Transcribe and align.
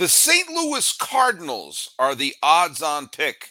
The 0.00 0.08
St. 0.08 0.48
Louis 0.48 0.94
Cardinals 0.94 1.90
are 1.98 2.14
the 2.14 2.34
odds 2.42 2.80
on 2.80 3.08
pick 3.08 3.50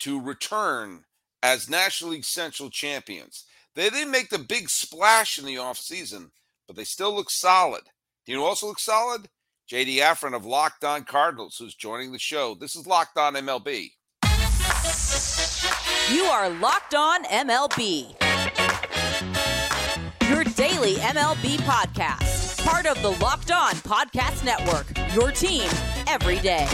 to 0.00 0.20
return 0.20 1.04
as 1.40 1.70
National 1.70 2.10
League 2.10 2.24
Central 2.24 2.68
champions. 2.68 3.44
They 3.76 3.90
didn't 3.90 4.10
make 4.10 4.28
the 4.28 4.40
big 4.40 4.68
splash 4.68 5.38
in 5.38 5.44
the 5.44 5.54
offseason, 5.54 6.32
but 6.66 6.74
they 6.74 6.82
still 6.82 7.14
look 7.14 7.30
solid. 7.30 7.82
Do 8.26 8.32
you 8.32 8.38
know 8.38 8.44
also 8.44 8.66
look 8.66 8.80
solid? 8.80 9.28
JD 9.70 9.98
Hafron 9.98 10.34
of 10.34 10.44
Locked 10.44 10.82
On 10.82 11.04
Cardinals, 11.04 11.58
who's 11.58 11.76
joining 11.76 12.10
the 12.10 12.18
show. 12.18 12.56
This 12.56 12.74
is 12.74 12.88
Locked 12.88 13.16
On 13.16 13.34
MLB. 13.34 13.92
You 16.12 16.24
are 16.24 16.50
Locked 16.50 16.96
On 16.96 17.22
MLB, 17.22 18.20
your 20.28 20.42
daily 20.42 20.96
MLB 20.96 21.58
podcast 21.58 22.34
part 22.64 22.86
of 22.86 23.00
the 23.02 23.10
Locked 23.22 23.50
On 23.50 23.74
Podcast 23.74 24.42
Network. 24.42 25.03
Your 25.14 25.30
team 25.30 25.70
every 26.08 26.40
day. 26.40 26.66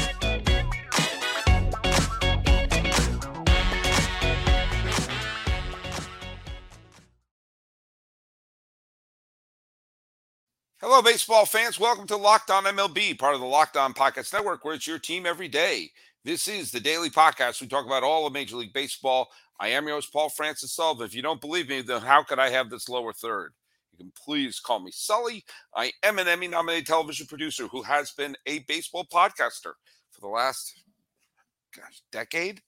Hello, 10.80 11.02
baseball 11.02 11.44
fans. 11.44 11.78
Welcome 11.78 12.06
to 12.06 12.16
Locked 12.16 12.50
On 12.50 12.64
MLB, 12.64 13.18
part 13.18 13.34
of 13.34 13.40
the 13.40 13.46
Locked 13.46 13.76
On 13.76 13.92
Podcast 13.92 14.32
Network, 14.32 14.64
where 14.64 14.74
it's 14.74 14.86
your 14.86 14.98
team 14.98 15.26
every 15.26 15.48
day. 15.48 15.90
This 16.24 16.48
is 16.48 16.70
the 16.70 16.80
daily 16.80 17.10
podcast. 17.10 17.60
We 17.60 17.66
talk 17.66 17.84
about 17.84 18.04
all 18.04 18.26
of 18.26 18.32
Major 18.32 18.56
League 18.56 18.72
Baseball. 18.72 19.28
I 19.58 19.68
am 19.68 19.86
your 19.86 19.96
host, 19.96 20.14
Paul 20.14 20.30
Francis 20.30 20.72
Sullivan. 20.72 21.04
If 21.04 21.14
you 21.14 21.20
don't 21.20 21.42
believe 21.42 21.68
me, 21.68 21.82
then 21.82 22.00
how 22.00 22.22
could 22.22 22.38
I 22.38 22.48
have 22.48 22.70
this 22.70 22.88
lower 22.88 23.12
third? 23.12 23.52
Can 24.00 24.12
please 24.16 24.60
call 24.60 24.80
me 24.80 24.90
Sully. 24.90 25.44
I 25.76 25.92
am 26.02 26.18
an 26.18 26.26
Emmy 26.26 26.48
nominated 26.48 26.86
television 26.86 27.26
producer 27.26 27.66
who 27.66 27.82
has 27.82 28.12
been 28.12 28.34
a 28.46 28.60
baseball 28.60 29.06
podcaster 29.12 29.74
for 30.10 30.20
the 30.22 30.26
last 30.26 30.72
gosh, 31.76 32.00
decade, 32.10 32.62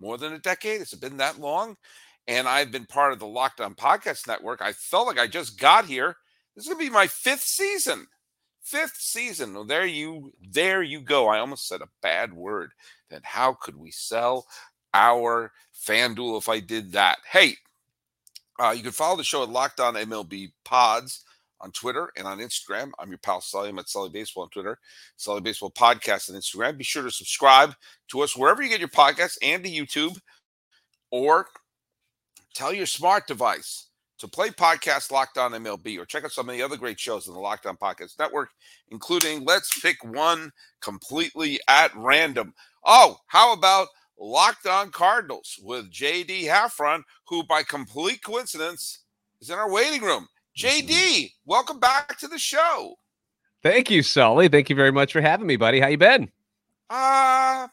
more 0.00 0.16
than 0.16 0.34
a 0.34 0.38
decade. 0.38 0.80
It's 0.80 0.94
been 0.94 1.16
that 1.16 1.40
long. 1.40 1.76
And 2.28 2.46
I've 2.46 2.70
been 2.70 2.86
part 2.86 3.12
of 3.12 3.18
the 3.18 3.26
Locked 3.26 3.60
On 3.60 3.74
Podcast 3.74 4.28
Network. 4.28 4.62
I 4.62 4.70
felt 4.74 5.08
like 5.08 5.18
I 5.18 5.26
just 5.26 5.58
got 5.58 5.86
here. 5.86 6.14
This 6.54 6.66
is 6.66 6.72
gonna 6.72 6.78
be 6.78 6.88
my 6.88 7.08
fifth 7.08 7.42
season. 7.42 8.06
Fifth 8.62 8.98
season. 8.98 9.54
Well, 9.54 9.64
there 9.64 9.86
you 9.86 10.30
there 10.52 10.84
you 10.84 11.00
go. 11.00 11.26
I 11.26 11.40
almost 11.40 11.66
said 11.66 11.80
a 11.80 11.88
bad 12.00 12.32
word. 12.32 12.70
Then 13.10 13.22
how 13.24 13.54
could 13.54 13.74
we 13.74 13.90
sell 13.90 14.46
our 14.94 15.50
FanDuel 15.84 16.38
if 16.38 16.48
I 16.48 16.60
did 16.60 16.92
that? 16.92 17.18
Hey, 17.28 17.56
uh, 18.58 18.70
you 18.70 18.82
can 18.82 18.92
follow 18.92 19.16
the 19.16 19.24
show 19.24 19.42
at 19.42 19.48
Locked 19.48 19.80
On 19.80 19.94
MLB 19.94 20.52
Pods 20.64 21.24
on 21.60 21.70
Twitter 21.72 22.10
and 22.16 22.26
on 22.26 22.38
Instagram. 22.38 22.90
I'm 22.98 23.08
your 23.08 23.18
pal 23.18 23.40
Sully. 23.40 23.68
I'm 23.68 23.78
at 23.78 23.88
Sully 23.88 24.10
Baseball 24.10 24.44
on 24.44 24.50
Twitter, 24.50 24.78
Sully 25.16 25.40
Baseball 25.40 25.70
Podcast 25.70 26.30
on 26.30 26.36
Instagram. 26.36 26.78
Be 26.78 26.84
sure 26.84 27.02
to 27.02 27.10
subscribe 27.10 27.74
to 28.08 28.20
us 28.20 28.36
wherever 28.36 28.62
you 28.62 28.68
get 28.68 28.80
your 28.80 28.88
podcasts 28.88 29.38
and 29.42 29.64
to 29.64 29.70
YouTube, 29.70 30.18
or 31.10 31.46
tell 32.54 32.72
your 32.72 32.86
smart 32.86 33.26
device 33.26 33.88
to 34.18 34.28
play 34.28 34.48
podcast 34.48 35.10
Locked 35.10 35.38
On 35.38 35.52
MLB, 35.52 35.98
or 35.98 36.06
check 36.06 36.24
out 36.24 36.32
some 36.32 36.48
of 36.48 36.54
the 36.54 36.62
other 36.62 36.76
great 36.76 36.98
shows 36.98 37.28
in 37.28 37.34
the 37.34 37.40
Locked 37.40 37.66
On 37.66 37.76
Podcast 37.76 38.18
Network, 38.18 38.50
including 38.90 39.44
Let's 39.44 39.78
Pick 39.80 40.02
One 40.04 40.50
completely 40.80 41.60
at 41.68 41.94
random. 41.94 42.54
Oh, 42.84 43.18
how 43.26 43.52
about 43.52 43.88
Locked 44.18 44.66
On 44.66 44.90
Cardinals 44.90 45.58
with 45.62 45.92
JD 45.92 46.44
Hafron, 46.44 47.02
who 47.28 47.44
by 47.44 47.62
complete 47.62 48.22
coincidence 48.24 49.04
is 49.40 49.50
in 49.50 49.58
our 49.58 49.70
waiting 49.70 50.02
room. 50.02 50.26
JD, 50.56 50.88
mm-hmm. 50.88 51.26
welcome 51.44 51.78
back 51.78 52.18
to 52.18 52.28
the 52.28 52.38
show. 52.38 52.94
Thank 53.62 53.90
you, 53.90 54.02
Sully. 54.02 54.48
Thank 54.48 54.70
you 54.70 54.76
very 54.76 54.92
much 54.92 55.12
for 55.12 55.20
having 55.20 55.46
me, 55.46 55.56
buddy. 55.56 55.80
How 55.80 55.88
you 55.88 55.98
been? 55.98 56.30
Uh 56.88 57.66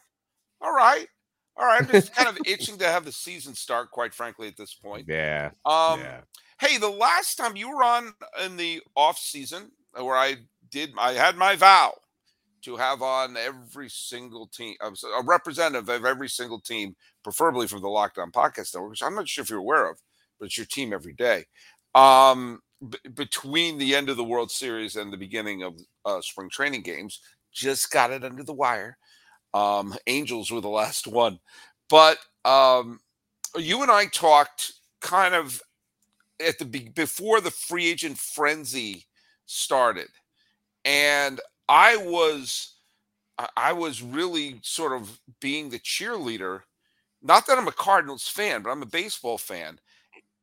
all 0.60 0.74
right. 0.74 1.06
All 1.56 1.66
right. 1.66 1.82
I'm 1.82 1.88
just 1.88 2.14
kind 2.14 2.28
of 2.28 2.38
itching 2.46 2.78
to 2.78 2.86
have 2.86 3.04
the 3.04 3.12
season 3.12 3.54
start, 3.54 3.90
quite 3.90 4.12
frankly, 4.12 4.48
at 4.48 4.56
this 4.56 4.74
point. 4.74 5.06
Yeah. 5.08 5.50
Um 5.64 6.00
yeah. 6.00 6.20
hey, 6.60 6.78
the 6.78 6.90
last 6.90 7.36
time 7.36 7.56
you 7.56 7.70
were 7.70 7.82
on 7.82 8.12
in 8.44 8.56
the 8.56 8.82
off 8.96 9.18
season 9.18 9.70
where 9.92 10.16
I 10.16 10.36
did 10.70 10.92
I 10.98 11.12
had 11.12 11.36
my 11.36 11.56
vow 11.56 11.94
to 12.64 12.76
have 12.76 13.02
on 13.02 13.36
every 13.36 13.88
single 13.88 14.46
team, 14.46 14.74
a 14.82 15.22
representative 15.22 15.88
of 15.88 16.04
every 16.04 16.28
single 16.28 16.60
team, 16.60 16.96
preferably 17.22 17.66
from 17.66 17.82
the 17.82 17.88
Locked 17.88 18.18
On 18.18 18.30
Podcast 18.30 18.74
Network, 18.74 18.90
which 18.90 19.02
I'm 19.02 19.14
not 19.14 19.28
sure 19.28 19.42
if 19.42 19.50
you're 19.50 19.58
aware 19.58 19.90
of, 19.90 19.98
but 20.38 20.46
it's 20.46 20.56
your 20.56 20.66
team 20.66 20.92
every 20.92 21.12
day. 21.12 21.44
Um, 21.94 22.60
b- 22.88 22.98
between 23.14 23.78
the 23.78 23.94
end 23.94 24.08
of 24.08 24.16
the 24.16 24.24
World 24.24 24.50
Series 24.50 24.96
and 24.96 25.12
the 25.12 25.16
beginning 25.16 25.62
of 25.62 25.78
uh, 26.04 26.20
spring 26.20 26.50
training 26.50 26.82
games, 26.82 27.20
just 27.52 27.90
got 27.90 28.10
it 28.10 28.24
under 28.24 28.42
the 28.42 28.52
wire. 28.52 28.96
Um, 29.52 29.94
Angels 30.06 30.50
were 30.50 30.60
the 30.60 30.68
last 30.70 31.06
one, 31.06 31.38
but 31.88 32.18
um, 32.44 33.00
you 33.56 33.82
and 33.82 33.90
I 33.90 34.06
talked 34.06 34.72
kind 35.00 35.34
of 35.34 35.60
at 36.44 36.58
the 36.58 36.64
be- 36.64 36.88
before 36.94 37.40
the 37.40 37.50
free 37.50 37.88
agent 37.88 38.18
frenzy 38.18 39.06
started, 39.46 40.08
and 40.84 41.40
I 41.68 41.96
was 41.96 42.74
I 43.56 43.72
was 43.72 44.02
really 44.02 44.60
sort 44.62 44.92
of 44.92 45.20
being 45.40 45.70
the 45.70 45.78
cheerleader. 45.78 46.60
Not 47.22 47.46
that 47.46 47.58
I'm 47.58 47.68
a 47.68 47.72
Cardinals 47.72 48.28
fan, 48.28 48.62
but 48.62 48.70
I'm 48.70 48.82
a 48.82 48.86
baseball 48.86 49.38
fan. 49.38 49.80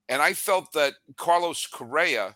And 0.10 0.22
I 0.22 0.34
felt 0.34 0.74
that 0.74 0.96
Carlos 1.16 1.68
Correa 1.68 2.36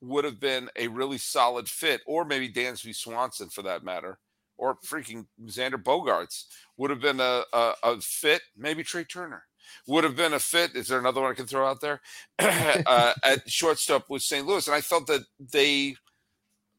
would 0.00 0.24
have 0.24 0.40
been 0.40 0.68
a 0.76 0.88
really 0.88 1.18
solid 1.18 1.68
fit, 1.68 2.00
or 2.06 2.24
maybe 2.24 2.52
Dansby 2.52 2.94
Swanson 2.94 3.48
for 3.48 3.62
that 3.62 3.84
matter, 3.84 4.18
or 4.56 4.76
freaking 4.84 5.26
Xander 5.44 5.82
Bogaerts 5.82 6.44
would 6.76 6.90
have 6.90 7.00
been 7.00 7.20
a, 7.20 7.44
a, 7.52 7.74
a 7.82 8.00
fit. 8.00 8.42
Maybe 8.56 8.82
Trea 8.82 9.04
Turner 9.04 9.44
would 9.86 10.04
have 10.04 10.16
been 10.16 10.34
a 10.34 10.40
fit. 10.40 10.74
Is 10.74 10.88
there 10.88 10.98
another 10.98 11.20
one 11.20 11.30
I 11.30 11.34
can 11.34 11.46
throw 11.46 11.66
out 11.66 11.80
there 11.80 12.00
uh, 12.38 13.12
at 13.22 13.48
shortstop 13.48 14.10
with 14.10 14.22
St. 14.22 14.46
Louis? 14.46 14.66
And 14.66 14.74
I 14.74 14.80
felt 14.80 15.06
that 15.06 15.22
they 15.38 15.96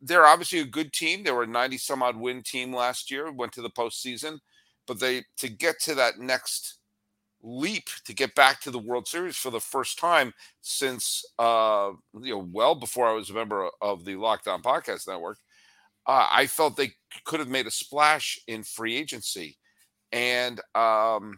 they're 0.07 0.25
obviously 0.25 0.59
a 0.59 0.65
good 0.65 0.93
team. 0.93 1.23
They 1.23 1.31
were 1.31 1.43
a 1.43 1.47
90 1.47 1.77
some 1.77 2.03
odd 2.03 2.17
win 2.17 2.41
team 2.41 2.73
last 2.73 3.11
year, 3.11 3.31
went 3.31 3.51
to 3.53 3.61
the 3.61 3.69
postseason, 3.69 4.39
but 4.85 4.99
they 4.99 5.23
to 5.37 5.49
get 5.49 5.79
to 5.81 5.95
that 5.95 6.19
next 6.19 6.79
leap 7.43 7.87
to 8.05 8.13
get 8.13 8.33
back 8.35 8.59
to 8.61 8.71
the 8.71 8.79
World 8.79 9.07
Series 9.07 9.37
for 9.37 9.51
the 9.51 9.59
first 9.59 9.99
time 9.99 10.33
since 10.61 11.23
uh 11.37 11.91
you 12.21 12.33
know 12.33 12.49
well 12.51 12.73
before 12.73 13.07
I 13.07 13.13
was 13.13 13.29
a 13.29 13.33
member 13.33 13.69
of 13.81 14.05
the 14.05 14.15
Locked 14.15 14.47
On 14.47 14.61
Podcast 14.61 15.07
Network. 15.07 15.37
Uh, 16.07 16.27
I 16.31 16.47
felt 16.47 16.77
they 16.77 16.93
could 17.25 17.41
have 17.41 17.49
made 17.49 17.67
a 17.67 17.71
splash 17.71 18.39
in 18.47 18.63
free 18.63 18.95
agency, 18.95 19.57
and 20.13 20.61
um, 20.73 21.37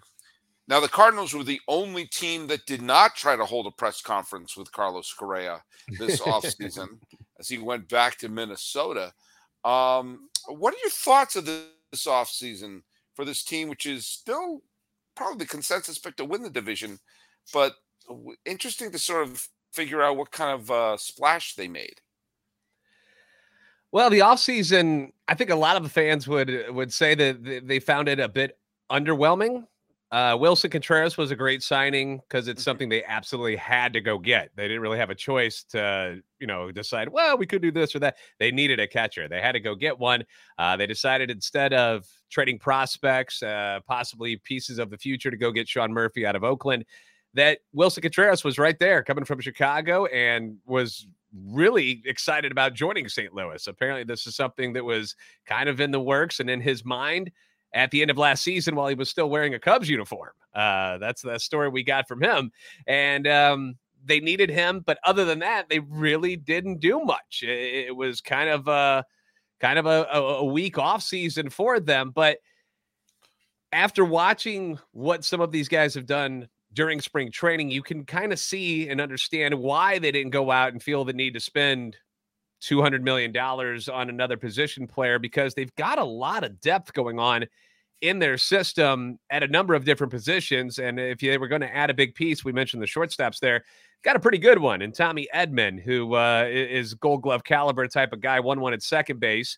now 0.67 0.79
the 0.79 0.87
Cardinals 0.87 1.33
were 1.33 1.43
the 1.43 1.59
only 1.67 2.05
team 2.05 2.45
that 2.47 2.67
did 2.67 2.83
not 2.83 3.15
try 3.15 3.35
to 3.35 3.45
hold 3.45 3.65
a 3.65 3.71
press 3.71 3.99
conference 3.99 4.55
with 4.55 4.71
Carlos 4.71 5.11
Correa 5.11 5.63
this 5.97 6.21
offseason 6.21 6.99
as 7.39 7.47
he 7.47 7.57
went 7.57 7.87
back 7.87 8.17
to 8.17 8.29
Minnesota. 8.29 9.13
Um, 9.63 10.29
what 10.47 10.73
are 10.73 10.79
your 10.81 10.89
thoughts 10.91 11.35
of 11.35 11.45
this, 11.45 11.65
offseason 12.05 12.83
for 13.15 13.25
this 13.25 13.43
team, 13.43 13.67
which 13.67 13.87
is 13.87 14.05
still 14.05 14.61
probably 15.15 15.39
the 15.39 15.47
consensus 15.47 15.97
pick 15.97 16.15
to 16.17 16.25
win 16.25 16.43
the 16.43 16.49
division, 16.49 16.99
but 17.51 17.73
interesting 18.45 18.91
to 18.91 18.99
sort 18.99 19.27
of 19.27 19.47
figure 19.73 20.01
out 20.01 20.17
what 20.17 20.31
kind 20.31 20.59
of 20.59 20.69
uh, 20.69 20.97
splash 20.97 21.55
they 21.55 21.67
made. 21.67 21.99
Well, 23.91 24.11
the 24.11 24.19
offseason, 24.19 25.11
I 25.27 25.33
think 25.33 25.49
a 25.49 25.55
lot 25.55 25.77
of 25.77 25.83
the 25.83 25.89
fans 25.89 26.27
would 26.27 26.65
would 26.69 26.93
say 26.93 27.15
that 27.15 27.63
they 27.65 27.79
found 27.79 28.07
it 28.07 28.19
a 28.19 28.29
bit 28.29 28.57
underwhelming. 28.91 29.65
Uh, 30.11 30.35
Willson 30.35 30.71
Contreras 30.71 31.17
was 31.17 31.29
a 31.29 31.35
great 31.35 31.61
signing 31.61 32.17
because 32.17 32.47
it's 32.47 32.61
mm-hmm. 32.61 32.65
something 32.65 32.89
they 32.89 33.03
absolutely 33.03 33.55
had 33.55 33.93
to 33.93 34.01
go 34.01 34.17
get. 34.17 34.49
They 34.55 34.67
didn't 34.67 34.81
really 34.81 34.97
have 34.97 35.11
a 35.11 35.15
choice 35.15 35.63
to, 35.69 36.19
you 36.39 36.47
know, 36.47 36.71
decide, 36.71 37.09
well, 37.09 37.37
we 37.37 37.45
could 37.45 37.61
do 37.61 37.71
this 37.71 37.95
or 37.95 37.99
that. 37.99 38.17
They 38.39 38.49
needed 38.49 38.79
a 38.79 38.87
catcher. 38.87 39.27
They 39.27 39.39
had 39.39 39.51
to 39.51 39.59
go 39.59 39.75
get 39.75 39.99
one. 39.99 40.23
Uh, 40.57 40.75
they 40.77 40.87
decided 40.87 41.29
instead 41.29 41.73
of 41.73 42.07
trading 42.31 42.57
prospects, 42.57 43.43
uh, 43.43 43.81
possibly 43.87 44.37
pieces 44.37 44.79
of 44.79 44.89
the 44.89 44.97
future 44.97 45.29
to 45.29 45.37
go 45.37 45.51
get 45.51 45.67
Sean 45.67 45.93
Murphy 45.93 46.25
out 46.25 46.35
of 46.35 46.43
Oakland, 46.43 46.85
that 47.35 47.59
Willson 47.75 48.01
Contreras 48.01 48.43
was 48.43 48.57
right 48.57 48.79
there 48.79 49.03
coming 49.03 49.25
from 49.25 49.39
Chicago 49.39 50.07
and 50.07 50.57
was 50.65 51.05
really 51.51 52.01
excited 52.05 52.51
about 52.51 52.73
joining 52.73 53.07
St. 53.07 53.31
Louis. 53.35 53.67
Apparently, 53.67 54.03
this 54.03 54.25
is 54.25 54.35
something 54.35 54.73
that 54.73 54.83
was 54.83 55.15
kind 55.45 55.69
of 55.69 55.79
in 55.79 55.91
the 55.91 55.99
works 55.99 56.39
and 56.39 56.49
in 56.49 56.61
his 56.61 56.83
mind 56.83 57.29
at 57.73 57.91
the 57.91 58.01
end 58.01 58.11
of 58.11 58.17
last 58.17 58.43
season 58.43 58.75
while 58.75 58.87
he 58.87 58.95
was 58.95 59.09
still 59.09 59.29
wearing 59.29 59.53
a 59.53 59.59
Cubs 59.59 59.89
uniform. 59.89 60.31
Uh, 60.53 60.97
that's 60.97 61.21
the 61.21 61.37
story 61.37 61.69
we 61.69 61.83
got 61.83 62.07
from 62.07 62.21
him. 62.21 62.51
And 62.87 63.27
um, 63.27 63.75
they 64.03 64.19
needed 64.19 64.49
him, 64.49 64.81
but 64.85 64.97
other 65.03 65.25
than 65.25 65.39
that, 65.39 65.69
they 65.69 65.79
really 65.79 66.35
didn't 66.35 66.79
do 66.79 66.99
much. 66.99 67.43
It, 67.43 67.87
it 67.87 67.95
was 67.95 68.21
kind 68.21 68.49
of 68.49 68.67
a 68.67 69.05
kind 69.59 69.77
of 69.77 69.85
a, 69.85 70.05
a 70.11 70.45
week 70.45 70.77
off 70.77 71.03
season 71.03 71.49
for 71.49 71.79
them. 71.79 72.11
But 72.13 72.37
after 73.71 74.03
watching 74.05 74.79
what 74.91 75.23
some 75.23 75.41
of 75.41 75.51
these 75.51 75.67
guys 75.67 75.93
have 75.93 76.05
done 76.05 76.47
during 76.73 77.01
spring 77.01 77.31
training, 77.31 77.71
you 77.71 77.83
can 77.83 78.05
kind 78.05 78.31
of 78.31 78.39
see 78.39 78.89
and 78.89 79.01
understand 79.01 79.53
why 79.55 79.99
they 79.99 80.11
didn't 80.11 80.31
go 80.31 80.49
out 80.49 80.71
and 80.71 80.81
feel 80.81 81.03
the 81.03 81.13
need 81.13 81.33
to 81.33 81.39
spend 81.39 81.97
$200 82.61 83.01
million 83.01 83.35
on 83.37 84.09
another 84.09 84.37
position 84.37 84.87
player 84.87 85.19
because 85.19 85.53
they've 85.53 85.73
got 85.75 85.97
a 85.97 86.03
lot 86.03 86.43
of 86.43 86.59
depth 86.59 86.93
going 86.93 87.19
on 87.19 87.45
in 88.01 88.19
their 88.19 88.37
system 88.37 89.19
at 89.29 89.43
a 89.43 89.47
number 89.47 89.73
of 89.73 89.83
different 89.85 90.11
positions. 90.11 90.79
And 90.79 90.99
if 90.99 91.19
they 91.19 91.37
were 91.37 91.47
going 91.47 91.61
to 91.61 91.75
add 91.75 91.89
a 91.89 91.93
big 91.93 92.15
piece, 92.15 92.45
we 92.45 92.51
mentioned 92.51 92.81
the 92.81 92.87
shortstops 92.87 93.39
there, 93.39 93.63
got 94.03 94.15
a 94.15 94.19
pretty 94.19 94.37
good 94.37 94.59
one. 94.59 94.81
And 94.81 94.93
Tommy 94.93 95.27
Edman, 95.33 95.81
who 95.81 96.15
uh, 96.15 96.45
is 96.49 96.93
gold 96.93 97.21
glove 97.21 97.43
caliber 97.43 97.87
type 97.87 98.13
of 98.13 98.21
guy, 98.21 98.39
won 98.39 98.61
one 98.61 98.73
at 98.73 98.81
second 98.81 99.19
base, 99.19 99.57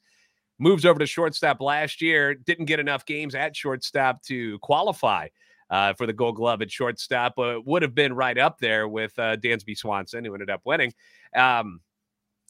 moves 0.57 0.85
over 0.85 0.99
to 0.99 1.05
shortstop 1.05 1.61
last 1.61 2.01
year, 2.01 2.33
didn't 2.33 2.65
get 2.65 2.79
enough 2.79 3.05
games 3.05 3.35
at 3.35 3.55
shortstop 3.55 4.21
to 4.23 4.59
qualify. 4.59 5.27
Uh, 5.69 5.93
for 5.93 6.05
the 6.05 6.11
gold 6.11 6.35
glove 6.35 6.61
at 6.61 6.69
shortstop, 6.69 7.31
but 7.37 7.65
would 7.65 7.81
have 7.81 7.95
been 7.95 8.11
right 8.11 8.37
up 8.37 8.59
there 8.59 8.89
with 8.89 9.17
uh, 9.17 9.37
Dansby 9.37 9.77
Swanson, 9.77 10.25
who 10.25 10.33
ended 10.33 10.49
up 10.49 10.59
winning. 10.65 10.91
Um, 11.33 11.79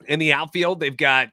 in 0.08 0.20
the 0.20 0.34
outfield, 0.34 0.80
they've 0.80 0.96
got 0.96 1.30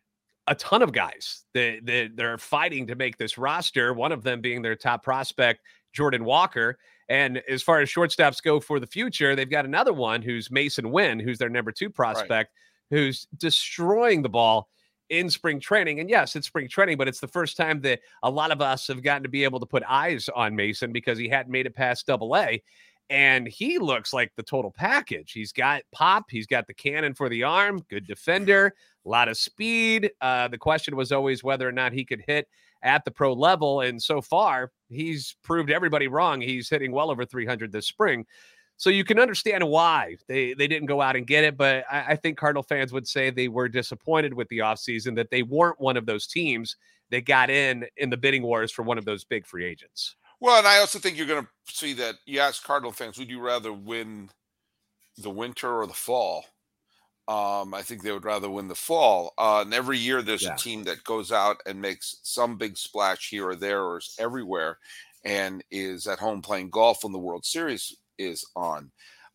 a 0.47 0.55
ton 0.55 0.83
of 0.83 0.93
guys 0.93 1.45
that, 1.55 1.85
that 1.85 2.11
they're 2.17 2.39
fighting 2.39 2.87
to 2.87 2.95
make 2.95 3.19
this 3.19 3.39
roster. 3.39 3.93
One 3.93 4.13
of 4.13 4.23
them 4.23 4.41
being 4.41 4.63
their 4.63 4.77
top 4.77 5.03
prospect, 5.03 5.61
Jordan 5.93 6.25
Walker. 6.25 6.79
And 7.09 7.43
as 7.49 7.63
far 7.63 7.81
as 7.81 7.89
shortstops 7.89 8.43
go 8.43 8.61
for 8.61 8.81
the 8.81 8.87
future, 8.87 9.35
they've 9.35 9.49
got 9.49 9.65
another 9.65 9.93
one 9.93 10.23
who's 10.23 10.49
Masyn 10.49 10.91
Winn, 10.91 11.19
who's 11.19 11.39
their 11.39 11.49
number 11.49 11.73
two 11.73 11.91
prospect, 11.91 12.53
right. 12.91 12.99
who's 12.99 13.27
destroying 13.37 14.23
the 14.23 14.29
ball 14.29 14.69
in 15.11 15.31
spring 15.31 15.59
training. 15.59 16.01
And 16.01 16.11
yes, 16.11 16.37
it's 16.37 16.47
spring 16.47 16.69
training, 16.69 16.99
but 16.99 17.09
it's 17.09 17.21
the 17.21 17.29
first 17.29 17.57
time 17.57 17.81
that 17.83 18.01
a 18.23 18.31
lot 18.31 18.51
of 18.51 18.61
us 18.61 18.87
have 18.89 19.03
gotten 19.03 19.23
to 19.23 19.29
be 19.29 19.45
able 19.45 19.61
to 19.61 19.67
put 19.67 19.83
eyes 19.89 20.29
on 20.35 20.55
Masyn 20.55 20.93
because 20.93 21.19
he 21.19 21.29
hadn't 21.29 21.53
made 21.53 21.67
it 21.67 21.75
past 21.75 22.07
double 22.07 22.37
A 22.37 22.63
and 23.11 23.49
he 23.49 23.79
looks 23.79 24.13
like 24.13 24.33
the 24.37 24.43
total 24.43 24.71
package. 24.71 25.33
He's 25.33 25.53
got 25.53 25.83
pop, 25.93 26.27
he's 26.31 26.47
got 26.47 26.67
the 26.67 26.75
cannon 26.75 27.15
for 27.15 27.29
the 27.29 27.43
arm, 27.43 27.85
good 27.89 28.07
defender, 28.07 28.75
a 29.05 29.09
lot 29.09 29.29
of 29.29 29.37
speed. 29.37 30.11
Uh, 30.21 30.49
the 30.49 30.59
question 30.59 30.97
was 30.97 31.13
always 31.13 31.43
whether 31.43 31.69
or 31.69 31.73
not 31.73 31.93
he 31.93 32.05
could 32.05 32.23
hit 32.27 32.49
at 32.83 33.05
the 33.05 33.11
pro 33.11 33.33
level, 33.33 33.81
and 33.81 34.01
so 34.03 34.21
far 34.21 34.71
he's 34.89 35.37
proved 35.43 35.71
everybody 35.71 36.09
wrong. 36.09 36.41
He's 36.41 36.69
hitting 36.69 36.93
well 36.93 37.11
over 37.11 37.25
300 37.25 37.73
this 37.73 37.87
spring. 37.87 38.27
So 38.77 38.91
you 38.91 39.03
can 39.03 39.19
understand 39.19 39.69
why 39.69 40.17
they, 40.29 40.55
they 40.55 40.69
didn't 40.69 40.87
go 40.87 41.01
out 41.01 41.17
and 41.17 41.27
get 41.27 41.43
it. 41.43 41.57
But 41.57 41.85
I, 41.91 42.13
I 42.13 42.17
think 42.17 42.39
Cardinal 42.39 42.63
fans 42.63 42.93
would 42.93 43.09
say 43.09 43.29
they 43.29 43.49
were 43.49 43.69
disappointed 43.69 44.33
with 44.33 44.49
the 44.49 44.59
offseason, 44.59 45.17
that 45.17 45.31
they 45.31 45.43
weren't 45.43 45.81
one 45.81 45.97
of 45.97 46.07
those 46.07 46.29
teams 46.29 46.77
that 47.11 47.25
got 47.25 47.51
in 47.51 47.87
in 47.97 48.09
the 48.09 48.17
bidding 48.17 48.43
wars 48.43 48.71
for 48.71 48.83
one 48.83 48.97
of 48.97 49.05
those 49.05 49.25
big 49.25 49.47
free 49.47 49.65
agents. 49.65 50.15
Well, 50.41 50.59
and 50.59 50.67
I 50.67 50.79
also 50.79 50.99
think 50.99 51.17
you're 51.17 51.27
going 51.27 51.45
to 51.45 51.75
see 51.75 51.95
that. 51.95 52.17
You 52.27 52.41
ask 52.41 52.63
Cardinal 52.63 52.93
fans, 52.93 53.19
would 53.19 53.31
you 53.31 53.41
rather 53.41 53.73
win 53.73 54.31
the 55.17 55.31
winter 55.31 55.81
or 55.81 55.87
the 55.87 55.93
fall? 55.95 56.45
Um, 57.27 57.75
I 57.75 57.83
think 57.83 58.03
they 58.03 58.13
would 58.13 58.25
rather 58.25 58.49
win 58.49 58.69
the 58.69 58.75
fall. 58.75 59.35
Uh, 59.37 59.63
and 59.63 59.75
every 59.75 59.99
year 59.99 60.23
there's 60.23 60.45
yeah. 60.45 60.55
a 60.55 60.57
team 60.57 60.85
that 60.85 61.05
goes 61.05 61.31
out 61.31 61.59
and 61.67 61.81
makes 61.81 62.21
some 62.23 62.57
big 62.57 62.79
splash 62.79 63.29
here 63.29 63.49
or 63.49 63.57
there 63.57 63.83
or 63.83 63.99
is 63.99 64.15
everywhere 64.19 64.79
and 65.25 65.63
is 65.71 66.07
at 66.07 66.19
home 66.19 66.41
playing 66.41 66.71
golf 66.71 67.05
when 67.05 67.13
the 67.13 67.19
World 67.19 67.45
Series 67.45 67.95
is 68.17 68.47
on. 68.57 68.91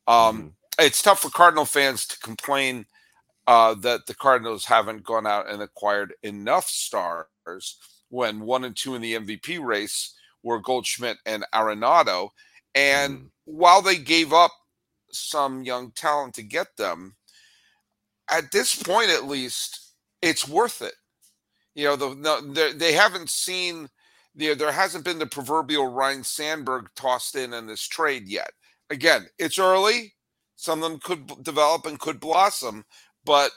Um, 0.08 0.38
mm-hmm. 0.38 0.48
It's 0.80 1.04
tough 1.04 1.20
for 1.20 1.30
Cardinal 1.30 1.66
fans 1.66 2.08
to 2.08 2.20
complain 2.20 2.88
uh, 3.46 3.76
that 3.76 4.08
the 4.08 4.16
Cardinals 4.16 4.66
haven't 4.66 5.04
gone 5.04 5.28
out 5.28 5.50
and 5.50 5.62
acquired 5.62 6.14
enough 6.24 6.68
stars 6.68 7.28
when 8.10 8.40
one 8.40 8.64
and 8.64 8.76
two 8.76 8.96
in 8.96 9.02
the 9.02 9.16
MVP 9.16 9.64
race 9.64 10.16
were 10.44 10.60
Goldschmidt 10.60 11.18
and 11.26 11.46
Arenado. 11.54 12.30
And 12.76 13.18
mm. 13.18 13.30
while 13.46 13.82
they 13.82 13.98
gave 13.98 14.34
up 14.34 14.52
some 15.12 15.64
young 15.64 15.92
talent 15.92 16.36
to 16.36 16.44
get 16.44 16.76
them, 16.78 17.16
at 18.30 18.52
this 18.52 18.76
point 18.76 19.10
at 19.10 19.26
least, 19.26 19.94
it's 20.22 20.48
worth 20.48 20.82
it. 20.82 20.96
You 21.76 21.86
know, 21.86 21.96
the, 21.96 22.10
the 22.10 22.74
they 22.78 22.94
haven't 22.94 23.30
seen 23.30 23.90
you 24.36 24.50
know, 24.50 24.56
there 24.56 24.72
hasn't 24.72 25.06
been 25.06 25.20
the 25.20 25.26
proverbial 25.26 25.88
Ryne 25.88 26.24
Sandberg 26.24 26.90
tossed 26.96 27.36
in 27.36 27.54
in 27.54 27.68
this 27.68 27.88
trade 27.88 28.28
yet. 28.28 28.52
Again, 28.90 29.28
it's 29.38 29.60
early. 29.60 30.14
Some 30.56 30.84
of 30.84 30.90
them 30.90 31.00
could 31.00 31.44
develop 31.44 31.86
and 31.86 32.00
could 32.00 32.20
blossom, 32.20 32.86
but 33.26 33.52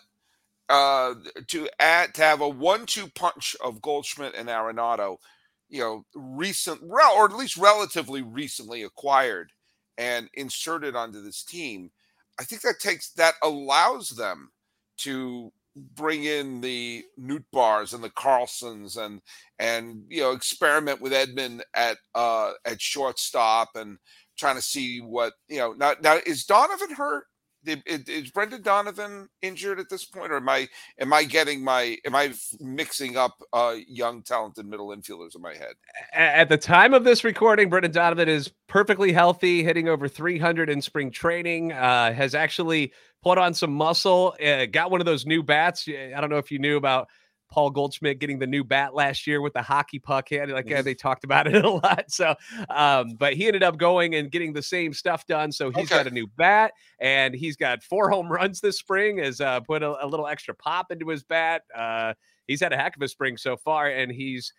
uh, 0.68 1.14
to 1.48 1.68
add 1.78 2.14
to 2.14 2.22
have 2.22 2.40
a 2.40 2.48
one-two 2.48 3.08
punch 3.14 3.54
of 3.62 3.80
Goldschmidt 3.80 4.34
and 4.34 4.48
Arenado 4.48 5.18
you 5.68 5.80
know, 5.80 6.04
recent, 6.14 6.80
or 6.82 7.24
at 7.24 7.36
least 7.36 7.56
relatively 7.56 8.22
recently 8.22 8.82
acquired 8.82 9.50
and 9.98 10.28
inserted 10.34 10.94
onto 10.94 11.22
this 11.22 11.42
team, 11.42 11.90
I 12.38 12.44
think 12.44 12.62
that 12.62 12.80
takes 12.80 13.10
that 13.12 13.34
allows 13.42 14.10
them 14.10 14.50
to 14.98 15.52
bring 15.94 16.24
in 16.24 16.60
the 16.60 17.04
Nootbaars 17.20 17.92
and 17.94 18.02
the 18.02 18.10
Carlsons 18.10 18.96
and 18.96 19.20
and 19.58 20.04
you 20.08 20.22
know 20.22 20.32
experiment 20.32 21.00
with 21.00 21.12
Edman 21.12 21.60
at 21.74 21.98
uh 22.14 22.52
at 22.64 22.80
shortstop 22.80 23.70
and 23.74 23.98
trying 24.38 24.56
to 24.56 24.62
see 24.62 25.00
what 25.00 25.34
you 25.48 25.58
know 25.58 25.72
now 25.72 25.94
now 26.02 26.18
is 26.26 26.44
Donovan 26.44 26.94
hurt 26.94 27.24
is 27.66 28.30
Brendan 28.30 28.62
Donovan 28.62 29.28
injured 29.42 29.78
at 29.78 29.88
this 29.88 30.04
point, 30.04 30.32
or 30.32 30.36
am 30.36 30.48
I 30.48 30.68
am 30.98 31.12
I 31.12 31.24
getting 31.24 31.62
my 31.62 31.96
am 32.04 32.14
I 32.14 32.32
mixing 32.60 33.16
up 33.16 33.42
uh, 33.52 33.76
young 33.86 34.22
talented 34.22 34.66
middle 34.66 34.88
infielders 34.88 35.34
in 35.34 35.42
my 35.42 35.54
head? 35.54 35.74
At 36.12 36.48
the 36.48 36.58
time 36.58 36.94
of 36.94 37.04
this 37.04 37.24
recording, 37.24 37.68
Brendan 37.68 37.92
Donovan 37.92 38.28
is 38.28 38.50
perfectly 38.68 39.12
healthy, 39.12 39.62
hitting 39.62 39.88
over 39.88 40.08
300 40.08 40.70
in 40.70 40.80
spring 40.80 41.10
training. 41.10 41.72
Uh, 41.72 42.12
has 42.12 42.34
actually 42.34 42.92
put 43.22 43.38
on 43.38 43.54
some 43.54 43.72
muscle. 43.72 44.34
Uh, 44.44 44.66
got 44.66 44.90
one 44.90 45.00
of 45.00 45.06
those 45.06 45.26
new 45.26 45.42
bats. 45.42 45.88
I 45.88 46.20
don't 46.20 46.30
know 46.30 46.38
if 46.38 46.50
you 46.50 46.58
knew 46.58 46.76
about 46.76 47.08
Paul 47.50 47.70
Goldschmidt 47.70 48.18
getting 48.18 48.38
the 48.38 48.46
new 48.46 48.64
bat 48.64 48.94
last 48.94 49.26
year 49.26 49.40
with 49.40 49.52
the 49.52 49.62
hockey 49.62 49.98
puck 49.98 50.28
hand. 50.28 50.50
Like 50.52 50.68
yeah, 50.68 50.82
they 50.82 50.94
talked 50.94 51.24
about 51.24 51.46
it 51.52 51.64
a 51.64 51.70
lot. 51.70 52.04
So, 52.08 52.34
um, 52.68 53.14
but 53.18 53.34
he 53.34 53.46
ended 53.46 53.62
up 53.62 53.78
going 53.78 54.14
and 54.14 54.30
getting 54.30 54.52
the 54.52 54.62
same 54.62 54.92
stuff 54.92 55.26
done. 55.26 55.52
So 55.52 55.70
he's 55.70 55.90
okay. 55.90 55.96
got 56.02 56.06
a 56.06 56.10
new 56.10 56.26
bat 56.26 56.72
and 57.00 57.34
he's 57.34 57.56
got 57.56 57.82
four 57.82 58.10
home 58.10 58.30
runs 58.30 58.60
this 58.60 58.78
spring. 58.78 59.18
Has 59.18 59.40
uh, 59.40 59.60
put 59.60 59.82
a, 59.82 60.04
a, 60.04 60.06
little 60.06 60.26
extra 60.26 60.54
pop 60.54 60.90
into 60.90 61.08
his 61.08 61.22
bat. 61.22 61.62
Uh, 61.74 62.14
he's 62.46 62.60
had 62.60 62.72
a 62.72 62.76
heck 62.76 62.96
of 62.96 63.02
a 63.02 63.08
spring 63.08 63.36
so 63.36 63.56
far, 63.56 63.88
and 63.88 64.10
he's 64.10 64.52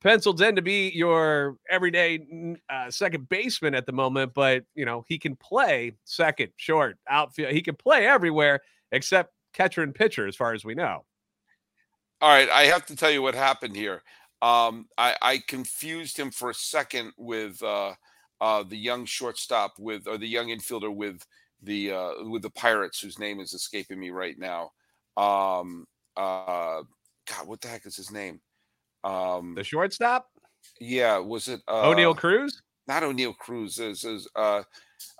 penciled 0.00 0.40
in 0.42 0.56
to 0.56 0.62
be 0.62 0.90
your 0.90 1.56
everyday 1.70 2.56
uh, 2.68 2.90
second 2.90 3.28
baseman 3.28 3.74
at 3.74 3.86
the 3.86 3.92
moment. 3.92 4.34
But 4.34 4.64
you 4.74 4.84
know 4.84 5.04
he 5.06 5.18
can 5.18 5.36
play 5.36 5.94
second, 6.04 6.52
short, 6.56 6.98
outfield. 7.08 7.52
He 7.52 7.62
can 7.62 7.76
play 7.76 8.06
everywhere 8.06 8.60
except 8.90 9.32
catcher 9.52 9.82
and 9.82 9.94
pitcher, 9.94 10.26
as 10.26 10.36
far 10.36 10.54
as 10.54 10.64
we 10.64 10.74
know. 10.74 11.04
All 12.22 12.28
right, 12.28 12.48
I 12.48 12.66
have 12.66 12.86
to 12.86 12.94
tell 12.94 13.10
you 13.10 13.20
what 13.20 13.34
happened 13.34 13.74
here. 13.74 14.00
Um, 14.42 14.86
I, 14.96 15.16
I, 15.20 15.42
confused 15.48 16.16
him 16.16 16.30
for 16.30 16.50
a 16.50 16.54
second 16.54 17.12
with 17.16 17.60
uh, 17.64 17.94
uh, 18.40 18.62
the 18.62 18.76
young 18.76 19.06
shortstop 19.06 19.72
with 19.76 20.06
or 20.06 20.18
the 20.18 20.28
young 20.28 20.48
infielder 20.48 20.94
with 20.94 21.20
the 21.62 21.90
uh, 21.90 22.10
with 22.28 22.42
the 22.42 22.50
Pirates, 22.50 23.00
whose 23.00 23.18
name 23.18 23.40
is 23.40 23.54
escaping 23.54 23.98
me 23.98 24.10
right 24.10 24.36
now. 24.38 24.70
Um, 25.16 25.84
uh, 26.16 26.82
God, 27.28 27.46
what 27.46 27.60
the 27.60 27.68
heck 27.68 27.86
is 27.86 27.96
his 27.96 28.12
name? 28.12 28.40
Um, 29.02 29.54
the 29.56 29.64
shortstop. 29.64 30.28
Yeah, 30.80 31.18
was 31.18 31.48
it 31.48 31.60
uh, 31.66 31.82
Oneil 31.86 32.16
Cruz? 32.16 32.62
Not 32.86 33.02
Oneil 33.02 33.36
Cruz. 33.36 33.80
Is 33.80 34.04
is 34.04 34.28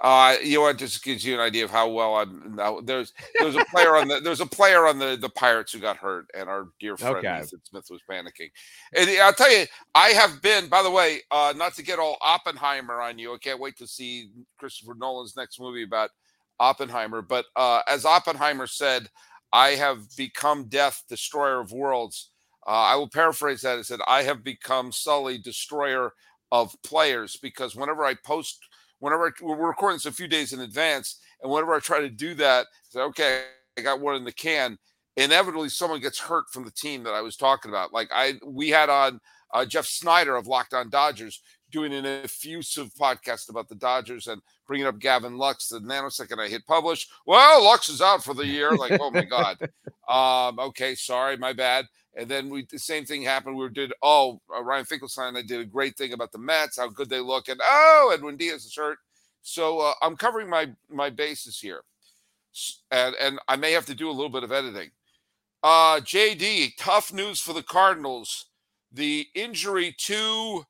uh, 0.00 0.36
you 0.42 0.56
know 0.56 0.62
what? 0.62 0.78
Just 0.78 1.04
gives 1.04 1.24
you 1.24 1.34
an 1.34 1.40
idea 1.40 1.64
of 1.64 1.70
how 1.70 1.88
well 1.88 2.16
I'm. 2.16 2.56
Now, 2.56 2.80
there's 2.80 3.12
there's 3.38 3.54
a 3.54 3.64
player 3.66 3.96
on 3.96 4.08
the 4.08 4.20
there's 4.20 4.40
a 4.40 4.46
player 4.46 4.86
on 4.86 4.98
the 4.98 5.16
the 5.16 5.28
Pirates 5.28 5.72
who 5.72 5.78
got 5.78 5.96
hurt, 5.96 6.26
and 6.34 6.48
our 6.48 6.68
dear 6.80 6.96
friend 6.96 7.16
okay. 7.16 7.40
Ethan 7.42 7.60
Smith 7.64 7.86
was 7.90 8.00
panicking. 8.10 8.50
And 8.96 9.08
I'll 9.20 9.32
tell 9.32 9.52
you, 9.52 9.66
I 9.94 10.08
have 10.08 10.42
been. 10.42 10.68
By 10.68 10.82
the 10.82 10.90
way, 10.90 11.20
uh, 11.30 11.54
not 11.56 11.74
to 11.74 11.82
get 11.82 11.98
all 11.98 12.16
Oppenheimer 12.20 13.00
on 13.00 13.18
you. 13.18 13.34
I 13.34 13.38
can't 13.38 13.60
wait 13.60 13.76
to 13.78 13.86
see 13.86 14.30
Christopher 14.58 14.94
Nolan's 14.94 15.36
next 15.36 15.60
movie 15.60 15.84
about 15.84 16.10
Oppenheimer. 16.58 17.22
But 17.22 17.46
uh, 17.56 17.82
as 17.88 18.04
Oppenheimer 18.04 18.66
said, 18.66 19.08
I 19.52 19.70
have 19.70 20.04
become 20.16 20.64
death, 20.64 21.04
destroyer 21.08 21.60
of 21.60 21.72
worlds. 21.72 22.30
Uh, 22.66 22.70
I 22.70 22.96
will 22.96 23.08
paraphrase 23.08 23.62
that. 23.62 23.78
I 23.78 23.82
said, 23.82 24.00
I 24.06 24.22
have 24.22 24.44
become 24.44 24.92
Sully, 24.92 25.38
destroyer 25.38 26.12
of 26.52 26.76
players, 26.84 27.36
because 27.36 27.74
whenever 27.74 28.04
I 28.04 28.14
post 28.14 28.58
whenever 29.02 29.26
I, 29.26 29.30
we're 29.42 29.66
recording 29.66 29.96
this 29.96 30.06
a 30.06 30.12
few 30.12 30.28
days 30.28 30.52
in 30.52 30.60
advance, 30.60 31.18
and 31.42 31.50
whenever 31.50 31.74
I 31.74 31.80
try 31.80 31.98
to 31.98 32.08
do 32.08 32.34
that, 32.34 32.66
say, 32.88 33.00
okay, 33.00 33.42
I 33.76 33.80
got 33.82 34.00
one 34.00 34.14
in 34.14 34.22
the 34.22 34.30
can. 34.30 34.78
Inevitably, 35.16 35.70
someone 35.70 36.00
gets 36.00 36.20
hurt 36.20 36.44
from 36.52 36.64
the 36.64 36.70
team 36.70 37.02
that 37.02 37.12
I 37.12 37.20
was 37.20 37.36
talking 37.36 37.70
about. 37.70 37.92
Like 37.92 38.08
I, 38.14 38.34
we 38.46 38.68
had 38.68 38.88
on 38.88 39.20
uh, 39.52 39.64
Jeff 39.66 39.86
Snyder 39.86 40.36
of 40.36 40.46
Locked 40.46 40.72
On 40.72 40.88
Dodgers 40.88 41.42
doing 41.72 41.92
an 41.92 42.06
effusive 42.06 42.94
podcast 42.94 43.50
about 43.50 43.68
the 43.68 43.74
Dodgers 43.74 44.28
and 44.28 44.40
bringing 44.68 44.86
up 44.86 45.00
Gavin 45.00 45.36
Lux. 45.36 45.68
The 45.68 45.80
nanosecond 45.80 46.38
I 46.38 46.48
hit 46.48 46.64
publish, 46.66 47.08
well, 47.26 47.64
Lux 47.64 47.88
is 47.88 48.00
out 48.00 48.22
for 48.22 48.34
the 48.34 48.46
year. 48.46 48.70
Like, 48.76 48.98
oh 49.00 49.10
my 49.10 49.24
god. 49.24 49.58
Um, 50.08 50.58
okay, 50.58 50.94
sorry, 50.94 51.36
my 51.36 51.52
bad. 51.52 51.86
And 52.14 52.28
then 52.28 52.50
we 52.50 52.66
the 52.70 52.78
same 52.78 53.04
thing 53.04 53.22
happened. 53.22 53.56
We 53.56 53.68
did 53.70 53.92
oh 54.02 54.40
uh, 54.54 54.62
Ryan 54.62 54.84
Finkelstein. 54.84 55.36
I 55.36 55.42
did 55.42 55.60
a 55.60 55.64
great 55.64 55.96
thing 55.96 56.12
about 56.12 56.32
the 56.32 56.38
Mets, 56.38 56.78
how 56.78 56.88
good 56.88 57.08
they 57.08 57.20
look, 57.20 57.48
and 57.48 57.60
oh 57.62 58.10
Edwin 58.12 58.36
Diaz 58.36 58.64
is 58.64 58.76
hurt. 58.76 58.98
So 59.42 59.80
uh, 59.80 59.94
I'm 60.02 60.16
covering 60.16 60.48
my 60.48 60.70
my 60.90 61.08
bases 61.08 61.58
here, 61.58 61.82
and 62.90 63.14
and 63.20 63.38
I 63.48 63.56
may 63.56 63.72
have 63.72 63.86
to 63.86 63.94
do 63.94 64.10
a 64.10 64.12
little 64.12 64.28
bit 64.28 64.44
of 64.44 64.52
editing. 64.52 64.90
Uh, 65.62 66.00
JD, 66.00 66.76
tough 66.76 67.12
news 67.12 67.40
for 67.40 67.52
the 67.52 67.62
Cardinals. 67.62 68.46
The 68.92 69.26
injury 69.34 69.94
to 70.00 70.66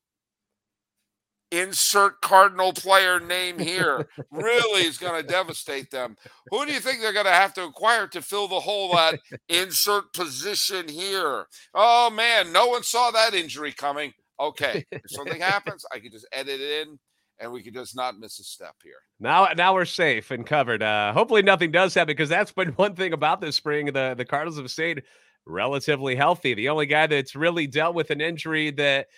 insert 1.53 2.21
Cardinal 2.23 2.73
player 2.73 3.21
name 3.21 3.59
here 3.59 4.09
really 4.33 4.83
is 4.83 4.99
going 4.99 5.21
to 5.21 5.29
devastate 5.29 5.91
them. 5.91 6.17
Who 6.51 6.67
do 6.67 6.73
you 6.73 6.81
think 6.81 7.01
they're 7.01 7.13
going 7.13 7.27
to 7.27 7.33
have 7.33 7.55
to 7.55 7.65
acquire 7.65 8.09
to 8.09 8.23
fill 8.23 8.49
the 8.49 8.61
hole 8.61 8.99
at 8.99 9.21
insert 9.49 10.13
position 10.15 10.89
here? 10.89 11.47
Oh 11.75 12.11
man, 12.11 12.53
no 12.53 12.67
one 12.67 12.83
saw 12.83 13.11
that 13.13 13.35
injury 13.35 13.73
coming. 13.73 14.13
Okay, 14.41 14.85
if 14.91 15.03
something 15.07 15.41
happens, 15.41 15.85
I 15.93 16.01
can 16.01 16.11
just 16.11 16.27
edit 16.33 16.61
it 16.61 16.89
in 16.89 16.99
and 17.39 17.53
we 17.53 17.63
can 17.63 17.75
just 17.75 17.95
not 17.95 18.19
miss 18.19 18.39
a 18.39 18.45
step 18.45 18.77
here. 18.83 18.95
Now, 19.21 19.49
now 19.57 19.75
we're 19.75 19.85
safe 19.85 20.31
and 20.31 20.47
covered. 20.47 20.83
Uh, 20.83 21.13
hopefully, 21.13 21.43
nothing 21.43 21.71
does 21.71 21.93
happen 21.95 22.13
because 22.13 22.29
that's 22.29 22.53
been 22.53 22.69
one 22.77 22.95
thing 22.95 23.13
about 23.13 23.41
this 23.41 23.57
spring. 23.57 23.87
The 23.87 24.15
the 24.17 24.25
Cardinals 24.25 24.59
have 24.59 24.71
stayed 24.71 25.03
relatively 25.45 26.17
healthy. 26.17 26.55
The 26.55 26.69
only 26.69 26.87
guy 26.87 27.07
that's 27.07 27.37
really 27.37 27.67
dealt 27.67 27.95
with 27.95 28.11
an 28.11 28.21
injury 28.21 28.71
that 28.73 29.09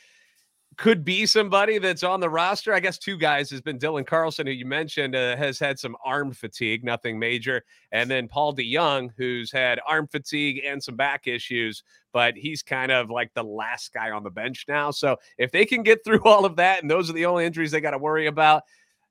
could 0.77 1.05
be 1.05 1.27
somebody 1.27 1.79
that's 1.79 2.03
on 2.03 2.21
the 2.21 2.29
roster. 2.29 2.73
I 2.73 2.81
guess 2.81 2.99
two 2.99 3.17
guys 3.17 3.51
has 3.51 3.61
been 3.61 3.79
Dylan 3.79 4.07
Carlson, 4.07 4.47
who 4.47 4.53
you 4.53 4.67
mentioned 4.67 5.15
uh, 5.15 5.37
has 5.37 5.59
had 5.59 5.79
some 5.79 5.97
arm 6.05 6.33
fatigue, 6.33 6.85
nothing 6.85 7.19
major, 7.19 7.65
and 7.93 8.11
then 8.11 8.29
Paul 8.29 8.55
DeJong, 8.55 9.11
who's 9.17 9.51
had 9.51 9.81
arm 9.87 10.07
fatigue 10.07 10.63
and 10.65 10.83
some 10.83 10.97
back 10.97 11.27
issues, 11.27 11.83
but 12.13 12.37
he's 12.37 12.63
kind 12.63 12.93
of 12.93 13.11
like 13.11 13.33
the 13.35 13.45
last 13.45 13.93
guy 13.93 14.11
on 14.11 14.23
the 14.23 14.31
bench 14.31 14.65
now. 14.69 14.91
So 14.91 15.17
if 15.39 15.51
they 15.51 15.67
can 15.67 15.83
get 15.83 16.05
through 16.05 16.23
all 16.25 16.45
of 16.45 16.57
that, 16.57 16.83
and 16.83 16.91
those 16.91 17.11
are 17.11 17.15
the 17.15 17.27
only 17.27 17.45
injuries 17.45 17.71
they 17.71 17.81
got 17.81 17.93
to 17.93 17.99
worry 17.99 18.27
about, 18.27 18.65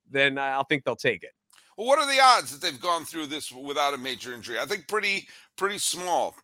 then 0.10 0.38
I'll 0.38 0.64
think 0.64 0.84
they'll 0.84 0.96
take 0.96 1.24
it. 1.24 1.32
Well, 1.78 1.88
what 1.88 2.00
are 2.00 2.06
the 2.06 2.22
odds 2.22 2.52
that 2.52 2.62
they've 2.62 2.80
gone 2.80 3.04
through 3.04 3.28
this 3.28 3.52
without 3.52 3.94
a 3.94 3.98
major 3.98 4.34
injury? 4.34 4.60
I 4.60 4.66
think 4.66 4.88
pretty 4.88 5.28
pretty 5.58 5.80
small. 5.80 6.36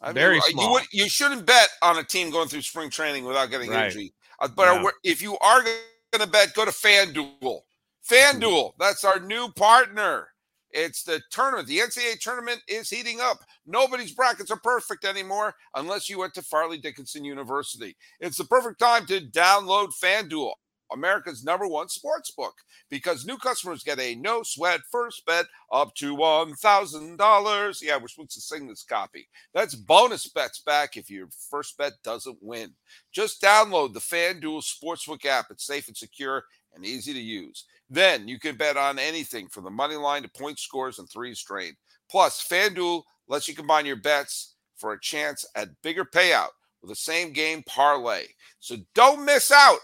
I 0.00 0.12
Very 0.12 0.34
mean, 0.34 0.42
small. 0.42 0.64
You, 0.64 0.72
would, 0.72 0.82
you 0.92 1.08
shouldn't 1.08 1.46
bet 1.46 1.68
on 1.82 1.98
a 1.98 2.04
team 2.04 2.30
going 2.30 2.48
through 2.48 2.62
spring 2.62 2.90
training 2.90 3.24
without 3.24 3.50
getting 3.50 3.70
right. 3.70 3.86
injury. 3.86 4.12
Uh, 4.40 4.48
but 4.48 4.82
yeah. 4.82 4.90
if 5.04 5.22
you 5.22 5.38
are 5.38 5.62
going 5.62 5.76
to 6.20 6.26
bet, 6.26 6.54
go 6.54 6.64
to 6.64 6.70
FanDuel. 6.70 7.60
FanDuel, 8.08 8.72
that's 8.78 9.04
our 9.04 9.20
new 9.20 9.48
partner. 9.56 10.28
It's 10.70 11.04
the 11.04 11.22
tournament. 11.30 11.68
The 11.68 11.78
NCAA 11.78 12.20
tournament 12.20 12.60
is 12.68 12.90
heating 12.90 13.18
up. 13.20 13.38
Nobody's 13.66 14.12
brackets 14.12 14.50
are 14.50 14.60
perfect 14.62 15.04
anymore 15.04 15.54
unless 15.74 16.08
you 16.08 16.18
went 16.18 16.34
to 16.34 16.42
Fairleigh 16.42 16.78
Dickinson 16.78 17.24
University. 17.24 17.96
It's 18.20 18.36
the 18.36 18.44
perfect 18.44 18.78
time 18.78 19.06
to 19.06 19.20
download 19.20 19.88
FanDuel. 20.02 20.52
America's 20.92 21.44
number 21.44 21.66
one 21.66 21.88
sports 21.88 22.30
book 22.30 22.54
because 22.90 23.26
new 23.26 23.36
customers 23.36 23.82
get 23.82 23.98
a 23.98 24.14
no 24.14 24.42
sweat 24.42 24.80
first 24.90 25.24
bet 25.26 25.46
up 25.72 25.94
to 25.96 26.16
$1,000. 26.16 27.82
Yeah, 27.82 27.96
we're 27.96 28.08
supposed 28.08 28.32
to 28.32 28.40
sing 28.40 28.66
this 28.66 28.82
copy. 28.82 29.28
That's 29.54 29.74
bonus 29.74 30.28
bets 30.28 30.60
back 30.60 30.96
if 30.96 31.10
your 31.10 31.28
first 31.50 31.76
bet 31.76 31.92
doesn't 32.04 32.38
win. 32.40 32.72
Just 33.12 33.42
download 33.42 33.92
the 33.92 34.00
FanDuel 34.00 34.62
Sportsbook 34.62 35.24
app. 35.24 35.46
It's 35.50 35.66
safe 35.66 35.88
and 35.88 35.96
secure 35.96 36.44
and 36.74 36.84
easy 36.84 37.12
to 37.12 37.20
use. 37.20 37.64
Then 37.88 38.28
you 38.28 38.38
can 38.38 38.56
bet 38.56 38.76
on 38.76 38.98
anything 38.98 39.48
from 39.48 39.64
the 39.64 39.70
money 39.70 39.96
line 39.96 40.22
to 40.22 40.28
point 40.28 40.58
scores 40.58 40.98
and 40.98 41.08
threes 41.08 41.42
drained. 41.42 41.76
Plus, 42.10 42.46
FanDuel 42.46 43.02
lets 43.28 43.48
you 43.48 43.54
combine 43.54 43.86
your 43.86 43.96
bets 43.96 44.54
for 44.76 44.92
a 44.92 45.00
chance 45.00 45.44
at 45.54 45.68
bigger 45.82 46.04
payout 46.04 46.50
with 46.80 46.90
the 46.90 46.96
same 46.96 47.32
game 47.32 47.62
parlay. 47.66 48.26
So 48.60 48.76
don't 48.94 49.24
miss 49.24 49.50
out 49.50 49.78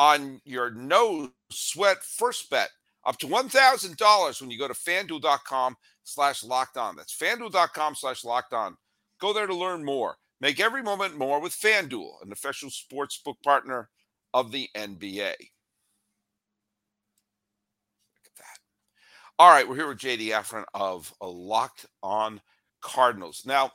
on 0.00 0.40
your 0.46 0.70
no 0.70 1.30
sweat 1.50 2.02
first 2.02 2.48
bet 2.48 2.70
up 3.04 3.18
to 3.18 3.26
$1,000 3.26 4.40
when 4.40 4.50
you 4.50 4.58
go 4.58 4.66
to 4.66 4.72
fanduel.com 4.74 5.76
slash 6.04 6.42
locked 6.42 6.78
on. 6.78 6.96
That's 6.96 7.14
fanduel.com 7.14 7.94
slash 7.94 8.24
locked 8.24 8.54
on. 8.54 8.76
Go 9.20 9.34
there 9.34 9.46
to 9.46 9.54
learn 9.54 9.84
more. 9.84 10.16
Make 10.40 10.58
every 10.58 10.82
moment 10.82 11.18
more 11.18 11.38
with 11.38 11.52
FanDuel, 11.52 12.22
an 12.24 12.32
official 12.32 12.70
sports 12.70 13.20
book 13.22 13.36
partner 13.44 13.90
of 14.32 14.52
the 14.52 14.70
NBA. 14.74 15.34
Look 15.36 15.38
at 18.24 18.36
that. 18.38 18.58
All 19.38 19.50
right, 19.50 19.68
we're 19.68 19.76
here 19.76 19.88
with 19.88 19.98
JD 19.98 20.28
Hafron 20.28 20.64
of 20.72 21.12
Locked 21.20 21.84
On 22.02 22.40
Cardinals. 22.80 23.42
Now, 23.44 23.72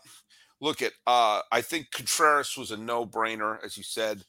look 0.60 0.82
at 0.82 0.94
uh, 1.06 1.42
I 1.52 1.62
think 1.62 1.92
Contreras 1.92 2.58
was 2.58 2.72
a 2.72 2.78
no-brainer, 2.78 3.64
as 3.64 3.78
you 3.78 3.84
said 3.84 4.24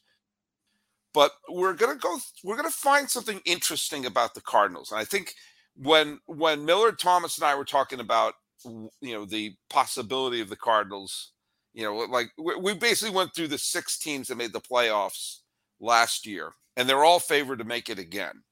but 1.17 1.31
we're 1.49 1.73
gonna 1.73 1.95
go. 1.95 2.19
We're 2.43 2.57
gonna 2.57 2.69
find 2.69 3.09
something 3.09 3.41
interesting 3.43 4.05
about 4.05 4.35
the 4.35 4.41
Cardinals, 4.41 4.91
and 4.91 4.99
I 4.99 5.03
think 5.03 5.33
when 5.75 6.19
when 6.27 6.63
Millard 6.63 6.99
Thomas 6.99 7.39
and 7.39 7.47
I 7.47 7.55
were 7.55 7.65
talking 7.65 7.99
about 7.99 8.35
you 8.63 8.91
know 9.01 9.25
the 9.25 9.55
possibility 9.67 10.41
of 10.41 10.49
the 10.49 10.55
Cardinals, 10.55 11.31
you 11.73 11.81
know, 11.81 11.95
like 11.95 12.27
we 12.37 12.75
basically 12.75 13.15
went 13.15 13.33
through 13.33 13.47
the 13.47 13.57
six 13.57 13.97
teams 13.97 14.27
that 14.27 14.37
made 14.37 14.53
the 14.53 14.61
playoffs 14.61 15.37
last 15.79 16.27
year, 16.27 16.51
and 16.75 16.87
they're 16.87 17.03
all 17.03 17.19
favored 17.19 17.57
to 17.57 17.65
make 17.65 17.89
it 17.89 17.97
again. 17.97 18.43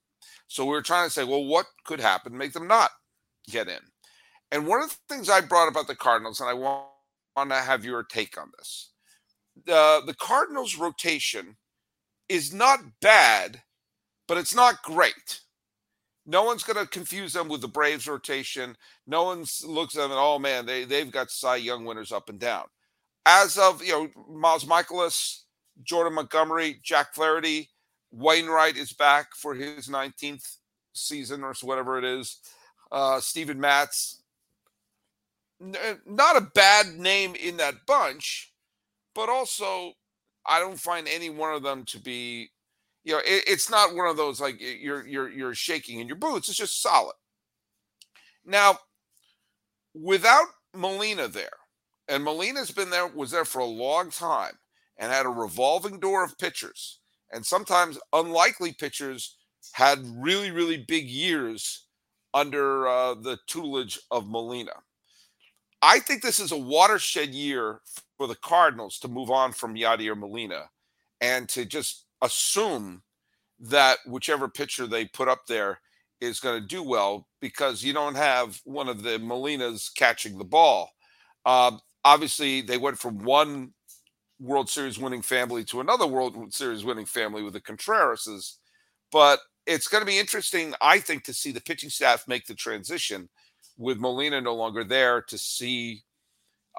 So 0.48 0.65
we 0.65 0.72
were 0.72 0.81
trying 0.81 1.05
to 1.05 1.13
say, 1.13 1.24
well, 1.24 1.45
what 1.45 1.67
could 1.86 2.00
happen 2.00 2.31
to 2.31 2.38
make 2.39 2.53
them 2.53 2.67
not 2.67 2.89
get 3.48 3.67
in? 3.67 3.81
And 4.51 4.65
one 4.65 4.81
of 4.81 4.89
the 4.89 5.13
things 5.13 5.29
I 5.29 5.41
brought 5.41 5.69
about 5.69 5.86
the 5.86 5.95
Cardinals, 5.95 6.39
and 6.39 6.50
I 6.50 6.55
want, 6.55 6.86
want 7.38 7.51
to 7.51 7.57
have 7.57 7.86
your 7.86 8.01
take 8.01 8.39
on 8.41 8.50
this. 8.57 8.89
Uh, 9.72 10.01
the 10.01 10.15
Cardinals' 10.15 10.77
rotation 10.77 11.57
is 12.29 12.53
not 12.53 12.79
bad, 13.01 13.62
but 14.27 14.38
it's 14.38 14.55
not 14.55 14.82
great. 14.84 15.41
No 16.25 16.44
one's 16.44 16.63
going 16.63 16.84
to 16.84 16.89
confuse 16.89 17.34
them 17.34 17.48
with 17.48 17.62
the 17.62 17.67
Braves 17.67 18.08
rotation. 18.08 18.75
No 19.05 19.24
one 19.24 19.46
looks 19.65 19.96
at 19.96 20.01
them 20.01 20.12
and, 20.12 20.20
oh 20.20 20.39
man, 20.39 20.65
they, 20.65 20.84
they've 20.84 21.12
got 21.12 21.29
Cy 21.29 21.58
Young 21.58 21.86
winners 21.86 22.12
up 22.12 22.29
and 22.29 22.39
down. 22.39 22.65
As 23.27 23.58
of, 23.58 23.84
you 23.84 23.91
know, 23.91 24.10
Miles 24.29 24.65
Mikolas, 24.65 25.41
Jordan 25.84 26.13
Montgomery, 26.13 26.79
Jack 26.84 27.13
Flaherty, 27.13 27.70
Wainwright 28.12 28.77
is 28.77 28.94
back 28.94 29.36
for 29.36 29.53
his 29.53 29.88
19th 29.88 30.58
season 30.94 31.44
or 31.44 31.53
whatever 31.62 31.98
it 31.98 32.05
is. 32.05 32.39
Uh, 32.91 33.20
Steven 33.20 33.60
Matz, 33.60 34.22
not 35.60 36.38
a 36.38 36.50
bad 36.53 36.98
name 36.98 37.36
in 37.36 37.58
that 37.58 37.86
bunch, 37.86 38.53
but 39.13 39.29
also 39.29 39.94
I 40.48 40.60
don't 40.60 40.80
find 40.80 41.08
any 41.08 41.30
one 41.30 41.54
of 41.54 41.64
them 41.64 41.86
to 41.86 42.00
be, 42.00 42.50
you 43.04 43.14
know, 43.14 43.20
it, 43.20 43.44
it's 43.48 43.70
not 43.70 43.96
one 43.96 44.08
of 44.08 44.18
those 44.18 44.40
like 44.40 44.60
you're 44.60 45.06
you're 45.06 45.30
you're 45.30 45.56
shaking 45.56 46.00
in 46.00 46.08
your 46.08 46.18
boots. 46.18 46.50
It's 46.50 46.58
just 46.58 46.82
solid. 46.82 47.16
Now, 48.46 48.78
without 49.94 50.46
Molina 50.75 51.28
there, 51.28 51.58
and 52.08 52.24
Molina's 52.24 52.72
been 52.72 52.90
there, 52.92 53.08
was 53.08 53.32
there 53.32 53.46
for 53.46 53.60
a 53.60 53.66
long 53.66 54.12
time, 54.12 54.54
and 54.98 55.12
had 55.12 55.25
a 55.25 55.30
revolving 55.30 56.00
door 56.00 56.24
of 56.24 56.38
pitchers, 56.38 57.00
and 57.32 57.46
sometimes 57.46 57.98
unlikely 58.14 58.74
pitchers 58.74 59.38
had 59.74 60.00
really 60.18 60.52
really 60.52 60.78
big 60.78 61.08
years 61.08 61.88
under 62.34 62.88
uh, 62.88 63.16
the 63.16 63.38
tutelage 63.48 64.00
of 64.12 64.30
Molina. 64.30 64.74
I 65.82 66.00
think 66.00 66.22
this 66.22 66.40
is 66.40 66.52
a 66.52 66.58
watershed 66.58 67.30
year 67.30 67.82
for 68.17 68.27
the 68.27 68.36
Cardinals 68.36 69.00
to 69.00 69.07
move 69.07 69.29
on 69.29 69.51
from 69.51 69.75
Yadier 69.75 70.17
Molina 70.17 70.69
and 71.22 71.48
to 71.50 71.65
just 71.65 72.05
assume 72.22 73.01
that 73.60 73.98
whichever 74.05 74.48
pitcher 74.48 74.88
they 74.88 75.05
put 75.05 75.27
up 75.27 75.45
there 75.48 75.79
is 76.22 76.39
going 76.39 76.60
to 76.60 76.67
do 76.67 76.84
well 76.84 77.27
because 77.41 77.84
you 77.84 77.93
don't 77.93 78.15
have 78.15 78.60
one 78.63 78.88
of 78.88 79.03
the 79.03 79.17
Molinas 79.19 79.93
catching 79.93 80.38
the 80.38 80.43
ball. 80.43 80.91
Uh, 81.45 81.72
obviously, 82.03 82.62
they 82.62 82.77
went 82.77 82.98
from 82.98 83.24
one 83.24 83.74
World 84.39 84.69
Series 84.69 85.00
winning 85.00 85.22
family 85.22 85.63
to 85.65 85.79
another 85.79 86.07
World 86.07 86.53
Series 86.53 86.84
winning 86.84 87.05
family 87.05 87.43
with 87.43 87.53
the 87.53 87.62
Contrerases, 87.62 88.57
but 89.12 89.39
it's 89.65 89.88
going 89.88 90.01
to 90.01 90.05
be 90.05 90.19
interesting, 90.19 90.74
I 90.81 91.00
think, 91.00 91.24
to 91.25 91.34
see 91.34 91.51
the 91.51 91.62
pitching 91.62 91.89
staff 91.89 92.27
make 92.27 92.45
the 92.45 92.55
transition 92.55 93.29
with 93.77 94.00
Molina 94.00 94.41
no 94.41 94.55
longer 94.55 94.84
there 94.84 95.22
to 95.22 95.38
see 95.38 96.03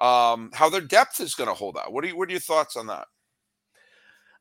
um, 0.00 0.50
how 0.52 0.68
their 0.68 0.80
depth 0.80 1.20
is 1.20 1.34
going 1.34 1.48
to 1.48 1.54
hold 1.54 1.76
out. 1.76 1.92
What 1.92 2.04
are 2.04 2.08
you, 2.08 2.16
what 2.16 2.28
are 2.28 2.32
your 2.32 2.40
thoughts 2.40 2.76
on 2.76 2.86
that? 2.88 3.06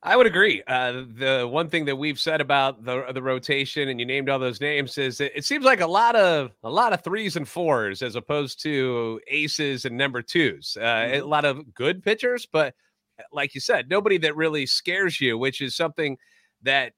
I 0.02 0.14
would 0.16 0.26
agree. 0.26 0.62
Uh, 0.66 1.04
the 1.18 1.48
one 1.50 1.68
thing 1.68 1.84
that 1.86 1.96
we've 1.96 2.20
said 2.20 2.40
about 2.40 2.84
the 2.84 3.06
the 3.12 3.22
rotation, 3.22 3.88
and 3.88 3.98
you 3.98 4.06
named 4.06 4.28
all 4.28 4.38
those 4.38 4.60
names, 4.60 4.98
is 4.98 5.20
it, 5.20 5.32
it 5.34 5.44
seems 5.44 5.64
like 5.64 5.80
a 5.80 5.86
lot 5.86 6.14
of 6.14 6.52
a 6.62 6.70
lot 6.70 6.92
of 6.92 7.02
threes 7.02 7.34
and 7.36 7.48
fours 7.48 8.02
as 8.02 8.14
opposed 8.14 8.62
to 8.62 9.20
aces 9.28 9.84
and 9.84 9.96
number 9.96 10.22
twos. 10.22 10.76
Uh, 10.80 10.84
mm-hmm. 10.84 11.22
A 11.22 11.26
lot 11.26 11.44
of 11.44 11.74
good 11.74 12.04
pitchers, 12.04 12.46
but 12.46 12.74
like 13.32 13.54
you 13.54 13.60
said, 13.60 13.88
nobody 13.88 14.18
that 14.18 14.36
really 14.36 14.66
scares 14.66 15.20
you, 15.20 15.38
which 15.38 15.60
is 15.60 15.74
something 15.74 16.16
that 16.62 16.92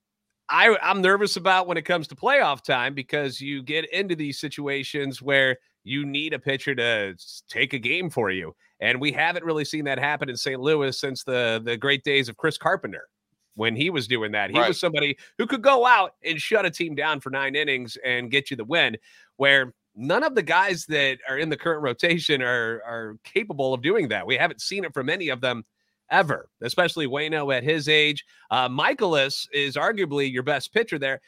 I, 0.48 0.76
I'm 0.82 1.00
nervous 1.00 1.36
about 1.36 1.66
when 1.66 1.76
it 1.76 1.84
comes 1.84 2.08
to 2.08 2.16
playoff 2.16 2.62
time 2.62 2.94
because 2.94 3.40
you 3.40 3.62
get 3.62 3.90
into 3.92 4.16
these 4.16 4.38
situations 4.38 5.22
where 5.22 5.58
you 5.88 6.04
need 6.04 6.34
a 6.34 6.38
pitcher 6.38 6.74
to 6.74 7.14
take 7.48 7.72
a 7.72 7.78
game 7.78 8.10
for 8.10 8.30
you. 8.30 8.54
And 8.80 9.00
we 9.00 9.10
haven't 9.10 9.44
really 9.44 9.64
seen 9.64 9.84
that 9.86 9.98
happen 9.98 10.28
in 10.28 10.36
St. 10.36 10.60
Louis 10.60 10.98
since 10.98 11.24
the 11.24 11.60
the 11.64 11.76
great 11.76 12.04
days 12.04 12.28
of 12.28 12.36
Chris 12.36 12.58
Carpenter 12.58 13.08
when 13.54 13.74
he 13.74 13.90
was 13.90 14.06
doing 14.06 14.32
that. 14.32 14.50
He 14.50 14.58
right. 14.58 14.68
was 14.68 14.78
somebody 14.78 15.18
who 15.36 15.46
could 15.46 15.62
go 15.62 15.84
out 15.84 16.14
and 16.24 16.40
shut 16.40 16.64
a 16.64 16.70
team 16.70 16.94
down 16.94 17.20
for 17.20 17.30
nine 17.30 17.56
innings 17.56 17.96
and 18.04 18.30
get 18.30 18.50
you 18.50 18.56
the 18.56 18.64
win. 18.64 18.96
Where 19.36 19.74
none 19.96 20.22
of 20.22 20.36
the 20.36 20.42
guys 20.42 20.86
that 20.86 21.18
are 21.28 21.38
in 21.38 21.48
the 21.48 21.56
current 21.56 21.82
rotation 21.82 22.42
are 22.42 22.82
are 22.86 23.16
capable 23.24 23.74
of 23.74 23.82
doing 23.82 24.08
that. 24.08 24.26
We 24.26 24.36
haven't 24.36 24.60
seen 24.60 24.84
it 24.84 24.94
from 24.94 25.08
any 25.08 25.28
of 25.28 25.40
them 25.40 25.64
ever, 26.10 26.48
especially 26.62 27.06
Waino 27.06 27.54
at 27.54 27.64
his 27.64 27.88
age. 27.88 28.24
Uh, 28.50 28.68
Mikolas 28.68 29.46
is 29.52 29.76
arguably 29.76 30.32
your 30.32 30.42
best 30.42 30.72
pitcher 30.72 30.98
there 30.98 31.20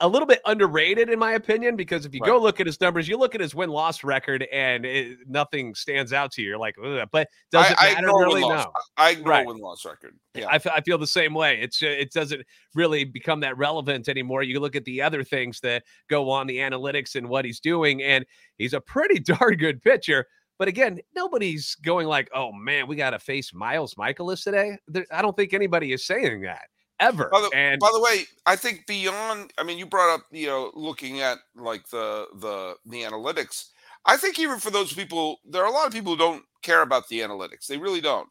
a 0.00 0.08
little 0.08 0.26
bit 0.26 0.40
underrated 0.44 1.08
in 1.08 1.18
my 1.18 1.32
opinion 1.32 1.74
because 1.74 2.04
if 2.04 2.14
you 2.14 2.20
right. 2.20 2.28
go 2.28 2.38
look 2.38 2.60
at 2.60 2.66
his 2.66 2.78
numbers, 2.80 3.08
you 3.08 3.16
look 3.16 3.34
at 3.34 3.40
his 3.40 3.54
win 3.54 3.70
loss 3.70 4.04
record 4.04 4.46
and 4.52 4.84
it, 4.84 5.18
nothing 5.26 5.74
stands 5.74 6.12
out 6.12 6.30
to 6.32 6.42
you. 6.42 6.48
You're 6.48 6.58
like, 6.58 6.76
but 7.10 7.28
does 7.50 7.70
it 7.70 7.76
I, 7.78 7.94
matter 7.94 8.08
really? 8.08 8.42
No, 8.42 8.70
I 8.98 9.14
know 9.14 9.22
right. 9.22 9.46
win 9.46 9.56
loss 9.56 9.84
record. 9.86 10.14
Yeah, 10.34 10.48
I, 10.48 10.60
I 10.70 10.80
feel 10.82 10.98
the 10.98 11.06
same 11.06 11.32
way. 11.32 11.60
It's 11.62 11.82
uh, 11.82 11.86
it 11.86 12.12
doesn't 12.12 12.42
really 12.74 13.04
become 13.04 13.40
that 13.40 13.56
relevant 13.56 14.08
anymore. 14.08 14.42
You 14.42 14.60
look 14.60 14.76
at 14.76 14.84
the 14.84 15.00
other 15.00 15.24
things 15.24 15.60
that 15.60 15.84
go 16.10 16.28
on 16.30 16.46
the 16.46 16.58
analytics 16.58 17.14
and 17.14 17.28
what 17.28 17.46
he's 17.46 17.60
doing, 17.60 18.02
and 18.02 18.26
he's 18.58 18.74
a 18.74 18.80
pretty 18.80 19.18
darn 19.20 19.56
good 19.56 19.82
pitcher. 19.82 20.26
But 20.58 20.68
again, 20.68 21.00
nobody's 21.14 21.74
going 21.76 22.06
like, 22.06 22.28
"Oh 22.34 22.52
man, 22.52 22.86
we 22.86 22.96
got 22.96 23.10
to 23.10 23.18
face 23.18 23.54
Miles 23.54 23.94
Mikolas 23.94 24.44
today." 24.44 24.76
There, 24.88 25.06
I 25.10 25.22
don't 25.22 25.36
think 25.36 25.54
anybody 25.54 25.92
is 25.92 26.06
saying 26.06 26.42
that 26.42 26.68
ever. 27.00 27.28
By 27.30 27.40
the, 27.40 27.50
and 27.54 27.80
by 27.80 27.90
the 27.92 28.00
way, 28.00 28.24
I 28.46 28.56
think 28.56 28.86
beyond, 28.86 29.52
I 29.58 29.62
mean, 29.62 29.78
you 29.78 29.86
brought 29.86 30.14
up, 30.14 30.22
you 30.30 30.46
know, 30.46 30.70
looking 30.74 31.20
at 31.20 31.38
like 31.54 31.88
the 31.88 32.26
the 32.38 32.76
the 32.86 33.02
analytics. 33.02 33.68
I 34.04 34.16
think 34.16 34.38
even 34.38 34.58
for 34.58 34.70
those 34.70 34.92
people, 34.92 35.38
there 35.44 35.62
are 35.62 35.68
a 35.68 35.72
lot 35.72 35.86
of 35.86 35.92
people 35.92 36.12
who 36.12 36.18
don't 36.18 36.44
care 36.62 36.82
about 36.82 37.08
the 37.08 37.20
analytics. 37.20 37.66
They 37.66 37.78
really 37.78 38.00
don't, 38.00 38.28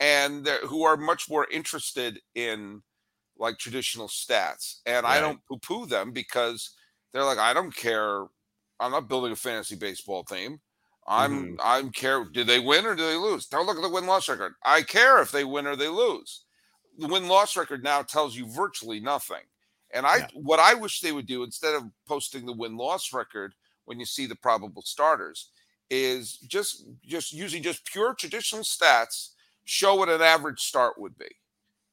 and 0.00 0.46
who 0.66 0.84
are 0.84 0.96
much 0.96 1.30
more 1.30 1.46
interested 1.50 2.20
in 2.34 2.82
like 3.38 3.58
traditional 3.58 4.08
stats. 4.08 4.80
And 4.86 5.04
right. 5.04 5.16
I 5.16 5.20
don't 5.20 5.40
poo-poo 5.46 5.86
them 5.86 6.12
because 6.12 6.70
they're 7.12 7.24
like, 7.24 7.38
I 7.38 7.52
don't 7.52 7.74
care. 7.74 8.24
I'm 8.80 8.90
not 8.90 9.08
building 9.08 9.32
a 9.32 9.36
fantasy 9.36 9.76
baseball 9.76 10.24
team. 10.24 10.60
I'm 11.06 11.32
mm-hmm. 11.32 11.54
I'm 11.62 11.90
care. 11.90 12.24
Did 12.24 12.46
they 12.46 12.60
win 12.60 12.86
or 12.86 12.94
do 12.94 13.06
they 13.06 13.16
lose? 13.16 13.46
Don't 13.46 13.66
look 13.66 13.76
at 13.76 13.82
the 13.82 13.90
win 13.90 14.06
loss 14.06 14.28
record. 14.28 14.54
I 14.64 14.82
care 14.82 15.20
if 15.20 15.30
they 15.30 15.44
win 15.44 15.66
or 15.66 15.76
they 15.76 15.88
lose 15.88 16.43
the 16.98 17.08
win 17.08 17.28
loss 17.28 17.56
record 17.56 17.82
now 17.82 18.02
tells 18.02 18.36
you 18.36 18.46
virtually 18.46 19.00
nothing. 19.00 19.42
And 19.92 20.06
I, 20.06 20.18
yeah. 20.18 20.26
what 20.34 20.58
I 20.58 20.74
wish 20.74 21.00
they 21.00 21.12
would 21.12 21.26
do 21.26 21.44
instead 21.44 21.74
of 21.74 21.84
posting 22.06 22.46
the 22.46 22.52
win 22.52 22.76
loss 22.76 23.12
record 23.12 23.54
when 23.84 24.00
you 24.00 24.06
see 24.06 24.26
the 24.26 24.36
probable 24.36 24.82
starters, 24.82 25.50
is 25.90 26.38
just 26.38 26.86
just 27.04 27.32
using 27.32 27.62
just 27.62 27.84
pure 27.84 28.14
traditional 28.14 28.62
stats, 28.62 29.30
show 29.64 29.94
what 29.94 30.08
an 30.08 30.22
average 30.22 30.60
start 30.60 30.98
would 30.98 31.16
be. 31.18 31.28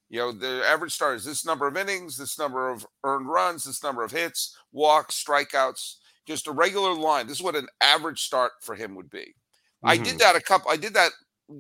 You 0.10 0.20
know, 0.20 0.32
the 0.32 0.64
average 0.66 0.94
start 0.94 1.18
is 1.18 1.26
this 1.26 1.46
number 1.46 1.68
of 1.68 1.78
innings, 1.78 2.18
this 2.18 2.38
number 2.38 2.70
of 2.70 2.86
earned 3.04 3.30
runs, 3.30 3.64
this 3.64 3.84
number 3.84 4.04
of 4.04 4.12
hits, 4.12 4.58
walks, 4.72 5.24
strikeouts, 5.24 5.96
just 6.26 6.48
a 6.48 6.52
regular 6.52 6.94
line. 6.94 7.28
This 7.28 7.38
is 7.38 7.44
what 7.44 7.56
an 7.56 7.68
average 7.82 8.22
start 8.22 8.52
for 8.62 8.76
him 8.76 8.96
would 8.96 9.10
be. 9.10 9.20
Mm-hmm. 9.20 9.90
I 9.90 9.98
did 9.98 10.08
mm-hmm. 10.08 10.18
that 10.18 10.36
a 10.36 10.42
couple. 10.42 10.72
I 10.72 10.78
did 10.78 10.94
that 10.96 11.12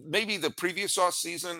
maybe 0.05 0.37
the 0.37 0.51
previous 0.51 0.97
off 0.97 1.13
season 1.13 1.59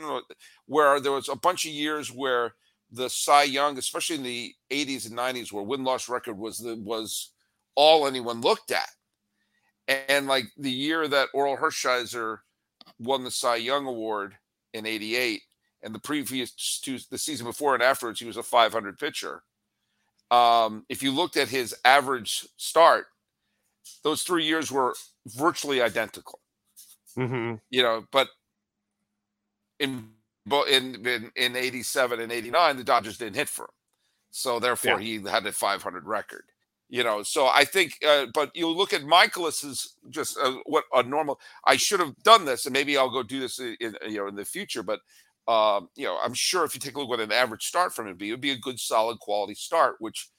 where 0.65 0.99
there 0.99 1.11
was 1.11 1.29
a 1.29 1.35
bunch 1.35 1.65
of 1.65 1.71
years 1.71 2.11
where 2.11 2.53
the 2.91 3.09
Cy 3.09 3.43
Young, 3.43 3.77
especially 3.77 4.17
in 4.17 4.23
the 4.23 4.53
80s 4.69 5.09
and 5.09 5.17
90s, 5.17 5.51
where 5.51 5.63
win 5.63 5.83
loss 5.83 6.09
record 6.09 6.37
was 6.37 6.57
the 6.57 6.75
was 6.75 7.31
all 7.75 8.07
anyone 8.07 8.41
looked 8.41 8.71
at. 8.71 8.89
And 9.87 10.27
like 10.27 10.45
the 10.57 10.71
year 10.71 11.07
that 11.07 11.29
Orel 11.33 11.57
Hershiser 11.57 12.39
won 12.99 13.23
the 13.23 13.31
Cy 13.31 13.57
Young 13.57 13.87
Award 13.87 14.35
in 14.73 14.85
88, 14.85 15.41
and 15.83 15.95
the 15.95 15.99
previous 15.99 16.79
two, 16.81 16.99
the 17.09 17.17
season 17.17 17.45
before 17.45 17.73
and 17.73 17.83
afterwards, 17.83 18.19
he 18.19 18.25
was 18.25 18.37
a 18.37 18.43
500 18.43 18.99
pitcher. 18.99 19.43
Um, 20.29 20.85
if 20.87 21.01
you 21.01 21.11
looked 21.11 21.37
at 21.37 21.49
his 21.49 21.75
average 21.83 22.47
start, 22.57 23.07
those 24.03 24.23
three 24.23 24.45
years 24.45 24.71
were 24.71 24.95
virtually 25.27 25.81
identical. 25.81 26.40
Mm-hmm. 27.17 27.55
You 27.69 27.83
know, 27.83 28.05
but 28.11 28.27
in 29.79 30.09
in 30.69 31.05
in 31.05 31.31
in 31.35 31.55
87 31.55 32.19
and 32.19 32.31
89 32.31 32.77
the 32.77 32.83
Dodgers 32.83 33.17
didn't 33.17 33.35
hit 33.35 33.49
for 33.49 33.65
him. 33.65 33.71
So 34.31 34.59
therefore 34.59 35.01
yeah. 35.01 35.19
he 35.19 35.29
had 35.29 35.45
a 35.45 35.51
500 35.51 36.07
record. 36.07 36.43
You 36.89 37.03
know, 37.05 37.23
so 37.23 37.47
I 37.47 37.63
think 37.63 37.97
uh, 38.05 38.25
but 38.33 38.53
you 38.53 38.67
look 38.67 38.91
at 38.91 39.03
Mikolas's 39.03 39.95
just 40.09 40.37
uh, 40.37 40.55
what 40.65 40.83
a 40.93 41.03
normal 41.03 41.39
I 41.65 41.77
should 41.77 42.01
have 42.01 42.15
done 42.23 42.45
this 42.45 42.65
and 42.65 42.73
maybe 42.73 42.97
I'll 42.97 43.09
go 43.09 43.23
do 43.23 43.39
this 43.39 43.59
in, 43.59 43.77
in 43.79 43.95
you 44.07 44.17
know 44.17 44.27
in 44.27 44.35
the 44.35 44.45
future 44.45 44.83
but 44.83 44.99
um, 45.47 45.89
you 45.95 46.05
know, 46.05 46.17
I'm 46.23 46.33
sure 46.33 46.63
if 46.63 46.73
you 46.75 46.79
take 46.79 46.95
a 46.95 46.99
look 46.99 47.07
at 47.07 47.09
what 47.09 47.19
an 47.19 47.31
average 47.31 47.65
start 47.65 47.93
from 47.93 48.05
him 48.05 48.11
would 48.11 48.19
be, 48.19 48.29
it 48.29 48.33
would 48.33 48.41
be 48.41 48.51
a 48.51 48.57
good, 48.57 48.79
solid, 48.79 49.19
quality 49.19 49.55
start, 49.55 49.95
which 49.99 50.29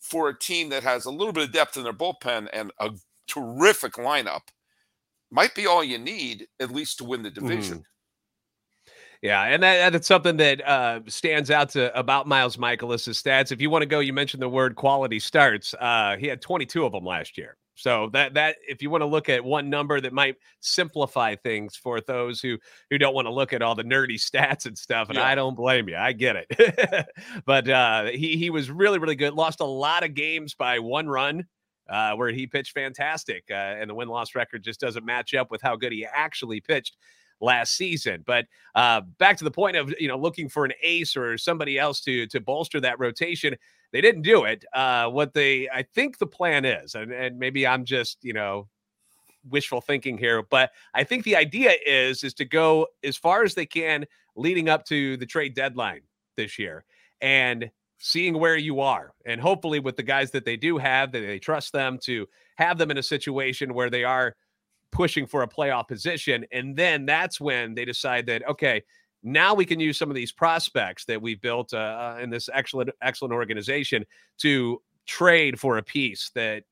for 0.00 0.28
a 0.28 0.38
team 0.38 0.68
that 0.70 0.82
has 0.82 1.06
a 1.06 1.10
little 1.10 1.32
bit 1.32 1.44
of 1.44 1.52
depth 1.52 1.76
in 1.76 1.82
their 1.82 1.92
bullpen 1.92 2.48
and 2.52 2.70
a 2.78 2.90
terrific 3.26 3.94
lineup, 3.94 4.42
might 5.30 5.54
be 5.54 5.66
all 5.66 5.84
you 5.84 5.98
need 5.98 6.46
at 6.60 6.70
least 6.70 6.98
to 6.98 7.04
win 7.04 7.22
the 7.22 7.30
division. 7.30 7.78
Mm. 7.78 7.84
Yeah, 9.22 9.42
and 9.42 9.62
that, 9.62 9.92
that's 9.92 10.06
something 10.06 10.38
that 10.38 10.66
uh, 10.66 11.00
stands 11.06 11.50
out 11.50 11.68
to 11.70 11.96
about 11.98 12.26
Miles 12.26 12.56
Mikolas' 12.56 13.22
stats. 13.22 13.52
If 13.52 13.60
you 13.60 13.68
want 13.68 13.82
to 13.82 13.86
go, 13.86 14.00
you 14.00 14.14
mentioned 14.14 14.42
the 14.42 14.48
word 14.48 14.76
quality 14.76 15.18
starts. 15.18 15.74
Uh, 15.78 16.16
he 16.18 16.26
had 16.26 16.40
22 16.40 16.86
of 16.86 16.92
them 16.92 17.04
last 17.04 17.36
year. 17.36 17.58
So 17.74 18.10
that 18.12 18.34
that 18.34 18.56
if 18.68 18.82
you 18.82 18.90
want 18.90 19.02
to 19.02 19.06
look 19.06 19.28
at 19.28 19.42
one 19.42 19.70
number 19.70 20.00
that 20.00 20.12
might 20.12 20.36
simplify 20.60 21.34
things 21.34 21.76
for 21.76 22.00
those 22.00 22.40
who 22.40 22.58
who 22.90 22.98
don't 22.98 23.14
want 23.14 23.26
to 23.26 23.32
look 23.32 23.52
at 23.52 23.62
all 23.62 23.74
the 23.74 23.84
nerdy 23.84 24.14
stats 24.16 24.66
and 24.66 24.76
stuff, 24.76 25.08
and 25.08 25.16
yeah. 25.16 25.26
I 25.26 25.34
don't 25.34 25.54
blame 25.54 25.88
you, 25.88 25.96
I 25.96 26.12
get 26.12 26.36
it. 26.36 27.06
but 27.46 27.68
uh, 27.68 28.06
he 28.06 28.36
he 28.36 28.50
was 28.50 28.70
really 28.70 28.98
really 28.98 29.16
good. 29.16 29.32
Lost 29.34 29.60
a 29.60 29.64
lot 29.64 30.04
of 30.04 30.14
games 30.14 30.54
by 30.54 30.78
one 30.78 31.08
run 31.08 31.46
uh, 31.90 32.14
where 32.14 32.30
he 32.30 32.46
pitched 32.46 32.72
fantastic, 32.72 33.44
uh, 33.50 33.54
and 33.54 33.90
the 33.90 33.94
win 33.94 34.08
loss 34.08 34.34
record 34.34 34.62
just 34.62 34.80
doesn't 34.80 35.04
match 35.04 35.34
up 35.34 35.50
with 35.50 35.60
how 35.60 35.76
good 35.76 35.92
he 35.92 36.06
actually 36.06 36.60
pitched 36.60 36.96
last 37.40 37.76
season. 37.76 38.22
But 38.26 38.46
uh, 38.74 39.02
back 39.18 39.36
to 39.38 39.44
the 39.44 39.50
point 39.50 39.76
of 39.76 39.92
you 39.98 40.08
know 40.08 40.16
looking 40.16 40.48
for 40.48 40.64
an 40.64 40.72
ace 40.82 41.16
or 41.16 41.36
somebody 41.36 41.78
else 41.78 42.00
to 42.02 42.26
to 42.28 42.40
bolster 42.40 42.80
that 42.80 42.98
rotation, 42.98 43.56
they 43.92 44.00
didn't 44.00 44.22
do 44.22 44.44
it. 44.44 44.64
Uh, 44.72 45.08
what 45.08 45.34
they 45.34 45.68
I 45.68 45.82
think 45.82 46.18
the 46.18 46.26
plan 46.26 46.64
is, 46.64 46.94
and, 46.94 47.12
and 47.12 47.38
maybe 47.38 47.66
I'm 47.66 47.84
just 47.84 48.18
you 48.22 48.32
know 48.32 48.68
wishful 49.48 49.80
thinking 49.80 50.18
here, 50.18 50.42
but 50.42 50.70
I 50.94 51.02
think 51.02 51.24
the 51.24 51.36
idea 51.36 51.72
is 51.84 52.22
is 52.22 52.34
to 52.34 52.44
go 52.44 52.86
as 53.02 53.16
far 53.16 53.42
as 53.42 53.54
they 53.54 53.66
can 53.66 54.06
leading 54.36 54.68
up 54.68 54.84
to 54.86 55.16
the 55.16 55.26
trade 55.26 55.54
deadline 55.54 56.02
this 56.36 56.58
year 56.58 56.84
and 57.20 57.70
seeing 58.02 58.38
where 58.38 58.56
you 58.56 58.80
are 58.80 59.12
and 59.26 59.40
hopefully 59.40 59.78
with 59.78 59.94
the 59.94 60.02
guys 60.02 60.30
that 60.30 60.44
they 60.44 60.56
do 60.56 60.78
have 60.78 61.12
that 61.12 61.20
they 61.20 61.38
trust 61.38 61.72
them 61.72 61.98
to 61.98 62.26
have 62.56 62.78
them 62.78 62.90
in 62.90 62.98
a 62.98 63.02
situation 63.02 63.74
where 63.74 63.90
they 63.90 64.04
are 64.04 64.34
pushing 64.90 65.26
for 65.26 65.42
a 65.42 65.48
playoff 65.48 65.86
position 65.86 66.44
and 66.50 66.74
then 66.74 67.04
that's 67.04 67.40
when 67.40 67.74
they 67.74 67.84
decide 67.84 68.26
that 68.26 68.46
okay 68.48 68.82
now 69.22 69.54
we 69.54 69.66
can 69.66 69.78
use 69.78 69.98
some 69.98 70.08
of 70.08 70.14
these 70.14 70.32
prospects 70.32 71.04
that 71.04 71.20
we've 71.20 71.42
built 71.42 71.74
uh, 71.74 71.76
uh 71.76 72.18
in 72.20 72.30
this 72.30 72.48
excellent 72.52 72.88
excellent 73.02 73.34
organization 73.34 74.04
to 74.38 74.80
trade 75.06 75.60
for 75.60 75.76
a 75.76 75.82
piece 75.82 76.30
that 76.34 76.64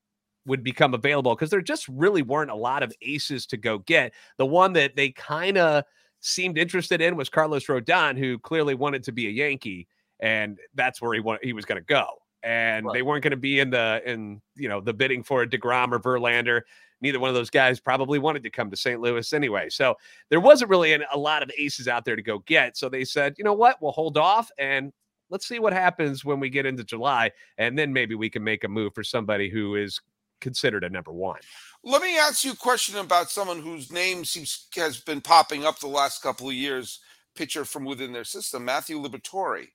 would 0.45 0.63
become 0.63 0.93
available 0.93 1.35
because 1.35 1.49
there 1.49 1.61
just 1.61 1.87
really 1.87 2.23
weren't 2.23 2.51
a 2.51 2.55
lot 2.55 2.83
of 2.83 2.93
aces 3.01 3.45
to 3.45 3.57
go 3.57 3.79
get. 3.79 4.13
The 4.37 4.45
one 4.45 4.73
that 4.73 4.95
they 4.95 5.11
kind 5.11 5.57
of 5.57 5.83
seemed 6.21 6.57
interested 6.57 6.99
in 6.99 7.15
was 7.15 7.29
carlos 7.29 7.65
rodon 7.67 8.17
who 8.17 8.37
clearly 8.39 8.75
wanted 8.75 9.01
to 9.01 9.13
be 9.13 9.27
a 9.27 9.29
yankee 9.29 9.87
and 10.19 10.57
that's 10.75 11.01
where 11.01 11.13
he 11.13 11.19
want, 11.19 11.43
he 11.43 11.53
was 11.53 11.65
going 11.65 11.79
to 11.79 11.85
go. 11.85 12.07
And 12.41 12.85
right. 12.85 12.93
they 12.93 13.01
weren't 13.01 13.23
going 13.23 13.31
to 13.31 13.37
be 13.37 13.59
in 13.59 13.69
the 13.69 14.01
in 14.05 14.41
you 14.55 14.69
know 14.69 14.79
the 14.79 14.93
bidding 14.93 15.23
for 15.23 15.41
a 15.41 15.47
Degrom 15.47 15.91
or 15.91 15.99
Verlander. 15.99 16.61
Neither 17.01 17.19
one 17.19 17.29
of 17.29 17.35
those 17.35 17.49
guys 17.49 17.79
probably 17.79 18.19
wanted 18.19 18.43
to 18.43 18.49
come 18.49 18.69
to 18.69 18.77
St. 18.77 18.99
Louis 18.99 19.31
anyway. 19.31 19.69
So 19.69 19.95
there 20.29 20.41
wasn't 20.41 20.69
really 20.69 20.91
an, 20.93 21.03
a 21.13 21.17
lot 21.17 21.43
of 21.43 21.51
aces 21.57 21.87
out 21.87 22.03
there 22.03 22.17
to 22.17 22.21
go 22.21 22.39
get. 22.39 22.75
So 22.75 22.89
they 22.89 23.05
said, 23.05 23.35
you 23.37 23.43
know 23.45 23.53
what, 23.53 23.81
we'll 23.81 23.93
hold 23.93 24.17
off 24.17 24.51
and 24.57 24.91
let's 25.29 25.47
see 25.47 25.59
what 25.59 25.73
happens 25.73 26.25
when 26.25 26.39
we 26.39 26.49
get 26.49 26.65
into 26.65 26.83
July, 26.83 27.31
and 27.57 27.77
then 27.77 27.93
maybe 27.93 28.15
we 28.15 28.29
can 28.29 28.43
make 28.43 28.63
a 28.63 28.67
move 28.67 28.93
for 28.93 29.03
somebody 29.03 29.49
who 29.49 29.75
is 29.75 30.01
considered 30.41 30.83
a 30.83 30.89
number 30.89 31.11
one. 31.11 31.39
Let 31.83 32.01
me 32.01 32.17
ask 32.17 32.43
you 32.43 32.53
a 32.53 32.57
question 32.57 32.97
about 32.97 33.29
someone 33.29 33.61
whose 33.61 33.91
name 33.91 34.25
seems 34.25 34.67
has 34.75 34.99
been 34.99 35.21
popping 35.21 35.65
up 35.65 35.79
the 35.79 35.87
last 35.87 36.21
couple 36.21 36.49
of 36.49 36.55
years. 36.55 36.99
Pitcher 37.35 37.63
from 37.63 37.85
within 37.85 38.11
their 38.11 38.25
system, 38.25 38.65
Matthew 38.65 38.99
Liberatore. 38.99 39.67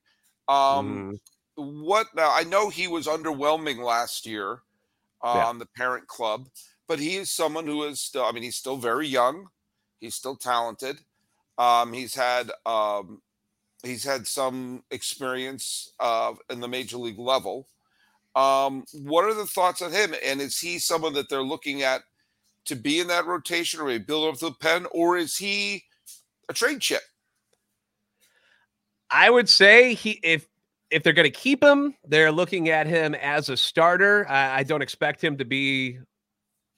Um, 0.47 1.13
mm. 1.13 1.19
What 1.55 2.07
now? 2.15 2.31
I 2.33 2.43
know 2.43 2.69
he 2.69 2.87
was 2.87 3.07
underwhelming 3.07 3.77
last 3.77 4.25
year 4.25 4.59
uh, 5.23 5.33
yeah. 5.37 5.45
on 5.45 5.57
the 5.57 5.65
parent 5.65 6.07
club, 6.07 6.47
but 6.87 6.99
he 6.99 7.15
is 7.15 7.31
someone 7.31 7.65
who 7.65 7.83
is 7.85 8.01
still. 8.01 8.25
I 8.25 8.31
mean, 8.31 8.43
he's 8.43 8.57
still 8.57 8.77
very 8.77 9.07
young. 9.07 9.47
He's 9.99 10.15
still 10.15 10.35
talented. 10.35 10.99
Um, 11.57 11.93
he's 11.93 12.13
had 12.13 12.51
um, 12.65 13.21
he's 13.83 14.03
had 14.03 14.27
some 14.27 14.83
experience 14.91 15.93
uh, 15.99 16.33
in 16.49 16.59
the 16.59 16.67
major 16.67 16.97
league 16.97 17.19
level. 17.19 17.67
Um, 18.35 18.83
what 18.91 19.23
are 19.23 19.33
the 19.33 19.45
thoughts 19.45 19.81
on 19.81 19.93
him? 19.93 20.13
And 20.25 20.41
is 20.41 20.59
he 20.59 20.77
someone 20.77 21.13
that 21.13 21.29
they're 21.29 21.41
looking 21.41 21.83
at 21.83 22.01
to 22.65 22.75
be 22.75 22.99
in 22.99 23.07
that 23.07 23.25
rotation 23.25 23.79
or 23.79 23.89
a 23.91 23.97
build 23.97 24.33
up 24.33 24.39
the 24.39 24.51
pen, 24.51 24.87
or 24.91 25.17
is 25.17 25.37
he 25.37 25.83
a 26.49 26.53
trade 26.53 26.81
chip? 26.81 27.01
I 29.09 29.29
would 29.29 29.49
say 29.49 29.93
he 29.93 30.19
if 30.23 30.47
if 30.91 31.03
they're 31.03 31.13
going 31.13 31.31
to 31.31 31.31
keep 31.31 31.63
him, 31.63 31.95
they're 32.05 32.31
looking 32.31 32.69
at 32.69 32.87
him 32.87 33.15
as 33.15 33.49
a 33.49 33.57
starter. 33.57 34.27
I, 34.29 34.59
I, 34.59 34.63
don't 34.63 34.83
expect 34.83 35.21
him 35.21 35.35
to 35.37 35.45
be 35.45 35.97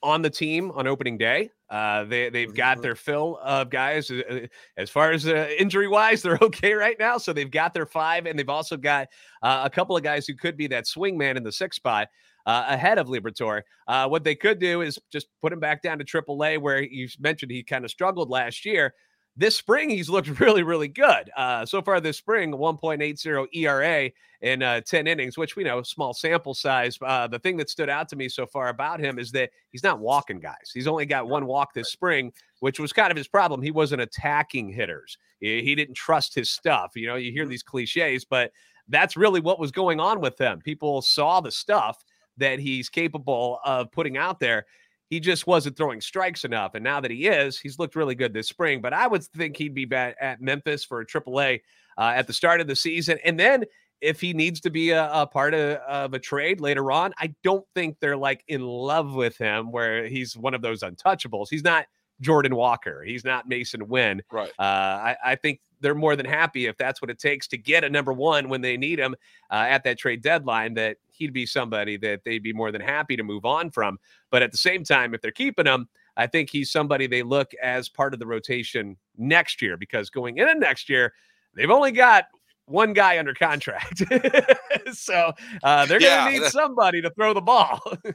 on 0.01 0.21
the 0.21 0.29
team 0.29 0.71
on 0.71 0.87
opening 0.87 1.17
day. 1.17 1.49
Uh, 1.69 2.05
they 2.05 2.29
they've 2.29 2.53
got 2.55 2.77
Mhm. 2.77 2.81
their 2.83 2.95
fill 2.95 3.39
of 3.43 3.69
guys. 3.69 4.09
Uh, 4.09 4.21
uh, 4.29 4.47
As 4.77 4.89
far 4.89 5.11
as 5.11 5.27
uh, 5.27 5.49
injury 5.59 5.87
wise, 5.87 6.21
they're 6.23 6.39
okay 6.41 6.73
right 6.73 6.95
now. 6.99 7.17
So 7.17 7.33
they've 7.33 7.51
got 7.51 7.73
their 7.73 7.85
five, 7.85 8.25
and 8.25 8.39
they've 8.39 8.47
also 8.49 8.77
got 8.77 9.07
uh, 9.41 9.61
a 9.65 9.69
couple 9.69 9.97
of 9.97 10.03
guys 10.03 10.25
who 10.25 10.35
could 10.35 10.55
be 10.55 10.67
that 10.67 10.87
swing 10.87 11.17
man 11.17 11.35
in 11.37 11.43
the 11.43 11.51
sixth 11.51 11.77
spot. 11.77 12.07
Uh, 12.45 12.63
ahead 12.69 12.97
of 12.97 13.07
Liberatore, 13.07 13.61
uh, 13.89 14.07
what 14.07 14.23
they 14.23 14.33
could 14.33 14.57
do 14.57 14.79
is 14.79 14.97
just 15.11 15.27
put 15.41 15.51
him 15.51 15.59
back 15.59 15.81
down 15.81 15.97
to 15.99 16.05
AAA, 16.05 16.57
where 16.57 16.81
you 16.81 17.09
mentioned 17.19 17.51
he 17.51 17.61
kind 17.61 17.83
of 17.83 17.91
struggled 17.91 18.29
last 18.29 18.63
year. 18.65 18.93
This 19.39 19.55
spring, 19.55 19.91
he's 19.91 20.09
looked 20.09 20.27
really, 20.39 20.63
really 20.63 20.87
good. 20.87 21.29
Uh, 21.37 21.65
so 21.65 21.81
far 21.81 22.01
this 22.01 22.17
spring, 22.17 22.51
1.80 22.51 23.47
ERA 23.53 24.09
in 24.41 24.63
uh, 24.63 24.81
10 24.81 25.07
innings, 25.07 25.37
which 25.37 25.55
we 25.55 25.63
know, 25.63 25.83
small 25.83 26.13
sample 26.13 26.55
size. 26.55 26.97
Uh, 27.01 27.27
the 27.27 27.37
thing 27.39 27.55
that 27.57 27.69
stood 27.69 27.89
out 27.89 28.09
to 28.09 28.15
me 28.15 28.27
so 28.27 28.47
far 28.47 28.69
about 28.69 28.99
him 28.99 29.19
is 29.19 29.31
that 29.31 29.51
he's 29.69 29.83
not 29.83 29.99
walking 29.99 30.39
guys. 30.39 30.71
He's 30.73 30.87
only 30.87 31.05
got 31.05 31.29
one 31.29 31.45
walk 31.45 31.73
this 31.73 31.91
spring, 31.91 32.33
which 32.61 32.79
was 32.79 32.91
kind 32.91 33.11
of 33.11 33.17
his 33.17 33.27
problem. 33.27 33.61
He 33.61 33.71
wasn't 33.71 34.01
attacking 34.01 34.69
hitters, 34.69 35.17
he, 35.39 35.61
he 35.61 35.75
didn't 35.75 35.95
trust 35.95 36.33
his 36.33 36.49
stuff. 36.49 36.91
You 36.95 37.07
know, 37.07 37.15
you 37.15 37.31
hear 37.31 37.45
these 37.45 37.63
cliches, 37.63 38.25
but 38.25 38.51
that's 38.89 39.15
really 39.17 39.39
what 39.39 39.59
was 39.59 39.71
going 39.71 39.99
on 39.99 40.19
with 40.19 40.39
him. 40.39 40.61
People 40.61 41.01
saw 41.01 41.41
the 41.41 41.51
stuff 41.51 42.03
that 42.37 42.59
he's 42.59 42.89
capable 42.89 43.59
of 43.65 43.91
putting 43.91 44.17
out 44.17 44.39
there. 44.39 44.65
He 45.09 45.19
just 45.19 45.47
wasn't 45.47 45.77
throwing 45.77 46.01
strikes 46.01 46.43
enough. 46.43 46.75
And 46.75 46.83
now 46.83 46.99
that 46.99 47.11
he 47.11 47.27
is, 47.27 47.59
he's 47.59 47.79
looked 47.79 47.95
really 47.95 48.15
good 48.15 48.33
this 48.33 48.49
spring. 48.49 48.81
But 48.81 48.93
I 48.93 49.07
would 49.07 49.23
think 49.23 49.57
he'd 49.57 49.73
be 49.73 49.87
at 49.91 50.41
Memphis 50.41 50.83
for 50.83 51.01
a 51.01 51.05
AAA 51.05 51.61
uh, 51.97 52.13
at 52.15 52.27
the 52.27 52.33
start 52.33 52.61
of 52.61 52.67
the 52.67 52.75
season. 52.75 53.17
And 53.23 53.39
then 53.39 53.63
if 54.01 54.21
he 54.21 54.33
needs 54.33 54.59
to 54.61 54.69
be 54.69 54.91
a, 54.91 55.09
a 55.11 55.25
part 55.25 55.53
of, 55.53 55.77
of 55.87 56.13
a 56.13 56.19
trade 56.19 56.61
later 56.61 56.91
on, 56.91 57.13
I 57.17 57.33
don't 57.43 57.65
think 57.73 57.97
they're 57.99 58.17
like 58.17 58.43
in 58.47 58.61
love 58.61 59.13
with 59.13 59.37
him 59.37 59.71
where 59.71 60.07
he's 60.07 60.37
one 60.37 60.53
of 60.53 60.61
those 60.61 60.81
untouchables. 60.83 61.47
He's 61.49 61.63
not 61.63 61.85
Jordan 62.21 62.55
Walker. 62.55 63.03
He's 63.03 63.23
not 63.23 63.49
Masyn 63.49 63.83
Winn. 63.87 64.21
Right. 64.31 64.51
Uh, 64.59 64.61
I, 64.61 65.17
I 65.23 65.35
think 65.35 65.61
they're 65.79 65.95
more 65.95 66.15
than 66.15 66.25
happy 66.25 66.65
if 66.65 66.75
that's 66.77 67.01
what 67.01 67.11
it 67.11 67.19
takes 67.19 67.47
to 67.47 67.57
get 67.57 67.83
a 67.83 67.89
number 67.89 68.11
one 68.11 68.49
when 68.49 68.61
they 68.61 68.77
need 68.77 68.97
him 68.99 69.15
uh, 69.51 69.65
at 69.67 69.83
that 69.83 69.99
trade 69.99 70.21
deadline. 70.21 70.73
That 70.73 70.97
he'd 71.11 71.33
be 71.33 71.45
somebody 71.45 71.97
that 71.97 72.23
they'd 72.23 72.43
be 72.43 72.53
more 72.53 72.71
than 72.71 72.81
happy 72.81 73.15
to 73.15 73.23
move 73.23 73.45
on 73.45 73.69
from. 73.69 73.99
But 74.31 74.41
at 74.41 74.51
the 74.51 74.57
same 74.57 74.83
time, 74.83 75.13
if 75.13 75.21
they're 75.21 75.31
keeping 75.31 75.65
him, 75.67 75.87
I 76.15 76.25
think 76.27 76.49
he's 76.49 76.71
somebody 76.71 77.05
they 77.05 77.21
look 77.23 77.51
as 77.61 77.89
part 77.89 78.13
of 78.13 78.19
the 78.19 78.25
rotation 78.25 78.97
next 79.17 79.61
year 79.61 79.77
because 79.77 80.09
going 80.09 80.37
into 80.39 80.55
next 80.55 80.89
year, 80.89 81.13
they've 81.53 81.69
only 81.69 81.91
got 81.91 82.25
one 82.65 82.93
guy 82.93 83.19
under 83.19 83.35
contract. 83.35 84.01
so 84.93 85.31
uh, 85.63 85.85
they're 85.85 85.99
going 85.99 86.25
to 86.25 86.31
need 86.31 86.43
that- 86.43 86.51
somebody 86.51 87.01
to 87.01 87.09
throw 87.11 87.33
the 87.33 87.41
ball. 87.41 87.79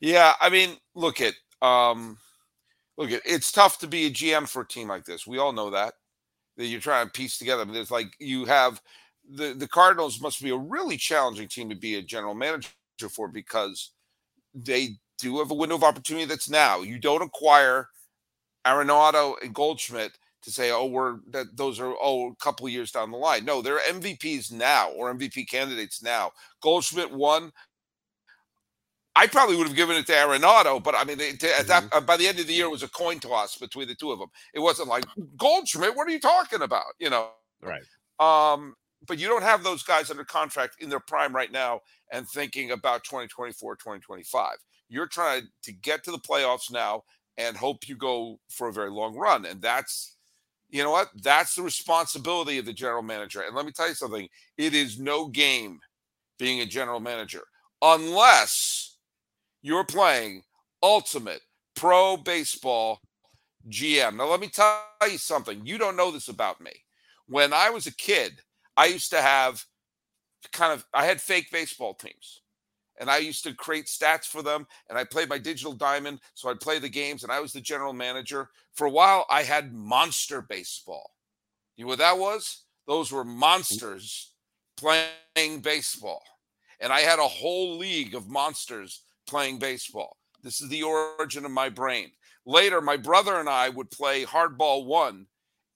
Yeah, 0.00 0.34
I 0.40 0.50
mean, 0.50 0.76
look 0.94 1.20
at 1.20 1.34
um 1.62 2.18
look 2.96 3.10
it's 3.10 3.52
tough 3.52 3.78
to 3.78 3.86
be 3.86 4.06
a 4.06 4.10
GM 4.10 4.48
for 4.48 4.62
a 4.62 4.68
team 4.68 4.88
like 4.88 5.04
this. 5.04 5.26
We 5.26 5.38
all 5.38 5.52
know 5.52 5.70
that. 5.70 5.94
That 6.56 6.66
you're 6.66 6.80
trying 6.80 7.06
to 7.06 7.12
piece 7.12 7.38
together. 7.38 7.62
I 7.62 7.64
mean, 7.64 7.74
there's 7.74 7.90
like 7.90 8.14
you 8.18 8.44
have 8.44 8.80
the 9.28 9.54
the 9.54 9.68
Cardinals 9.68 10.20
must 10.20 10.42
be 10.42 10.50
a 10.50 10.56
really 10.56 10.96
challenging 10.96 11.48
team 11.48 11.68
to 11.68 11.74
be 11.74 11.96
a 11.96 12.02
general 12.02 12.34
manager 12.34 12.68
for 13.10 13.28
because 13.28 13.90
they 14.54 14.90
do 15.18 15.38
have 15.38 15.50
a 15.50 15.54
window 15.54 15.76
of 15.76 15.84
opportunity 15.84 16.26
that's 16.26 16.48
now. 16.48 16.80
You 16.80 16.98
don't 16.98 17.22
acquire 17.22 17.88
Arenado 18.66 19.34
and 19.42 19.54
Goldschmidt 19.54 20.12
to 20.42 20.50
say, 20.50 20.70
oh, 20.70 20.86
we're 20.86 21.18
that 21.30 21.56
those 21.56 21.80
are 21.80 21.94
oh 22.00 22.30
a 22.30 22.36
couple 22.36 22.68
years 22.68 22.92
down 22.92 23.10
the 23.10 23.16
line. 23.16 23.44
No, 23.44 23.62
they're 23.62 23.80
MVPs 23.80 24.52
now 24.52 24.90
or 24.90 25.12
MVP 25.12 25.48
candidates 25.48 26.02
now. 26.02 26.30
Goldschmidt 26.62 27.12
won. 27.12 27.52
I 29.16 29.26
probably 29.28 29.56
would 29.56 29.68
have 29.68 29.76
given 29.76 29.96
it 29.96 30.06
to 30.06 30.12
Arenado, 30.12 30.82
but 30.82 30.94
I 30.96 31.04
mean, 31.04 31.20
it, 31.20 31.42
at 31.44 31.66
that 31.68 31.84
uh, 31.92 32.00
by 32.00 32.16
the 32.16 32.26
end 32.26 32.40
of 32.40 32.46
the 32.46 32.52
year, 32.52 32.66
it 32.66 32.70
was 32.70 32.82
a 32.82 32.88
coin 32.88 33.20
toss 33.20 33.56
between 33.56 33.86
the 33.86 33.94
two 33.94 34.10
of 34.10 34.18
them. 34.18 34.28
It 34.52 34.60
wasn't 34.60 34.88
like 34.88 35.04
Goldschmidt. 35.36 35.94
What 35.94 36.08
are 36.08 36.10
you 36.10 36.20
talking 36.20 36.62
about? 36.62 36.84
You 36.98 37.10
know, 37.10 37.28
right. 37.62 37.82
um, 38.18 38.74
but 39.06 39.18
you 39.18 39.28
don't 39.28 39.42
have 39.42 39.62
those 39.62 39.82
guys 39.84 40.10
under 40.10 40.24
contract 40.24 40.76
in 40.80 40.88
their 40.88 41.00
prime 41.00 41.34
right 41.34 41.52
now 41.52 41.80
and 42.12 42.28
thinking 42.28 42.72
about 42.72 43.04
2024, 43.04 43.76
2025. 43.76 44.56
You're 44.88 45.06
trying 45.06 45.48
to 45.62 45.72
get 45.72 46.02
to 46.04 46.10
the 46.10 46.18
playoffs 46.18 46.72
now 46.72 47.04
and 47.36 47.56
hope 47.56 47.88
you 47.88 47.96
go 47.96 48.40
for 48.50 48.68
a 48.68 48.72
very 48.72 48.90
long 48.90 49.16
run. 49.16 49.44
And 49.44 49.60
that's, 49.60 50.16
you 50.70 50.82
know 50.82 50.90
what? 50.90 51.08
That's 51.22 51.54
the 51.54 51.62
responsibility 51.62 52.58
of 52.58 52.66
the 52.66 52.72
general 52.72 53.02
manager. 53.02 53.42
And 53.42 53.54
let 53.54 53.66
me 53.66 53.72
tell 53.72 53.88
you 53.88 53.94
something 53.94 54.28
it 54.58 54.74
is 54.74 54.98
no 54.98 55.28
game 55.28 55.78
being 56.38 56.60
a 56.60 56.66
general 56.66 57.00
manager 57.00 57.42
unless 57.80 58.93
you're 59.64 59.82
playing 59.82 60.42
ultimate 60.82 61.40
pro 61.74 62.18
baseball 62.18 63.00
GM. 63.70 64.16
Now, 64.16 64.26
let 64.26 64.38
me 64.38 64.48
tell 64.48 64.78
you 65.10 65.16
something. 65.16 65.64
You 65.64 65.78
don't 65.78 65.96
know 65.96 66.10
this 66.10 66.28
about 66.28 66.60
me. 66.60 66.72
When 67.26 67.54
I 67.54 67.70
was 67.70 67.86
a 67.86 67.94
kid, 67.94 68.40
I 68.76 68.86
used 68.86 69.10
to 69.10 69.22
have 69.22 69.64
kind 70.52 70.74
of 70.74 70.84
I 70.92 71.06
had 71.06 71.18
fake 71.18 71.50
baseball 71.50 71.94
teams. 71.94 72.42
And 73.00 73.10
I 73.10 73.16
used 73.18 73.42
to 73.44 73.54
create 73.54 73.86
stats 73.86 74.26
for 74.26 74.42
them 74.42 74.66
and 74.88 74.98
I 74.98 75.04
played 75.04 75.30
my 75.30 75.38
digital 75.38 75.72
diamond 75.72 76.20
so 76.34 76.48
I'd 76.48 76.60
play 76.60 76.78
the 76.78 76.88
games 76.88 77.24
and 77.24 77.32
I 77.32 77.40
was 77.40 77.52
the 77.52 77.60
general 77.60 77.94
manager. 77.94 78.50
For 78.74 78.86
a 78.86 78.90
while 78.90 79.24
I 79.30 79.42
had 79.42 79.72
monster 79.72 80.42
baseball. 80.42 81.10
You 81.76 81.86
know 81.86 81.88
what 81.88 81.98
that 81.98 82.18
was? 82.18 82.64
Those 82.86 83.10
were 83.10 83.24
monsters 83.24 84.34
playing 84.76 85.60
baseball. 85.62 86.22
And 86.80 86.92
I 86.92 87.00
had 87.00 87.18
a 87.18 87.22
whole 87.22 87.78
league 87.78 88.14
of 88.14 88.28
monsters 88.28 89.00
playing 89.26 89.58
baseball. 89.58 90.16
This 90.42 90.60
is 90.60 90.68
the 90.68 90.82
origin 90.82 91.44
of 91.44 91.50
my 91.50 91.68
brain. 91.68 92.10
Later 92.46 92.80
my 92.80 92.96
brother 92.96 93.36
and 93.40 93.48
I 93.48 93.68
would 93.70 93.90
play 93.90 94.24
hardball 94.24 94.86
1 94.86 95.26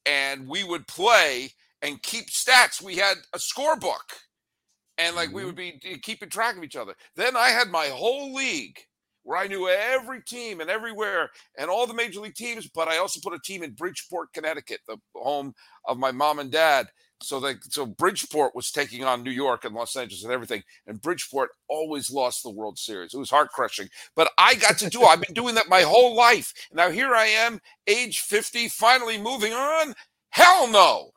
and 0.06 0.48
we 0.48 0.64
would 0.64 0.86
play 0.86 1.50
and 1.82 2.02
keep 2.02 2.26
stats. 2.28 2.82
We 2.82 2.96
had 2.96 3.16
a 3.34 3.38
scorebook, 3.38 4.18
and 4.98 5.16
like 5.16 5.32
we 5.32 5.42
Mhm. 5.42 5.46
would 5.46 5.56
be 5.56 5.72
keeping 6.02 6.30
track 6.30 6.56
of 6.56 6.64
each 6.64 6.76
other. 6.76 6.94
Then 7.16 7.36
I 7.36 7.50
had 7.50 7.70
my 7.70 7.88
whole 7.88 8.34
league 8.34 8.78
where 9.22 9.38
I 9.38 9.46
knew 9.46 9.68
every 9.68 10.22
team 10.22 10.60
and 10.60 10.70
everywhere 10.70 11.30
and 11.58 11.70
all 11.70 11.86
the 11.86 11.94
major 11.94 12.20
league 12.20 12.34
teams. 12.34 12.68
But 12.68 12.88
I 12.88 12.98
also 12.98 13.20
put 13.22 13.34
a 13.34 13.40
team 13.40 13.62
in 13.62 13.74
Bridgeport, 13.74 14.32
Connecticut, 14.32 14.80
the 14.86 14.98
home 15.14 15.54
of 15.84 15.98
my 15.98 16.12
mom 16.12 16.38
and 16.38 16.50
dad. 16.50 16.88
So 17.20 17.40
that 17.40 17.64
so 17.72 17.84
Bridgeport 17.84 18.54
was 18.54 18.70
taking 18.70 19.02
on 19.02 19.24
New 19.24 19.32
York 19.32 19.64
and 19.64 19.74
Los 19.74 19.96
Angeles 19.96 20.22
and 20.22 20.32
everything, 20.32 20.62
and 20.86 21.00
Bridgeport 21.02 21.50
always 21.68 22.12
lost 22.12 22.44
the 22.44 22.50
World 22.50 22.78
Series. 22.78 23.12
It 23.12 23.18
was 23.18 23.30
heart 23.30 23.50
crushing, 23.50 23.88
but 24.14 24.30
I 24.38 24.54
got 24.54 24.78
to 24.78 24.88
do. 24.88 25.02
I've 25.02 25.20
been 25.20 25.34
doing 25.34 25.56
that 25.56 25.68
my 25.68 25.82
whole 25.82 26.14
life. 26.14 26.54
Now 26.72 26.90
here 26.90 27.14
I 27.14 27.26
am, 27.26 27.60
age 27.88 28.20
fifty, 28.20 28.68
finally 28.68 29.18
moving 29.18 29.52
on. 29.52 29.94
Hell 30.30 30.68
no. 30.70 31.10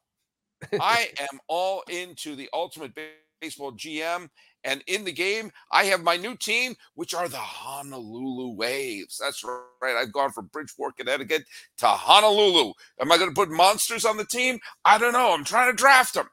I 0.79 1.09
am 1.19 1.39
all 1.47 1.83
into 1.89 2.35
the 2.35 2.49
ultimate 2.53 2.97
baseball 3.39 3.73
GM. 3.73 4.29
And 4.63 4.83
in 4.87 5.03
the 5.03 5.11
game, 5.11 5.51
I 5.71 5.85
have 5.85 6.03
my 6.03 6.17
new 6.17 6.35
team, 6.35 6.75
which 6.93 7.13
are 7.13 7.27
the 7.27 7.37
Honolulu 7.37 8.55
Waves. 8.55 9.19
That's 9.21 9.43
right. 9.43 9.95
I've 9.95 10.13
gone 10.13 10.31
from 10.31 10.47
Bridgeport, 10.47 10.97
Connecticut 10.97 11.43
to 11.77 11.87
Honolulu. 11.87 12.73
Am 12.99 13.11
I 13.11 13.17
going 13.17 13.29
to 13.29 13.35
put 13.35 13.49
monsters 13.49 14.05
on 14.05 14.17
the 14.17 14.25
team? 14.25 14.59
I 14.85 14.97
don't 14.97 15.13
know. 15.13 15.33
I'm 15.33 15.43
trying 15.43 15.71
to 15.71 15.75
draft 15.75 16.13
them. 16.13 16.29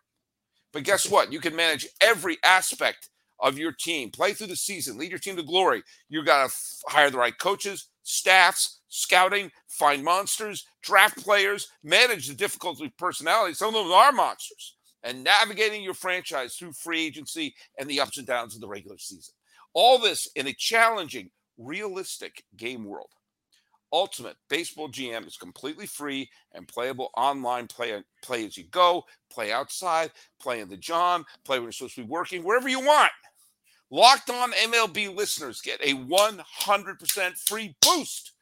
But 0.72 0.84
guess 0.84 1.08
what? 1.10 1.32
You 1.32 1.40
can 1.40 1.56
manage 1.56 1.86
every 2.00 2.36
aspect 2.44 3.08
of 3.40 3.56
your 3.56 3.72
team, 3.72 4.10
play 4.10 4.32
through 4.32 4.48
the 4.48 4.56
season, 4.56 4.98
lead 4.98 5.10
your 5.10 5.18
team 5.18 5.36
to 5.36 5.42
glory. 5.42 5.82
You 6.08 6.24
got 6.24 6.50
to 6.50 6.56
hire 6.88 7.10
the 7.10 7.18
right 7.18 7.38
coaches, 7.38 7.88
staffs, 8.02 8.80
scouting, 8.88 9.50
find 9.68 10.02
monsters, 10.02 10.66
draft 10.82 11.18
players, 11.18 11.68
manage 11.84 12.26
the 12.26 12.34
difficulty 12.34 12.86
of 12.86 12.96
personality. 12.96 13.54
Some 13.54 13.74
of 13.76 13.84
them 13.84 13.92
are 13.92 14.12
monsters, 14.12 14.74
and 15.08 15.24
navigating 15.24 15.82
your 15.82 15.94
franchise 15.94 16.54
through 16.54 16.72
free 16.72 17.06
agency 17.06 17.54
and 17.78 17.88
the 17.88 17.98
ups 17.98 18.18
and 18.18 18.26
downs 18.26 18.54
of 18.54 18.60
the 18.60 18.68
regular 18.68 18.98
season. 18.98 19.32
All 19.72 19.98
this 19.98 20.28
in 20.36 20.46
a 20.48 20.52
challenging, 20.52 21.30
realistic 21.56 22.44
game 22.58 22.84
world. 22.84 23.08
Ultimate 23.90 24.36
Baseball 24.50 24.90
GM 24.90 25.26
is 25.26 25.38
completely 25.38 25.86
free 25.86 26.28
and 26.52 26.68
playable 26.68 27.10
online. 27.16 27.68
Play, 27.68 28.02
play 28.22 28.44
as 28.44 28.58
you 28.58 28.64
go, 28.64 29.06
play 29.32 29.50
outside, 29.50 30.10
play 30.42 30.60
in 30.60 30.68
the 30.68 30.76
John, 30.76 31.24
play 31.42 31.58
when 31.58 31.64
you're 31.64 31.72
supposed 31.72 31.94
to 31.94 32.02
be 32.02 32.08
working, 32.08 32.44
wherever 32.44 32.68
you 32.68 32.80
want. 32.80 33.12
Locked 33.90 34.28
on 34.28 34.52
MLB 34.52 35.16
listeners 35.16 35.62
get 35.62 35.80
a 35.80 35.94
100% 35.94 37.38
free 37.38 37.74
boost 37.80 38.32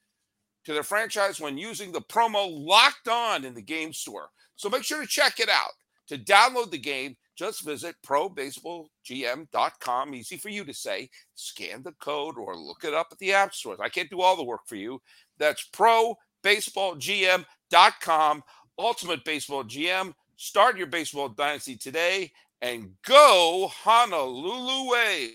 to 0.64 0.72
their 0.72 0.82
franchise 0.82 1.40
when 1.40 1.56
using 1.56 1.92
the 1.92 2.00
promo 2.00 2.48
locked 2.50 3.06
on 3.06 3.44
in 3.44 3.54
the 3.54 3.62
game 3.62 3.92
store. 3.92 4.30
So 4.56 4.68
make 4.68 4.82
sure 4.82 5.00
to 5.00 5.06
check 5.06 5.38
it 5.38 5.48
out. 5.48 5.70
To 6.08 6.18
download 6.18 6.70
the 6.70 6.78
game, 6.78 7.16
just 7.34 7.64
visit 7.64 7.96
probaseballgm.com. 8.06 10.14
Easy 10.14 10.36
for 10.36 10.48
you 10.48 10.64
to 10.64 10.72
say. 10.72 11.10
Scan 11.34 11.82
the 11.82 11.90
code 12.00 12.38
or 12.38 12.56
look 12.56 12.84
it 12.84 12.94
up 12.94 13.08
at 13.12 13.18
the 13.18 13.32
app 13.32 13.52
stores. 13.54 13.80
I 13.80 13.88
can't 13.88 14.08
do 14.10 14.20
all 14.20 14.36
the 14.36 14.44
work 14.44 14.60
for 14.66 14.76
you. 14.76 15.02
That's 15.38 15.68
probaseballgm.com. 15.72 18.42
Ultimate 18.78 19.24
Baseball 19.24 19.64
GM. 19.64 20.12
Start 20.36 20.76
your 20.76 20.86
baseball 20.86 21.30
dynasty 21.30 21.76
today 21.76 22.30
and 22.60 22.90
go 23.04 23.68
Honolulu 23.72 24.92
Waves. 24.92 25.32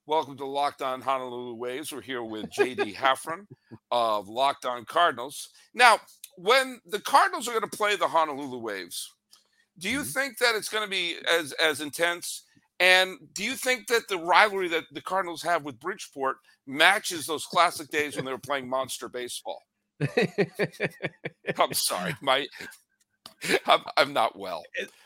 Welcome 0.05 0.37
to 0.37 0.45
Locked 0.45 0.81
On 0.81 1.01
Honolulu 1.01 1.55
Waves. 1.55 1.91
We're 1.91 2.01
here 2.01 2.23
with 2.23 2.49
JD 2.49 2.95
Hafron 2.95 3.45
of 3.91 4.29
Locked 4.29 4.65
On 4.65 4.85
Cardinals. 4.85 5.49
Now, 5.73 5.99
when 6.37 6.79
the 6.85 6.99
Cardinals 6.99 7.47
are 7.47 7.51
going 7.51 7.69
to 7.69 7.77
play 7.77 7.95
the 7.95 8.07
Honolulu 8.07 8.59
Waves, 8.59 9.11
do 9.79 9.89
you 9.89 9.99
mm-hmm. 9.99 10.09
think 10.09 10.37
that 10.37 10.55
it's 10.55 10.69
going 10.69 10.83
to 10.83 10.89
be 10.89 11.15
as 11.29 11.51
as 11.53 11.81
intense? 11.81 12.43
And 12.79 13.17
do 13.33 13.43
you 13.43 13.55
think 13.55 13.87
that 13.87 14.07
the 14.07 14.19
rivalry 14.19 14.67
that 14.69 14.83
the 14.91 15.01
Cardinals 15.01 15.41
have 15.41 15.63
with 15.63 15.79
Bridgeport 15.79 16.37
matches 16.67 17.25
those 17.25 17.45
classic 17.45 17.89
days 17.89 18.15
when 18.15 18.23
they 18.23 18.31
were 18.31 18.37
playing 18.37 18.69
monster 18.69 19.09
baseball? 19.09 19.63
I'm 21.57 21.73
sorry, 21.73 22.15
my 22.21 22.45
I'm, 23.65 23.81
I'm 23.97 24.13
not 24.13 24.37
well. 24.37 24.63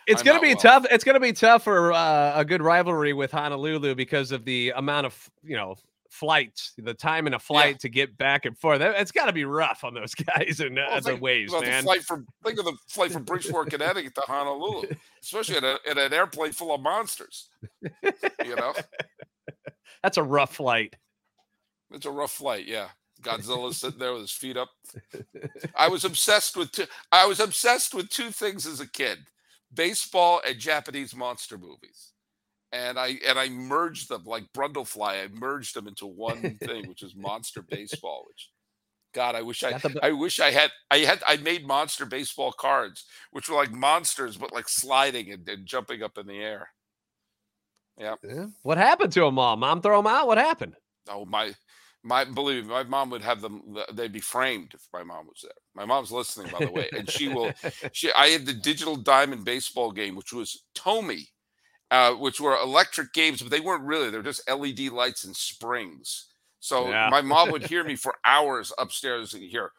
It's 0.07 0.23
going 0.23 0.37
to 0.37 0.41
be 0.41 0.53
well. 0.53 0.61
tough. 0.61 0.85
It's 0.91 1.03
going 1.03 1.15
to 1.15 1.21
be 1.21 1.33
tough 1.33 1.63
for 1.63 1.93
uh, 1.93 2.33
a 2.35 2.43
good 2.43 2.61
rivalry 2.61 3.13
with 3.13 3.31
Honolulu 3.31 3.95
because 3.95 4.31
of 4.31 4.45
the 4.45 4.73
amount 4.75 5.05
of 5.05 5.29
you 5.43 5.55
know 5.55 5.75
flights, 6.12 6.74
the 6.78 6.93
time 6.93 7.26
in 7.26 7.34
a 7.34 7.39
flight 7.39 7.76
yeah. 7.76 7.78
to 7.78 7.89
get 7.89 8.17
back 8.17 8.45
and 8.45 8.58
forth. 8.58 8.82
It's 8.82 9.12
got 9.12 9.26
to 9.26 9.34
be 9.34 9.45
rough 9.45 9.84
on 9.84 9.93
those 9.93 10.13
guys 10.38 10.60
and 10.60 10.76
well, 10.76 10.91
uh, 10.91 11.00
the 11.00 11.15
waves, 11.15 11.52
man. 11.54 11.63
The 11.63 11.84
flight 11.84 12.04
from 12.04 12.28
think 12.43 12.60
of 12.60 12.65
the 12.65 12.76
flight 12.88 13.12
from 13.12 13.24
Bridgeport, 13.26 13.69
Connecticut 13.69 14.13
to 14.15 14.21
Honolulu, 14.21 14.89
especially 15.24 15.58
in, 15.58 15.63
a, 15.63 15.78
in 15.89 15.97
an 15.97 16.13
airplane 16.13 16.52
full 16.52 16.76
of 16.76 16.82
monsters. 16.82 17.50
You 17.82 18.56
know, 18.56 18.74
that's 20.04 20.17
a 20.17 20.24
rough 20.24 20.56
flight. 20.56 20.95
It's 21.91 22.06
a 22.06 22.12
rough 22.12 22.32
flight, 22.32 22.67
yeah. 22.67 22.89
Godzilla 23.21 23.71
sitting 23.74 24.00
there 24.00 24.13
with 24.13 24.21
his 24.21 24.32
feet 24.32 24.58
up. 24.58 24.69
I 25.76 25.88
was 25.88 26.06
obsessed 26.06 26.58
with 26.58 26.71
two, 26.71 26.86
I 27.12 27.28
was 27.28 27.39
obsessed 27.39 27.93
with 27.93 28.10
two 28.10 28.32
things 28.32 28.65
as 28.65 28.80
a 28.80 28.88
kid: 28.88 29.19
baseball 29.74 30.41
and 30.45 30.58
Japanese 30.58 31.15
monster 31.15 31.58
movies. 31.58 32.13
And 32.73 32.97
I 32.97 33.19
and 33.27 33.38
I 33.38 33.49
merged 33.49 34.10
them 34.10 34.23
like 34.25 34.51
Brundlefly. 34.53 35.23
I 35.23 35.27
merged 35.27 35.75
them 35.75 35.88
into 35.88 36.07
one 36.07 36.57
thing, 36.63 36.88
which 36.88 37.03
is 37.03 37.15
monster 37.15 37.62
baseball. 37.62 38.25
Which, 38.27 38.49
God, 39.13 39.36
I 39.36 39.41
wish 39.41 39.63
I 39.63 39.77
the... 39.77 39.99
I 40.01 40.12
wish 40.12 40.39
I 40.39 40.51
had 40.51 40.71
I 40.89 40.99
had 40.99 41.21
I 41.27 41.38
made 41.38 41.67
monster 41.67 42.05
baseball 42.05 42.53
cards, 42.53 43.05
which 43.31 43.49
were 43.49 43.57
like 43.57 43.71
monsters, 43.71 44.38
but 44.38 44.53
like 44.53 44.69
sliding 44.69 45.31
and, 45.31 45.47
and 45.49 45.65
jumping 45.65 46.01
up 46.01 46.17
in 46.17 46.27
the 46.27 46.38
air. 46.38 46.69
Yeah. 47.97 48.15
yeah. 48.23 48.47
What 48.63 48.77
happened 48.77 49.12
to 49.13 49.19
them 49.19 49.38
all? 49.38 49.57
Mom 49.57 49.81
throw 49.81 49.97
them 49.97 50.07
out. 50.07 50.27
What 50.27 50.38
happened? 50.38 50.75
Oh 51.10 51.25
my 51.25 51.53
my 52.03 52.25
believe 52.25 52.65
me, 52.65 52.71
my 52.71 52.84
mom 52.84 53.10
would 53.10 53.21
have 53.21 53.41
them 53.41 53.77
they'd 53.93 54.12
be 54.12 54.19
framed 54.19 54.71
if 54.73 54.81
my 54.93 55.03
mom 55.03 55.27
was 55.27 55.41
there 55.43 55.51
my 55.75 55.86
mom's 55.86 56.12
listening 56.12 56.51
by 56.51 56.65
the 56.65 56.71
way 56.71 56.89
and 56.97 57.10
she 57.10 57.27
will 57.27 57.51
she 57.91 58.12
i 58.13 58.27
had 58.27 58.45
the 58.45 58.53
digital 58.53 58.95
diamond 58.95 59.45
baseball 59.45 59.91
game 59.91 60.15
which 60.15 60.34
was 60.34 60.63
tomy 60.75 61.27
uh, 61.91 62.13
which 62.13 62.39
were 62.39 62.56
electric 62.58 63.13
games 63.13 63.41
but 63.41 63.51
they 63.51 63.60
weren't 63.60 63.84
really 63.84 64.10
they're 64.10 64.21
just 64.21 64.41
led 64.49 64.80
lights 64.89 65.23
and 65.23 65.36
springs 65.36 66.27
so 66.60 66.89
yeah. 66.89 67.10
my 67.10 67.21
mom 67.21 67.51
would 67.51 67.63
hear 67.63 67.84
me 67.84 67.95
for 67.97 68.15
hours 68.25 68.73
upstairs 68.77 69.34
and 69.34 69.43
hear 69.43 69.71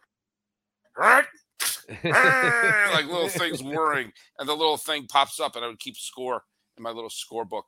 like 2.04 3.06
little 3.06 3.28
things 3.28 3.62
whirring 3.62 4.12
and 4.38 4.48
the 4.48 4.54
little 4.54 4.76
thing 4.76 5.06
pops 5.06 5.40
up 5.40 5.56
and 5.56 5.64
i 5.64 5.68
would 5.68 5.80
keep 5.80 5.96
score 5.96 6.42
in 6.76 6.82
my 6.82 6.90
little 6.90 7.10
scorebook 7.10 7.62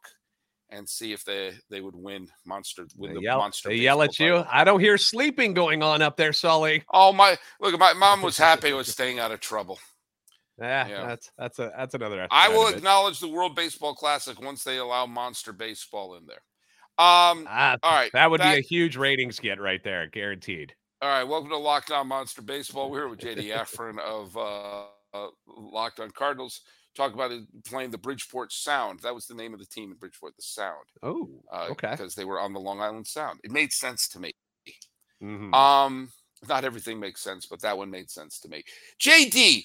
and 0.70 0.88
see 0.88 1.12
if 1.12 1.24
they 1.24 1.52
they 1.70 1.80
would 1.80 1.94
win 1.94 2.28
monster 2.44 2.86
win 2.96 3.12
they 3.12 3.18
the 3.18 3.22
yell, 3.22 3.38
monster. 3.38 3.68
They 3.68 3.76
yell 3.76 4.02
at 4.02 4.18
you. 4.18 4.44
I 4.50 4.64
don't 4.64 4.80
hear 4.80 4.98
sleeping 4.98 5.54
going 5.54 5.82
on 5.82 6.02
up 6.02 6.16
there, 6.16 6.32
Sully. 6.32 6.84
Oh 6.92 7.12
my! 7.12 7.36
Look, 7.60 7.78
my 7.78 7.92
mom 7.92 8.22
was 8.22 8.36
happy 8.36 8.72
with 8.72 8.86
staying 8.86 9.18
out 9.18 9.30
of 9.30 9.40
trouble. 9.40 9.78
Yeah, 10.58 10.86
yeah, 10.88 11.06
that's 11.06 11.30
that's 11.36 11.58
a 11.58 11.72
that's 11.76 11.94
another. 11.94 12.28
I 12.30 12.48
will 12.48 12.68
acknowledge 12.68 13.18
the 13.18 13.28
World 13.28 13.56
Baseball 13.56 13.94
Classic 13.94 14.40
once 14.40 14.62
they 14.62 14.78
allow 14.78 15.06
monster 15.06 15.52
baseball 15.52 16.14
in 16.14 16.26
there. 16.26 16.42
Um, 16.96 17.48
ah, 17.50 17.76
all 17.82 17.92
right, 17.92 18.10
that 18.12 18.30
would 18.30 18.38
back, 18.38 18.54
be 18.54 18.60
a 18.60 18.62
huge 18.62 18.96
ratings 18.96 19.40
get 19.40 19.60
right 19.60 19.82
there, 19.82 20.06
guaranteed. 20.06 20.74
All 21.02 21.08
right, 21.08 21.24
welcome 21.24 21.50
to 21.50 21.58
Locked 21.58 21.90
On 21.90 22.06
Monster 22.06 22.42
Baseball. 22.42 22.88
We're 22.88 23.00
here 23.00 23.08
with 23.08 23.20
JD 23.20 23.52
Hafron 23.52 23.98
of 24.00 24.36
uh, 24.36 24.84
uh, 25.12 25.28
Locked 25.46 25.98
On 25.98 26.10
Cardinals 26.10 26.60
talk 26.94 27.12
about 27.12 27.32
it 27.32 27.42
playing 27.64 27.90
the 27.90 27.98
Bridgeport 27.98 28.52
Sound. 28.52 29.00
That 29.00 29.14
was 29.14 29.26
the 29.26 29.34
name 29.34 29.52
of 29.52 29.60
the 29.60 29.66
team 29.66 29.90
in 29.90 29.96
Bridgeport, 29.96 30.36
the 30.36 30.42
Sound. 30.42 30.86
Oh, 31.02 31.28
uh, 31.52 31.66
okay. 31.70 31.90
Because 31.92 32.14
they 32.14 32.24
were 32.24 32.40
on 32.40 32.52
the 32.52 32.60
Long 32.60 32.80
Island 32.80 33.06
Sound. 33.06 33.40
It 33.44 33.50
made 33.50 33.72
sense 33.72 34.08
to 34.08 34.20
me. 34.20 34.32
Mm-hmm. 35.22 35.54
Um, 35.54 36.10
not 36.48 36.64
everything 36.64 37.00
makes 37.00 37.22
sense, 37.22 37.46
but 37.46 37.60
that 37.62 37.76
one 37.76 37.90
made 37.90 38.10
sense 38.10 38.38
to 38.40 38.48
me. 38.48 38.62
JD, 39.00 39.64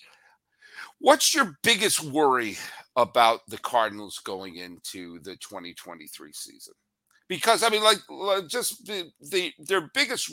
what's 0.99 1.33
your 1.33 1.57
biggest 1.63 2.03
worry 2.03 2.57
about 2.95 3.41
the 3.47 3.57
Cardinals 3.57 4.19
going 4.19 4.57
into 4.57 5.19
the 5.21 5.35
2023 5.37 6.31
season? 6.33 6.73
Because 7.27 7.63
I 7.63 7.69
mean, 7.69 7.83
like, 7.83 7.99
just 8.47 8.85
the, 8.85 9.11
the 9.21 9.53
their 9.59 9.89
biggest 9.93 10.31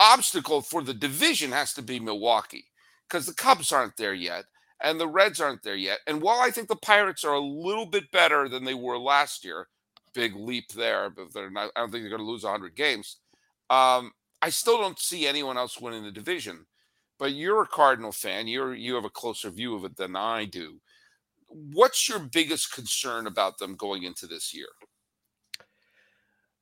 obstacle 0.00 0.62
for 0.62 0.82
the 0.82 0.94
division 0.94 1.52
has 1.52 1.74
to 1.74 1.82
be 1.82 2.00
Milwaukee 2.00 2.64
because 3.08 3.26
the 3.26 3.34
Cubs 3.34 3.70
aren't 3.70 3.96
there 3.96 4.14
yet 4.14 4.44
and 4.82 4.98
the 4.98 5.08
Reds 5.08 5.40
aren't 5.40 5.62
there 5.62 5.76
yet. 5.76 5.98
And 6.06 6.22
while 6.22 6.40
I 6.40 6.50
think 6.50 6.68
the 6.68 6.76
Pirates 6.76 7.24
are 7.24 7.34
a 7.34 7.40
little 7.40 7.86
bit 7.86 8.10
better 8.10 8.48
than 8.48 8.64
they 8.64 8.74
were 8.74 8.98
last 8.98 9.44
year, 9.44 9.68
big 10.14 10.34
leap 10.34 10.72
there, 10.72 11.10
but 11.10 11.32
they're 11.32 11.50
not. 11.50 11.70
I 11.76 11.80
don't 11.80 11.90
think 11.90 12.02
they're 12.02 12.10
going 12.10 12.26
to 12.26 12.30
lose 12.30 12.44
100 12.44 12.74
games. 12.74 13.18
Um, 13.68 14.12
I 14.42 14.50
still 14.50 14.78
don't 14.78 14.98
see 14.98 15.26
anyone 15.26 15.58
else 15.58 15.80
winning 15.80 16.02
the 16.02 16.10
division. 16.10 16.66
But 17.20 17.34
you're 17.34 17.62
a 17.62 17.66
Cardinal 17.66 18.12
fan. 18.12 18.48
You're 18.48 18.74
you 18.74 18.94
have 18.94 19.04
a 19.04 19.10
closer 19.10 19.50
view 19.50 19.76
of 19.76 19.84
it 19.84 19.94
than 19.94 20.16
I 20.16 20.46
do. 20.46 20.80
What's 21.48 22.08
your 22.08 22.18
biggest 22.18 22.72
concern 22.72 23.26
about 23.26 23.58
them 23.58 23.76
going 23.76 24.04
into 24.04 24.26
this 24.26 24.54
year? 24.54 24.68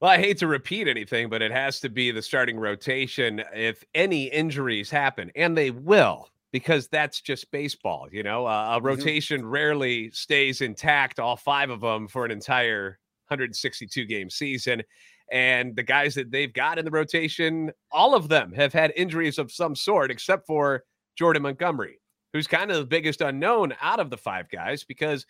Well, 0.01 0.11
I 0.11 0.18
hate 0.18 0.38
to 0.38 0.49
repeat 0.49 0.88
anything, 0.88 1.29
but 1.29 1.42
it 1.42 1.53
has 1.53 1.79
to 1.81 1.88
be 1.88 2.11
the 2.11 2.23
starting 2.23 2.59
rotation. 2.59 3.42
If 3.55 3.85
any 3.94 4.25
injuries 4.25 4.90
happen, 4.90 5.31
and 5.37 5.57
they 5.57 5.71
will, 5.71 6.29
because 6.51 6.88
that's 6.88 7.21
just 7.21 7.51
baseball. 7.53 8.09
You 8.11 8.25
know, 8.25 8.44
uh, 8.44 8.51
a 8.51 8.77
mm-hmm. 8.77 8.87
rotation 8.87 9.40
mm-hmm. 9.42 9.51
rarely 9.51 10.11
stays 10.11 10.61
intact, 10.61 11.21
all 11.21 11.37
five 11.37 11.71
of 11.71 11.81
them 11.81 12.09
for 12.09 12.25
an 12.25 12.33
entire 12.33 12.99
162 13.29 14.07
game 14.07 14.29
season. 14.29 14.83
And 15.31 15.77
the 15.77 15.83
guys 15.83 16.14
that 16.14 16.31
they've 16.31 16.53
got 16.53 16.79
in 16.79 16.85
the 16.85 16.91
rotation, 16.91 17.71
all 17.93 18.14
of 18.14 18.29
them 18.29 18.53
have 18.53 18.73
had 18.73 18.93
injuries 18.97 19.38
of 19.38 19.53
some 19.53 19.77
sort, 19.77 20.11
except 20.11 20.47
for 20.47 20.85
Jordan 21.17 21.43
Montgomery, 21.43 22.01
who's 22.33 22.47
kind 22.47 22.71
of 22.71 22.79
the 22.79 22.87
biggest 22.87 23.21
unknown 23.21 23.75
out 23.81 24.01
of 24.01 24.11
the 24.11 24.17
five 24.17 24.49
guys 24.49 24.85
because 24.85 25.27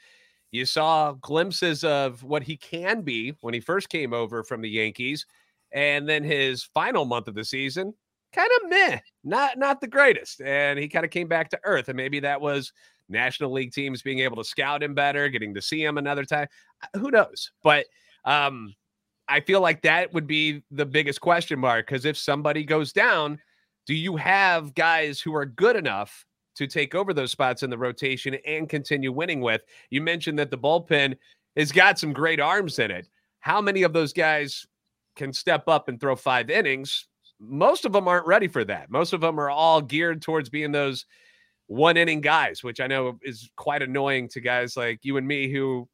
you 0.51 0.65
saw 0.65 1.13
glimpses 1.13 1.85
of 1.85 2.23
what 2.23 2.43
he 2.43 2.57
can 2.57 3.03
be 3.03 3.35
when 3.41 3.55
he 3.55 3.61
first 3.61 3.89
came 3.89 4.13
over 4.13 4.45
from 4.45 4.61
the 4.61 4.71
Yankees. 4.71 5.27
And 5.73 6.09
then 6.09 6.25
his 6.25 6.63
final 6.63 7.05
month 7.05 7.29
of 7.29 7.35
the 7.35 7.45
season, 7.45 7.93
kind 8.33 8.51
of 8.57 8.71
meh, 8.71 9.01
not 9.25 9.59
not 9.59 9.81
the 9.81 9.87
greatest. 9.87 10.41
And 10.41 10.79
he 10.79 10.89
kind 10.89 11.05
of 11.05 11.11
came 11.11 11.29
back 11.29 11.51
to 11.51 11.61
earth. 11.65 11.89
And 11.89 11.97
maybe 11.97 12.21
that 12.21 12.41
was 12.41 12.73
National 13.09 13.53
League 13.53 13.73
teams 13.73 14.03
being 14.03 14.21
able 14.21 14.37
to 14.37 14.45
scout 14.45 14.83
him 14.83 14.95
better, 14.95 15.29
getting 15.29 15.55
to 15.55 15.63
see 15.63 15.83
him 15.83 15.99
another 15.99 16.25
time. 16.25 16.47
Uh, 16.83 16.99
who 16.99 17.11
knows? 17.11 17.51
But 17.63 17.87
um, 18.25 18.75
I 19.29 19.41
feel 19.41 19.61
like 19.61 19.83
that 19.83 20.13
would 20.13 20.27
be 20.27 20.63
the 20.71 20.87
biggest 20.87 21.21
question 21.21 21.59
mark 21.59 21.87
because 21.87 22.05
if 22.05 22.17
somebody 22.17 22.65
goes 22.65 22.93
down, 22.93 23.39
do 23.87 23.95
you 23.95 24.17
have 24.17 24.75
guys 24.75 25.21
who 25.21 25.35
are 25.35 25.47
good 25.47 25.77
enough 25.77 26.25
to 26.57 26.67
take 26.67 26.95
over 26.95 27.13
those 27.13 27.31
spots 27.31 27.63
in 27.63 27.71
the 27.71 27.79
rotation 27.79 28.37
and 28.47 28.69
continue 28.69 29.13
winning 29.13 29.41
with? 29.41 29.63
You 29.91 30.01
mentioned 30.01 30.39
that 30.39 30.51
the 30.51 30.59
bullpen 30.59 31.17
has 31.57 31.73
got 31.73 31.99
some 31.99 32.13
great 32.13 32.41
arms 32.41 32.79
in 32.79 32.91
it. 32.91 33.09
How 33.41 33.61
many 33.61 33.83
of 33.83 33.93
those 33.93 34.13
guys 34.13 34.67
can 35.17 35.33
step 35.33 35.69
up 35.69 35.89
and 35.89 36.01
throw 36.01 36.17
five 36.17 36.51
innings? 36.51 37.09
most 37.41 37.85
of 37.85 37.93
them 37.93 38.09
aren't 38.09 38.27
ready 38.27 38.49
for 38.49 38.65
that. 38.65 38.91
Most 38.91 39.13
of 39.13 39.21
them 39.21 39.39
are 39.39 39.51
all 39.51 39.81
geared 39.81 40.23
towards 40.23 40.49
being 40.49 40.73
those 40.73 41.07
one 41.67 41.97
inning 41.97 42.21
guys, 42.21 42.65
which 42.65 42.81
I 42.81 42.87
know 42.87 43.19
is 43.23 43.51
quite 43.57 43.83
annoying 43.83 44.29
to 44.31 44.41
guys 44.41 44.77
like 44.77 45.01
you 45.03 45.17
and 45.17 45.27
me 45.27 45.51
who 45.51 45.89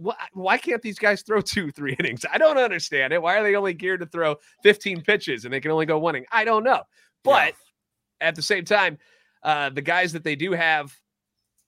why, 0.00 0.16
why 0.32 0.56
can't 0.56 0.80
these 0.82 0.98
guys 0.98 1.22
throw 1.22 1.40
two, 1.40 1.70
three 1.70 1.94
innings? 1.98 2.24
I 2.32 2.38
don't 2.38 2.58
understand 2.58 3.12
it. 3.12 3.20
Why 3.20 3.38
are 3.38 3.42
they 3.42 3.54
only 3.54 3.74
geared 3.74 4.00
to 4.00 4.06
throw 4.06 4.36
15 4.62 5.02
pitches 5.02 5.44
and 5.44 5.52
they 5.52 5.60
can 5.60 5.70
only 5.70 5.86
go 5.86 5.98
one 5.98 6.16
inning? 6.16 6.26
I 6.32 6.44
don't 6.44 6.64
know. 6.64 6.82
But 7.22 7.54
yeah. 8.20 8.28
at 8.28 8.34
the 8.34 8.42
same 8.42 8.64
time, 8.64 8.98
uh, 9.42 9.70
the 9.70 9.82
guys 9.82 10.12
that 10.12 10.24
they 10.24 10.36
do 10.36 10.52
have 10.52 10.94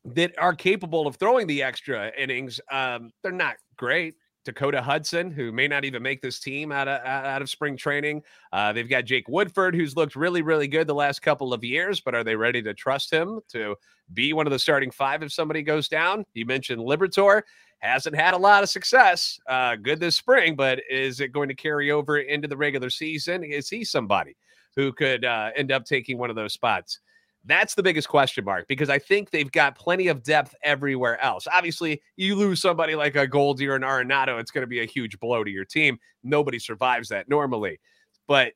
that 0.04 0.36
are 0.38 0.54
capable 0.54 1.06
of 1.06 1.16
throwing 1.16 1.46
the 1.46 1.62
extra 1.62 2.10
innings, 2.18 2.60
um, 2.70 3.12
they're 3.22 3.32
not 3.32 3.56
great. 3.76 4.14
Dakota 4.44 4.82
Hudson, 4.82 5.30
who 5.30 5.52
may 5.52 5.68
not 5.68 5.84
even 5.84 6.02
make 6.02 6.20
this 6.20 6.40
team 6.40 6.72
out 6.72 6.88
of 6.88 7.00
out 7.04 7.42
of 7.42 7.48
spring 7.48 7.76
training. 7.76 8.22
Uh, 8.52 8.72
they've 8.72 8.88
got 8.88 9.04
Jake 9.04 9.28
Woodford, 9.28 9.72
who's 9.72 9.94
looked 9.94 10.16
really, 10.16 10.42
really 10.42 10.66
good 10.66 10.88
the 10.88 10.94
last 10.94 11.22
couple 11.22 11.54
of 11.54 11.62
years, 11.62 12.00
but 12.00 12.12
are 12.12 12.24
they 12.24 12.34
ready 12.34 12.60
to 12.62 12.74
trust 12.74 13.12
him 13.12 13.38
to 13.50 13.76
be 14.12 14.32
one 14.32 14.48
of 14.48 14.50
the 14.50 14.58
starting 14.58 14.90
five 14.90 15.22
if 15.22 15.32
somebody 15.32 15.62
goes 15.62 15.88
down? 15.88 16.24
You 16.34 16.44
mentioned 16.44 16.80
Liberatore 16.80 17.42
hasn't 17.82 18.14
had 18.14 18.32
a 18.32 18.38
lot 18.38 18.62
of 18.62 18.70
success. 18.70 19.38
Uh, 19.48 19.76
good 19.76 20.00
this 20.00 20.16
spring, 20.16 20.54
but 20.54 20.80
is 20.88 21.20
it 21.20 21.32
going 21.32 21.48
to 21.48 21.54
carry 21.54 21.90
over 21.90 22.18
into 22.18 22.48
the 22.48 22.56
regular 22.56 22.90
season? 22.90 23.42
Is 23.42 23.68
he 23.68 23.84
somebody 23.84 24.36
who 24.76 24.92
could 24.92 25.24
uh, 25.24 25.50
end 25.56 25.72
up 25.72 25.84
taking 25.84 26.16
one 26.16 26.30
of 26.30 26.36
those 26.36 26.52
spots? 26.52 27.00
That's 27.44 27.74
the 27.74 27.82
biggest 27.82 28.08
question 28.08 28.44
mark 28.44 28.68
because 28.68 28.88
I 28.88 29.00
think 29.00 29.30
they've 29.30 29.50
got 29.50 29.76
plenty 29.76 30.06
of 30.06 30.22
depth 30.22 30.54
everywhere 30.62 31.20
else. 31.20 31.48
Obviously, 31.52 32.00
you 32.16 32.36
lose 32.36 32.62
somebody 32.62 32.94
like 32.94 33.16
a 33.16 33.26
Goldie 33.26 33.66
or 33.66 33.74
an 33.74 33.82
Arenado, 33.82 34.38
it's 34.38 34.52
going 34.52 34.62
to 34.62 34.68
be 34.68 34.80
a 34.80 34.86
huge 34.86 35.18
blow 35.18 35.42
to 35.42 35.50
your 35.50 35.64
team. 35.64 35.98
Nobody 36.22 36.60
survives 36.60 37.08
that 37.08 37.28
normally. 37.28 37.80
But 38.28 38.52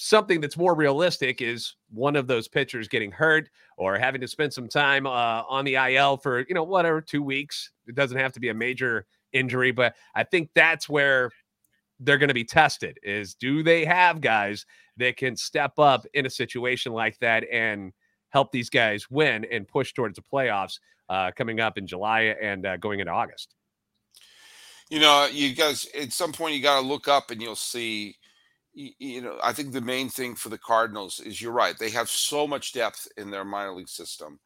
something 0.00 0.40
that's 0.40 0.56
more 0.56 0.74
realistic 0.74 1.42
is 1.42 1.74
one 1.90 2.16
of 2.16 2.26
those 2.26 2.48
pitchers 2.48 2.88
getting 2.88 3.12
hurt 3.12 3.50
or 3.76 3.98
having 3.98 4.20
to 4.20 4.28
spend 4.28 4.52
some 4.52 4.68
time 4.68 5.06
uh, 5.06 5.42
on 5.48 5.64
the 5.64 5.74
IL 5.74 6.16
for, 6.16 6.40
you 6.48 6.54
know, 6.54 6.64
whatever, 6.64 7.00
two 7.00 7.22
weeks. 7.22 7.70
It 7.86 7.94
doesn't 7.94 8.18
have 8.18 8.32
to 8.32 8.40
be 8.40 8.48
a 8.48 8.54
major 8.54 9.06
injury, 9.32 9.72
but 9.72 9.94
I 10.14 10.24
think 10.24 10.50
that's 10.54 10.88
where 10.88 11.30
they're 12.00 12.18
going 12.18 12.28
to 12.28 12.34
be 12.34 12.44
tested 12.44 12.98
is 13.02 13.34
do 13.34 13.62
they 13.62 13.84
have 13.84 14.22
guys 14.22 14.64
that 14.96 15.18
can 15.18 15.36
step 15.36 15.78
up 15.78 16.06
in 16.14 16.24
a 16.24 16.30
situation 16.30 16.92
like 16.92 17.18
that 17.18 17.44
and 17.52 17.92
help 18.30 18.52
these 18.52 18.70
guys 18.70 19.10
win 19.10 19.44
and 19.52 19.68
push 19.68 19.92
towards 19.92 20.16
the 20.16 20.22
playoffs 20.22 20.78
uh, 21.10 21.30
coming 21.36 21.60
up 21.60 21.76
in 21.76 21.86
July 21.86 22.34
and 22.40 22.64
uh, 22.64 22.76
going 22.78 23.00
into 23.00 23.12
August. 23.12 23.54
You 24.88 25.00
know, 25.00 25.28
you 25.30 25.54
guys 25.54 25.86
at 26.00 26.12
some 26.12 26.32
point 26.32 26.54
you 26.54 26.62
got 26.62 26.80
to 26.80 26.86
look 26.86 27.06
up 27.06 27.30
and 27.30 27.42
you'll 27.42 27.54
see. 27.54 28.16
You, 28.72 29.20
know, 29.20 29.38
I 29.42 29.52
think 29.52 29.72
the 29.72 29.80
main 29.80 30.08
thing 30.08 30.36
for 30.36 30.48
the 30.48 30.58
Cardinals 30.58 31.18
is 31.20 31.42
you're 31.42 31.52
right. 31.52 31.76
They 31.76 31.90
have 31.90 32.08
so 32.08 32.46
much 32.46 32.72
depth 32.72 33.08
in 33.16 33.30
their 33.30 33.44
minor 33.44 33.74
league 33.74 33.88
system. 33.88 34.38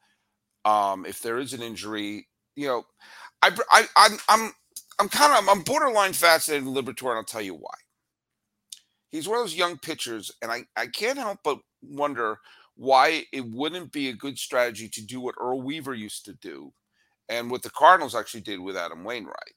Um, 0.65 1.05
if 1.05 1.21
there 1.21 1.37
is 1.37 1.53
an 1.53 1.61
injury, 1.61 2.27
you 2.55 2.67
know, 2.67 2.83
I, 3.43 3.55
I 3.69 3.85
I'm 3.95 4.17
I'm 4.27 4.51
I'm 4.99 5.09
kind 5.09 5.37
of 5.37 5.47
I'm 5.47 5.61
borderline 5.61 6.13
fascinated 6.13 6.67
in 6.67 6.73
Liberatore, 6.73 7.09
and 7.09 7.17
I'll 7.17 7.23
tell 7.23 7.41
you 7.41 7.53
why. 7.53 7.73
He's 9.09 9.27
one 9.27 9.37
of 9.37 9.43
those 9.43 9.55
young 9.55 9.77
pitchers, 9.77 10.31
and 10.41 10.51
I, 10.51 10.65
I 10.75 10.87
can't 10.87 11.19
help 11.19 11.39
but 11.43 11.59
wonder 11.81 12.39
why 12.75 13.23
it 13.31 13.45
wouldn't 13.49 13.91
be 13.91 14.09
a 14.09 14.13
good 14.13 14.37
strategy 14.37 14.89
to 14.89 15.05
do 15.05 15.21
what 15.21 15.35
Earl 15.39 15.61
Weaver 15.61 15.93
used 15.93 16.25
to 16.25 16.33
do 16.33 16.73
and 17.29 17.49
what 17.49 17.63
the 17.63 17.69
Cardinals 17.69 18.15
actually 18.15 18.41
did 18.41 18.59
with 18.59 18.75
Adam 18.75 19.03
Wainwright, 19.03 19.55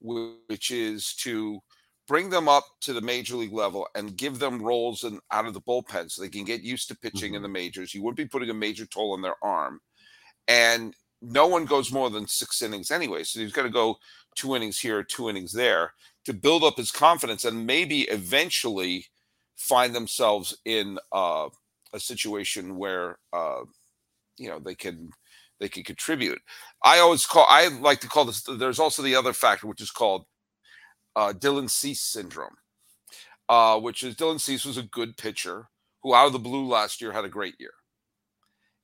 which 0.00 0.70
is 0.70 1.14
to 1.16 1.60
bring 2.08 2.30
them 2.30 2.48
up 2.48 2.64
to 2.80 2.92
the 2.92 3.00
major 3.00 3.36
league 3.36 3.52
level 3.52 3.86
and 3.94 4.16
give 4.16 4.38
them 4.38 4.62
roles 4.62 5.04
and 5.04 5.20
out 5.30 5.46
of 5.46 5.54
the 5.54 5.60
bullpen 5.60 6.10
so 6.10 6.20
they 6.20 6.28
can 6.28 6.44
get 6.44 6.62
used 6.62 6.88
to 6.88 6.96
pitching 6.96 7.28
mm-hmm. 7.28 7.36
in 7.36 7.42
the 7.42 7.48
majors. 7.48 7.94
You 7.94 8.02
wouldn't 8.02 8.16
be 8.16 8.26
putting 8.26 8.50
a 8.50 8.54
major 8.54 8.86
toll 8.86 9.12
on 9.12 9.22
their 9.22 9.36
arm. 9.42 9.80
And 10.48 10.94
no 11.20 11.46
one 11.46 11.66
goes 11.66 11.92
more 11.92 12.10
than 12.10 12.26
six 12.26 12.62
innings 12.62 12.90
anyway. 12.90 13.24
So 13.24 13.40
he's 13.40 13.52
got 13.52 13.64
to 13.64 13.70
go 13.70 13.96
two 14.34 14.56
innings 14.56 14.78
here, 14.78 15.02
two 15.02 15.28
innings 15.28 15.52
there 15.52 15.92
to 16.24 16.32
build 16.32 16.64
up 16.64 16.76
his 16.76 16.90
confidence 16.90 17.44
and 17.44 17.66
maybe 17.66 18.02
eventually 18.02 19.06
find 19.56 19.94
themselves 19.94 20.56
in 20.64 20.98
uh, 21.12 21.48
a 21.92 22.00
situation 22.00 22.76
where 22.76 23.18
uh, 23.32 23.60
you 24.38 24.48
know 24.48 24.58
they 24.58 24.74
can 24.74 25.10
they 25.60 25.68
can 25.68 25.82
contribute. 25.82 26.40
I 26.84 26.98
always 27.00 27.26
call 27.26 27.46
I 27.48 27.68
like 27.68 28.00
to 28.00 28.08
call 28.08 28.24
this. 28.24 28.42
There's 28.42 28.78
also 28.78 29.02
the 29.02 29.16
other 29.16 29.32
factor 29.32 29.66
which 29.66 29.80
is 29.80 29.90
called 29.90 30.24
uh, 31.18 31.32
Dylan 31.32 31.68
Cease 31.68 32.00
syndrome, 32.00 32.54
uh, 33.48 33.80
which 33.80 34.04
is 34.04 34.14
Dylan 34.14 34.40
Cease 34.40 34.64
was 34.64 34.76
a 34.76 34.84
good 34.84 35.16
pitcher 35.16 35.68
who 36.04 36.14
out 36.14 36.28
of 36.28 36.32
the 36.32 36.38
blue 36.38 36.68
last 36.68 37.00
year 37.00 37.10
had 37.10 37.24
a 37.24 37.28
great 37.28 37.56
year. 37.58 37.72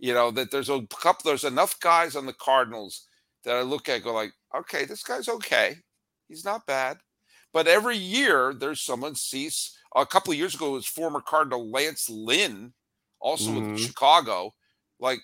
You 0.00 0.14
know 0.14 0.32
that 0.32 0.50
there's 0.50 0.68
a 0.68 0.84
couple. 0.90 1.30
There's 1.30 1.44
enough 1.44 1.78
guys 1.78 2.16
on 2.16 2.26
the 2.26 2.32
Cardinals 2.32 3.06
that 3.44 3.54
I 3.54 3.62
look 3.62 3.88
at 3.88 4.02
go 4.02 4.12
like, 4.12 4.32
okay, 4.54 4.84
this 4.84 5.04
guy's 5.04 5.28
okay. 5.28 5.76
He's 6.26 6.44
not 6.44 6.66
bad. 6.66 6.96
But 7.52 7.68
every 7.68 7.96
year 7.96 8.52
there's 8.52 8.80
someone 8.80 9.14
Cease. 9.14 9.78
A 9.94 10.04
couple 10.04 10.32
of 10.32 10.38
years 10.38 10.56
ago, 10.56 10.70
it 10.70 10.72
was 10.72 10.86
former 10.86 11.20
Cardinal 11.20 11.70
Lance 11.70 12.10
Lynn 12.10 12.72
also 13.20 13.52
mm-hmm. 13.52 13.72
with 13.74 13.80
Chicago. 13.80 14.52
Like, 14.98 15.20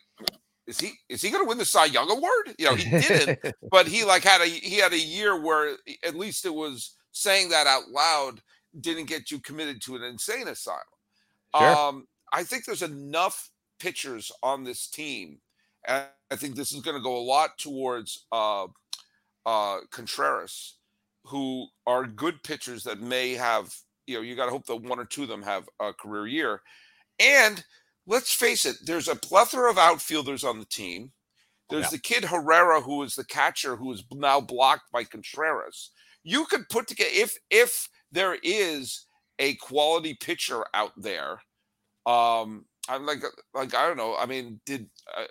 is 0.68 0.78
he 0.78 0.92
is 1.08 1.20
he 1.20 1.30
going 1.30 1.42
to 1.42 1.48
win 1.48 1.58
the 1.58 1.64
Cy 1.64 1.86
Young 1.86 2.08
Award? 2.08 2.54
You 2.56 2.66
know, 2.66 2.74
he 2.76 2.88
didn't, 2.88 3.40
but 3.72 3.88
he 3.88 4.04
like 4.04 4.22
had 4.22 4.40
a 4.40 4.46
he 4.46 4.76
had 4.76 4.92
a 4.92 4.98
year 4.98 5.42
where 5.42 5.76
at 6.04 6.14
least 6.14 6.46
it 6.46 6.54
was 6.54 6.94
saying 7.12 7.50
that 7.50 7.66
out 7.66 7.90
loud 7.90 8.40
didn't 8.78 9.06
get 9.06 9.30
you 9.30 9.38
committed 9.40 9.80
to 9.82 9.96
an 9.96 10.02
insane 10.02 10.48
asylum. 10.48 10.80
Sure. 11.56 11.76
Um, 11.76 12.06
I 12.32 12.44
think 12.44 12.64
there's 12.64 12.82
enough 12.82 13.50
pitchers 13.80 14.30
on 14.42 14.62
this 14.62 14.86
team, 14.86 15.38
and 15.86 16.04
I 16.30 16.36
think 16.36 16.54
this 16.54 16.72
is 16.72 16.80
going 16.80 16.96
to 16.96 17.02
go 17.02 17.16
a 17.16 17.18
lot 17.18 17.58
towards 17.58 18.26
uh, 18.30 18.66
uh, 19.44 19.78
Contreras, 19.90 20.76
who 21.24 21.66
are 21.86 22.06
good 22.06 22.42
pitchers 22.42 22.84
that 22.84 23.00
may 23.00 23.34
have. 23.34 23.74
You 24.06 24.16
know, 24.16 24.22
you 24.22 24.36
got 24.36 24.46
to 24.46 24.52
hope 24.52 24.66
that 24.66 24.76
one 24.76 24.98
or 24.98 25.04
two 25.04 25.24
of 25.24 25.28
them 25.28 25.42
have 25.42 25.68
a 25.80 25.92
career 25.92 26.26
year, 26.26 26.62
and 27.18 27.64
let's 28.06 28.32
face 28.32 28.64
it, 28.64 28.76
there's 28.84 29.08
a 29.08 29.16
plethora 29.16 29.70
of 29.70 29.78
outfielders 29.78 30.44
on 30.44 30.58
the 30.58 30.64
team. 30.66 31.12
There's 31.68 31.84
yeah. 31.84 31.90
the 31.90 31.98
kid 31.98 32.24
Herrera, 32.24 32.80
who 32.80 33.02
is 33.02 33.14
the 33.14 33.24
catcher, 33.24 33.76
who 33.76 33.92
is 33.92 34.02
now 34.12 34.40
blocked 34.40 34.90
by 34.92 35.04
Contreras. 35.04 35.90
You 36.22 36.44
could 36.46 36.68
put 36.68 36.87
together 36.87 37.11
if 37.12 37.38
if 37.50 37.88
there 38.12 38.37
is 38.42 39.06
a 39.38 39.54
quality 39.56 40.14
pitcher 40.14 40.64
out 40.74 40.92
there. 40.96 41.40
Um, 42.06 42.64
I'm 42.88 43.06
like 43.06 43.22
like 43.54 43.74
I 43.74 43.87
don't 43.87 43.96
know. 43.96 44.16
I 44.18 44.26
mean, 44.26 44.61
did 44.66 44.88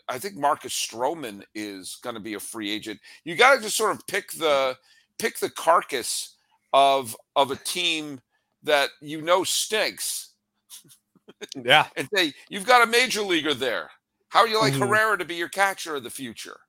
I 0.07 0.17
think 0.17 0.35
Marcus 0.35 0.73
Stroman 0.73 1.43
is 1.53 1.97
going 2.03 2.15
to 2.15 2.21
be 2.21 2.35
a 2.35 2.39
free 2.39 2.71
agent? 2.71 2.99
You 3.23 3.35
got 3.35 3.55
to 3.55 3.61
just 3.61 3.77
sort 3.77 3.95
of 3.95 4.05
pick 4.07 4.31
the 4.33 4.77
pick 5.17 5.39
the 5.39 5.49
carcass 5.49 6.35
of 6.73 7.15
of 7.35 7.51
a 7.51 7.55
team 7.55 8.19
that 8.63 8.89
you 9.01 9.21
know 9.21 9.43
stinks 9.43 10.29
yeah. 11.63 11.87
and 11.95 12.07
say, 12.13 12.33
you've 12.49 12.65
got 12.65 12.87
a 12.87 12.91
major 12.91 13.21
leaguer 13.21 13.53
there. 13.53 13.89
How 14.29 14.43
would 14.43 14.51
you 14.51 14.59
like 14.59 14.73
mm-hmm. 14.73 14.83
Herrera 14.83 15.17
to 15.17 15.25
be 15.25 15.35
your 15.35 15.49
catcher 15.49 15.95
of 15.95 16.03
the 16.03 16.09
future? 16.09 16.59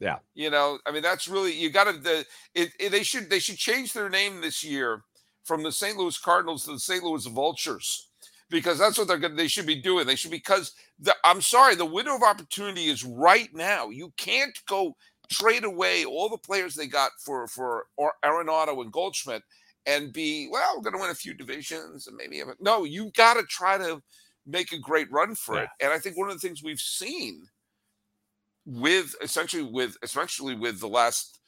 Yeah. 0.00 0.16
You 0.34 0.50
know, 0.50 0.78
I 0.86 0.92
mean, 0.92 1.02
that's 1.02 1.28
really 1.28 1.52
you 1.52 1.70
got 1.70 1.84
to 1.84 1.92
the 1.92 2.24
it, 2.54 2.72
it, 2.80 2.90
they 2.90 3.02
should 3.02 3.30
they 3.30 3.38
should 3.38 3.56
change 3.56 3.92
their 3.92 4.08
name 4.08 4.40
this 4.40 4.64
year 4.64 5.02
from 5.44 5.62
the 5.62 5.72
St. 5.72 5.96
Louis 5.96 6.16
Cardinals 6.18 6.64
to 6.64 6.72
the 6.72 6.80
St. 6.80 7.04
Louis 7.04 7.26
Vultures 7.26 8.08
because 8.48 8.78
that's 8.78 8.98
what 8.98 9.06
they're 9.06 9.18
going 9.18 9.36
they 9.36 9.46
should 9.46 9.66
be 9.66 9.80
doing. 9.80 10.06
They 10.06 10.16
should 10.16 10.30
be 10.30 10.38
because 10.38 10.72
the 10.98 11.14
I'm 11.24 11.42
sorry, 11.42 11.74
the 11.74 11.84
window 11.84 12.16
of 12.16 12.22
opportunity 12.22 12.86
is 12.86 13.04
right 13.04 13.50
now. 13.54 13.90
You 13.90 14.12
can't 14.16 14.58
go 14.66 14.96
trade 15.30 15.64
away 15.64 16.04
all 16.04 16.28
the 16.28 16.38
players 16.38 16.74
they 16.74 16.86
got 16.86 17.12
for 17.20 17.46
for 17.46 17.84
Arenado 18.24 18.80
and 18.80 18.90
Goldschmidt 18.90 19.42
and 19.86 20.12
be 20.12 20.48
well 20.50 20.74
we're 20.76 20.82
going 20.82 20.94
to 20.94 21.00
win 21.00 21.10
a 21.10 21.14
few 21.14 21.34
divisions 21.34 22.06
and 22.06 22.16
maybe 22.16 22.42
no 22.60 22.84
you 22.84 23.10
got 23.16 23.34
to 23.34 23.42
try 23.44 23.78
to 23.78 24.02
make 24.46 24.72
a 24.72 24.78
great 24.78 25.10
run 25.10 25.34
for 25.34 25.56
yeah. 25.56 25.62
it 25.62 25.68
and 25.80 25.92
i 25.92 25.98
think 25.98 26.16
one 26.16 26.28
of 26.28 26.34
the 26.34 26.46
things 26.46 26.62
we've 26.62 26.80
seen 26.80 27.42
with 28.70 29.14
essentially 29.22 29.62
with 29.62 29.96
especially 30.02 30.54
with 30.54 30.80
the 30.80 30.88
last 30.88 31.40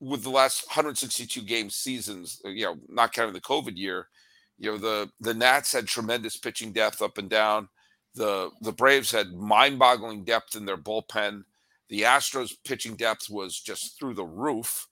with 0.00 0.22
the 0.22 0.30
last 0.30 0.66
162 0.66 1.42
game 1.42 1.68
seasons 1.68 2.40
uh, 2.44 2.48
you 2.48 2.64
know 2.64 2.76
not 2.88 3.12
counting 3.12 3.34
the 3.34 3.40
covid 3.40 3.76
year 3.76 4.06
you 4.60 4.70
know 4.70 4.78
the 4.78 5.10
the 5.20 5.34
nats 5.34 5.72
had 5.72 5.86
tremendous 5.86 6.36
pitching 6.36 6.70
depth 6.72 7.02
up 7.02 7.18
and 7.18 7.30
down. 7.30 7.68
The 8.14 8.50
the 8.60 8.72
braves 8.72 9.10
had 9.10 9.32
mind-boggling 9.32 10.24
depth 10.24 10.54
in 10.54 10.66
their 10.66 10.76
bullpen. 10.76 11.42
The 11.88 12.02
astros 12.02 12.52
pitching 12.64 12.94
depth 12.94 13.30
was 13.30 13.58
just 13.58 13.98
through 13.98 14.14
the 14.14 14.24
roof. 14.24 14.86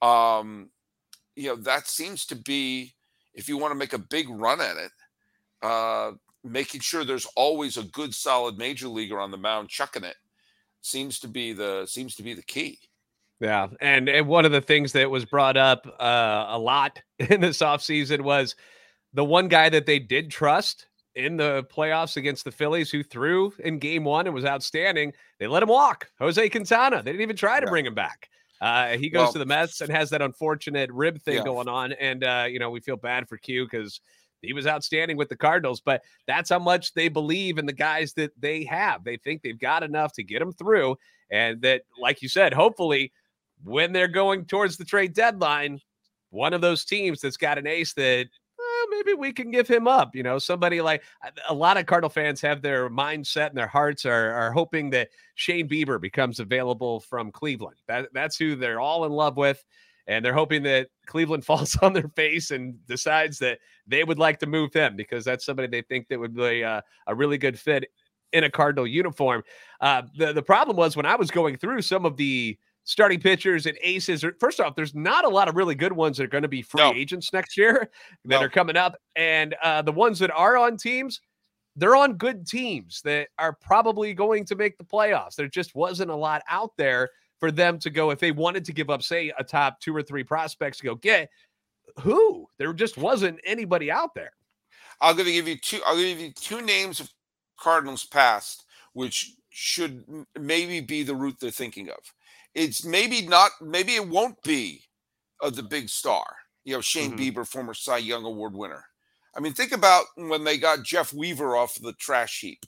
Um 0.00 0.70
you 1.36 1.48
know 1.48 1.56
that 1.56 1.88
seems 1.88 2.24
to 2.26 2.36
be 2.36 2.94
if 3.34 3.48
you 3.48 3.58
want 3.58 3.72
to 3.72 3.78
make 3.78 3.92
a 3.92 3.98
big 3.98 4.28
run 4.28 4.60
at 4.60 4.76
it 4.76 4.90
uh 5.62 6.12
making 6.44 6.80
sure 6.80 7.04
there's 7.04 7.26
always 7.36 7.78
a 7.78 7.84
good 7.84 8.14
solid 8.14 8.58
major 8.58 8.88
leaguer 8.88 9.18
on 9.18 9.30
the 9.30 9.38
mound 9.38 9.70
chucking 9.70 10.04
it 10.04 10.16
seems 10.82 11.18
to 11.20 11.28
be 11.28 11.52
the 11.52 11.86
seems 11.86 12.14
to 12.16 12.22
be 12.22 12.34
the 12.34 12.42
key 12.42 12.78
yeah 13.40 13.68
and, 13.80 14.08
and 14.08 14.26
one 14.26 14.44
of 14.44 14.52
the 14.52 14.60
things 14.60 14.92
that 14.92 15.10
was 15.10 15.24
brought 15.24 15.56
up 15.56 15.86
uh, 15.98 16.46
a 16.48 16.58
lot 16.58 17.00
in 17.18 17.40
this 17.40 17.58
offseason 17.58 18.20
was 18.20 18.54
the 19.14 19.24
one 19.24 19.48
guy 19.48 19.68
that 19.68 19.86
they 19.86 19.98
did 19.98 20.30
trust 20.30 20.86
in 21.14 21.36
the 21.36 21.64
playoffs 21.64 22.16
against 22.16 22.44
the 22.44 22.50
Phillies 22.50 22.90
who 22.90 23.02
threw 23.02 23.52
in 23.58 23.78
game 23.78 24.04
one 24.04 24.26
and 24.26 24.34
was 24.34 24.44
outstanding. 24.44 25.12
They 25.38 25.46
let 25.46 25.62
him 25.62 25.68
walk. 25.68 26.08
Jose 26.18 26.48
Quintana. 26.48 27.02
They 27.02 27.12
didn't 27.12 27.22
even 27.22 27.36
try 27.36 27.60
to 27.60 27.66
bring 27.66 27.84
him 27.86 27.94
back. 27.94 28.28
Uh, 28.60 28.96
he 28.96 29.10
goes 29.10 29.24
well, 29.24 29.32
to 29.32 29.38
the 29.40 29.46
Mets 29.46 29.80
and 29.80 29.90
has 29.90 30.10
that 30.10 30.22
unfortunate 30.22 30.90
rib 30.92 31.20
thing 31.22 31.36
yeah. 31.36 31.44
going 31.44 31.68
on, 31.68 31.92
and 31.94 32.22
uh, 32.22 32.46
you 32.48 32.60
know 32.60 32.70
we 32.70 32.78
feel 32.78 32.96
bad 32.96 33.28
for 33.28 33.36
Q 33.36 33.64
because 33.64 34.00
he 34.42 34.52
was 34.52 34.66
outstanding 34.66 35.16
with 35.16 35.28
the 35.28 35.36
Cardinals. 35.36 35.80
But 35.80 36.02
that's 36.26 36.50
how 36.50 36.58
much 36.58 36.94
they 36.94 37.08
believe 37.08 37.58
in 37.58 37.66
the 37.66 37.72
guys 37.72 38.12
that 38.14 38.32
they 38.38 38.64
have. 38.64 39.04
They 39.04 39.16
think 39.16 39.42
they've 39.42 39.58
got 39.58 39.82
enough 39.82 40.12
to 40.14 40.22
get 40.22 40.40
them 40.40 40.52
through, 40.52 40.96
and 41.30 41.60
that, 41.62 41.82
like 42.00 42.22
you 42.22 42.28
said, 42.28 42.52
hopefully 42.52 43.12
when 43.64 43.92
they're 43.92 44.08
going 44.08 44.44
towards 44.44 44.76
the 44.76 44.84
trade 44.84 45.14
deadline, 45.14 45.80
one 46.30 46.52
of 46.52 46.60
those 46.60 46.84
teams 46.84 47.20
that's 47.20 47.36
got 47.36 47.58
an 47.58 47.66
ace 47.66 47.92
that 47.94 48.26
maybe 48.90 49.14
we 49.14 49.32
can 49.32 49.50
give 49.50 49.68
him 49.68 49.86
up. 49.86 50.14
You 50.14 50.22
know, 50.22 50.38
somebody 50.38 50.80
like 50.80 51.02
uh, 51.24 51.30
a 51.48 51.54
lot 51.54 51.76
of 51.76 51.86
Cardinal 51.86 52.10
fans 52.10 52.40
have 52.40 52.62
their 52.62 52.88
mindset 52.90 53.48
and 53.48 53.56
their 53.56 53.66
hearts 53.66 54.04
are, 54.04 54.32
are 54.32 54.52
hoping 54.52 54.90
that 54.90 55.08
Shane 55.34 55.68
Bieber 55.68 56.00
becomes 56.00 56.40
available 56.40 57.00
from 57.00 57.32
Cleveland. 57.32 57.76
That, 57.88 58.08
that's 58.12 58.36
who 58.36 58.56
they're 58.56 58.80
all 58.80 59.04
in 59.04 59.12
love 59.12 59.36
with. 59.36 59.62
And 60.06 60.24
they're 60.24 60.34
hoping 60.34 60.62
that 60.64 60.88
Cleveland 61.06 61.44
falls 61.46 61.76
on 61.76 61.92
their 61.92 62.08
face 62.08 62.50
and 62.50 62.74
decides 62.86 63.38
that 63.38 63.58
they 63.86 64.04
would 64.04 64.18
like 64.18 64.38
to 64.40 64.46
move 64.46 64.72
him 64.72 64.96
because 64.96 65.24
that's 65.24 65.44
somebody 65.44 65.68
they 65.68 65.82
think 65.82 66.08
that 66.08 66.18
would 66.18 66.34
be 66.34 66.62
a, 66.62 66.82
a 67.06 67.14
really 67.14 67.38
good 67.38 67.58
fit 67.58 67.90
in 68.32 68.44
a 68.44 68.50
Cardinal 68.50 68.86
uniform. 68.86 69.42
Uh, 69.80 70.02
the 70.16 70.32
the 70.32 70.42
problem 70.42 70.76
was 70.76 70.96
when 70.96 71.06
I 71.06 71.16
was 71.16 71.30
going 71.30 71.56
through 71.56 71.82
some 71.82 72.06
of 72.06 72.16
the 72.16 72.58
starting 72.84 73.20
pitchers 73.20 73.66
and 73.66 73.78
aces. 73.82 74.24
First 74.40 74.60
off, 74.60 74.74
there's 74.74 74.94
not 74.94 75.24
a 75.24 75.28
lot 75.28 75.48
of 75.48 75.56
really 75.56 75.74
good 75.74 75.92
ones 75.92 76.16
that 76.16 76.24
are 76.24 76.28
going 76.28 76.42
to 76.42 76.48
be 76.48 76.62
free 76.62 76.82
no. 76.82 76.92
agents 76.92 77.32
next 77.32 77.56
year 77.56 77.90
that 78.24 78.40
no. 78.40 78.40
are 78.40 78.48
coming 78.48 78.76
up, 78.76 78.96
and 79.16 79.54
uh, 79.62 79.82
the 79.82 79.92
ones 79.92 80.18
that 80.18 80.30
are 80.32 80.56
on 80.56 80.76
teams, 80.76 81.20
they're 81.76 81.96
on 81.96 82.14
good 82.14 82.46
teams 82.46 83.00
that 83.04 83.28
are 83.38 83.52
probably 83.52 84.14
going 84.14 84.44
to 84.46 84.56
make 84.56 84.76
the 84.78 84.84
playoffs. 84.84 85.36
There 85.36 85.48
just 85.48 85.74
wasn't 85.74 86.10
a 86.10 86.16
lot 86.16 86.42
out 86.48 86.72
there 86.76 87.10
for 87.42 87.50
them 87.50 87.76
to 87.80 87.90
go 87.90 88.10
if 88.10 88.20
they 88.20 88.30
wanted 88.30 88.64
to 88.66 88.72
give 88.72 88.88
up, 88.88 89.02
say, 89.02 89.32
a 89.36 89.42
top 89.42 89.80
two 89.80 89.94
or 89.96 90.02
three 90.02 90.22
prospects 90.22 90.78
to 90.78 90.84
go 90.84 90.94
get. 90.94 91.28
Who? 92.00 92.46
There 92.56 92.72
just 92.72 92.96
wasn't 92.96 93.40
anybody 93.44 93.90
out 93.90 94.14
there. 94.14 94.32
I'll 95.00 95.14
give 95.14 95.26
you 95.26 95.58
two. 95.58 95.80
I'll 95.84 95.96
give 95.96 96.20
you 96.20 96.32
two 96.32 96.62
names 96.62 97.00
of 97.00 97.10
Cardinals 97.58 98.04
past, 98.04 98.64
which 98.92 99.32
should 99.50 100.04
maybe 100.38 100.80
be 100.80 101.02
the 101.02 101.16
route 101.16 101.36
they're 101.40 101.50
thinking 101.50 101.88
of 101.90 101.98
it's 102.54 102.84
maybe 102.84 103.26
not, 103.26 103.50
maybe 103.60 103.94
it 103.94 104.06
won't 104.08 104.40
be 104.42 104.82
uh, 105.42 105.50
the 105.50 105.62
big 105.62 105.88
star. 105.88 106.24
You 106.64 106.74
know, 106.74 106.80
Shane 106.80 107.16
mm-hmm. 107.16 107.38
Bieber, 107.40 107.46
former 107.46 107.74
Cy 107.74 107.98
Young 107.98 108.24
Award 108.24 108.54
winner. 108.54 108.84
I 109.36 109.40
mean, 109.40 109.54
think 109.54 109.72
about 109.72 110.04
when 110.16 110.44
they 110.44 110.58
got 110.58 110.84
Jeff 110.84 111.12
Weaver 111.12 111.56
off 111.56 111.74
the 111.80 111.94
trash 111.94 112.40
heap. 112.40 112.64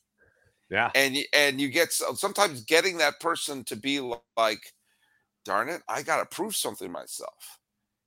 Yeah, 0.74 0.90
and 0.96 1.16
and 1.32 1.60
you 1.60 1.68
get 1.68 1.92
sometimes 1.92 2.64
getting 2.64 2.98
that 2.98 3.20
person 3.20 3.62
to 3.64 3.76
be 3.76 4.00
like, 4.36 4.72
darn 5.44 5.68
it, 5.68 5.82
I 5.88 6.02
got 6.02 6.18
to 6.18 6.36
prove 6.36 6.56
something 6.56 6.90
myself. 6.90 7.60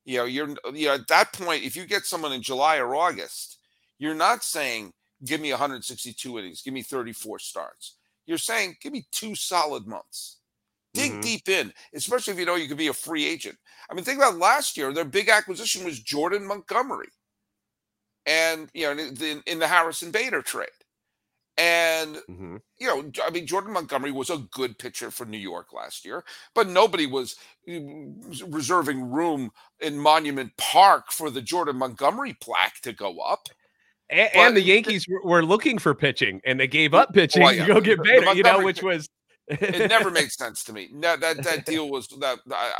You 0.04 0.18
know, 0.18 0.26
you're 0.26 0.50
you 0.74 0.88
know 0.88 0.96
at 0.96 1.08
that 1.08 1.32
point, 1.32 1.64
if 1.64 1.78
you 1.78 1.86
get 1.86 2.06
someone 2.06 2.34
in 2.34 2.42
July 2.42 2.78
or 2.80 2.94
August, 2.94 3.60
you're 4.00 4.14
not 4.14 4.44
saying 4.44 4.92
give 5.24 5.40
me 5.40 5.52
162 5.52 6.40
innings, 6.40 6.62
give 6.62 6.74
me 6.74 6.82
34 6.82 7.40
starts. 7.40 7.96
You're 8.26 8.38
saying 8.38 8.76
give 8.82 8.92
me 8.92 9.08
two 9.14 9.34
solid 9.34 9.88
months. 9.88 10.40
Dig 10.94 11.12
mm-hmm. 11.12 11.22
deep 11.22 11.48
in, 11.48 11.72
especially 11.94 12.34
if 12.34 12.40
you 12.40 12.46
know 12.46 12.56
you 12.56 12.68
could 12.68 12.76
be 12.76 12.88
a 12.88 12.94
free 12.94 13.26
agent. 13.26 13.58
I 13.90 13.94
mean, 13.94 14.04
think 14.04 14.18
about 14.18 14.40
last 14.40 14.76
year. 14.76 14.92
Their 14.92 15.06
big 15.06 15.30
acquisition 15.30 15.86
was 15.86 16.02
Jordan 16.02 16.46
Montgomery, 16.46 17.08
and 18.26 18.70
you 18.74 18.84
know, 18.84 19.02
in, 19.02 19.42
in 19.46 19.60
the 19.60 19.68
Harrison 19.68 20.12
Bader 20.12 20.42
trade. 20.42 20.68
And 21.58 22.18
mm-hmm. 22.30 22.58
you 22.78 22.88
know, 22.88 23.12
I 23.26 23.32
mean, 23.32 23.48
Jordan 23.48 23.74
Montgomery 23.74 24.12
was 24.12 24.30
a 24.30 24.38
good 24.52 24.78
pitcher 24.78 25.10
for 25.10 25.26
New 25.26 25.40
York 25.40 25.74
last 25.74 26.06
year, 26.06 26.24
but 26.54 26.70
nobody 26.70 27.08
was 27.08 27.36
mm, 27.68 28.54
reserving 28.54 29.10
room 29.10 29.52
in 29.80 29.98
Monument 29.98 30.52
Park 30.58 31.12
for 31.12 31.32
the 31.32 31.42
Jordan 31.42 31.78
Montgomery 31.78 32.34
plaque 32.40 32.80
to 32.82 32.94
go 32.94 33.20
up. 33.20 33.50
And, 34.10 34.30
and 34.36 34.56
the 34.56 34.62
Yankees 34.62 35.06
were 35.24 35.44
looking 35.44 35.80
for 35.80 35.94
pitching, 35.94 36.42
and 36.46 36.60
they 36.60 36.68
gave 36.68 36.94
up 36.94 37.14
pitching 37.14 37.42
well, 37.42 37.54
yeah. 37.54 37.66
to 37.66 37.74
go 37.74 37.82
get 37.82 37.98
Bader. 38.04 38.34
You 38.34 38.44
know, 38.44 38.64
which 38.64 38.84
was 38.84 39.10
it 39.48 39.90
never 39.90 40.12
made 40.12 40.32
sense 40.32 40.64
to 40.66 40.74
me. 40.74 40.90
That 41.02 41.20
that 41.22 41.44
that 41.44 41.66
deal 41.66 41.90
was 41.90 42.08
that 42.20 42.40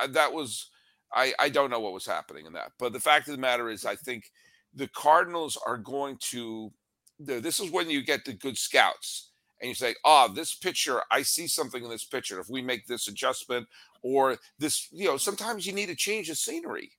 that 0.10 0.32
was 0.32 0.70
I 1.12 1.34
I 1.40 1.50
don't 1.50 1.70
know 1.70 1.80
what 1.80 1.94
was 1.94 2.06
happening 2.06 2.46
in 2.46 2.54
that. 2.54 2.74
But 2.78 2.94
the 2.94 3.00
fact 3.00 3.28
of 3.28 3.34
the 3.34 3.42
matter 3.42 3.70
is, 3.70 3.86
I 3.86 3.96
think 3.96 4.32
the 4.74 4.88
Cardinals 4.88 5.58
are 5.66 5.78
going 5.78 6.18
to. 6.32 6.72
This 7.20 7.60
is 7.60 7.72
when 7.72 7.90
you 7.90 8.04
get 8.04 8.26
the 8.26 8.34
good 8.34 8.58
scouts 8.58 9.32
and 9.60 9.70
you 9.70 9.76
say, 9.76 9.96
"Oh, 10.06 10.28
this 10.34 10.56
pitcher, 10.56 11.02
I 11.12 11.24
see 11.24 11.48
something 11.48 11.84
in 11.84 11.90
this 11.90 12.06
pitcher. 12.06 12.40
If 12.40 12.50
we 12.50 12.62
make 12.62 12.86
this 12.86 13.08
adjustment, 13.08 13.68
or 14.02 14.38
this, 14.60 14.88
you 14.92 15.06
know, 15.08 15.18
sometimes 15.18 15.66
you 15.66 15.74
need 15.74 15.88
to 15.88 15.96
change 15.96 16.28
the 16.28 16.36
scenery. 16.36 16.92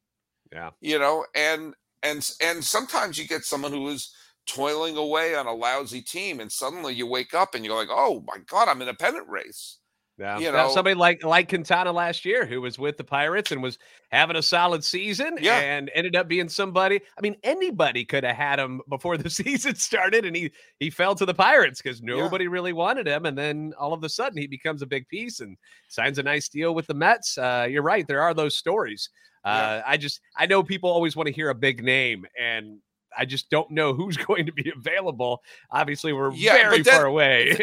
Yeah, 0.52 0.70
you 0.80 0.98
know, 0.98 1.26
and 1.34 1.74
and 2.02 2.28
and 2.40 2.64
sometimes 2.64 3.18
you 3.18 3.28
get 3.28 3.44
someone 3.44 3.72
who 3.72 3.88
is 3.88 4.12
toiling 4.46 4.96
away 4.96 5.34
on 5.34 5.46
a 5.46 5.52
lousy 5.52 6.02
team, 6.02 6.40
and 6.40 6.50
suddenly 6.50 6.94
you 6.94 7.06
wake 7.06 7.34
up 7.34 7.54
and 7.54 7.64
you're 7.64 7.76
like, 7.76 7.88
"Oh 7.90 8.24
my 8.26 8.38
god, 8.46 8.68
I'm 8.68 8.82
in 8.82 8.88
a 8.88 8.94
pennant 8.94 9.28
race." 9.28 9.78
Yeah, 10.18 10.38
you 10.38 10.50
know, 10.50 10.68
somebody 10.70 10.94
like 10.94 11.24
like 11.24 11.48
Quintana 11.48 11.92
last 11.92 12.24
year 12.24 12.44
who 12.44 12.60
was 12.60 12.76
with 12.76 12.96
the 12.96 13.04
Pirates 13.04 13.52
and 13.52 13.62
was 13.62 13.78
having 14.10 14.34
a 14.34 14.42
solid 14.42 14.82
season, 14.82 15.38
yeah. 15.40 15.58
and 15.58 15.92
ended 15.94 16.16
up 16.16 16.26
being 16.26 16.48
somebody. 16.48 17.00
I 17.16 17.20
mean, 17.20 17.36
anybody 17.44 18.04
could 18.04 18.24
have 18.24 18.34
had 18.34 18.58
him 18.58 18.80
before 18.88 19.16
the 19.16 19.30
season 19.30 19.76
started, 19.76 20.24
and 20.24 20.34
he 20.34 20.50
he 20.80 20.90
fell 20.90 21.14
to 21.14 21.24
the 21.24 21.34
Pirates 21.34 21.80
because 21.80 22.02
nobody 22.02 22.44
yeah. 22.44 22.50
really 22.50 22.72
wanted 22.72 23.06
him, 23.06 23.26
and 23.26 23.38
then 23.38 23.72
all 23.78 23.92
of 23.92 24.02
a 24.02 24.08
sudden 24.08 24.38
he 24.38 24.48
becomes 24.48 24.82
a 24.82 24.86
big 24.86 25.06
piece 25.06 25.38
and 25.38 25.56
signs 25.86 26.18
a 26.18 26.22
nice 26.24 26.48
deal 26.48 26.74
with 26.74 26.88
the 26.88 26.94
Mets. 26.94 27.38
Uh, 27.38 27.68
you're 27.70 27.82
right, 27.82 28.06
there 28.08 28.22
are 28.22 28.34
those 28.34 28.56
stories. 28.56 29.10
Uh, 29.44 29.48
yeah. 29.48 29.82
I 29.86 29.96
just 29.96 30.20
I 30.36 30.46
know 30.46 30.64
people 30.64 30.90
always 30.90 31.14
want 31.14 31.28
to 31.28 31.32
hear 31.32 31.50
a 31.50 31.54
big 31.54 31.84
name, 31.84 32.26
and 32.36 32.80
I 33.16 33.24
just 33.24 33.50
don't 33.50 33.70
know 33.70 33.94
who's 33.94 34.16
going 34.26 34.46
to 34.46 34.52
be 34.52 34.72
available. 34.74 35.42
Obviously, 35.70 36.12
we're 36.12 36.32
yeah, 36.32 36.54
very 36.54 36.82
then, 36.82 36.94
far 36.94 37.06
away. 37.06 37.56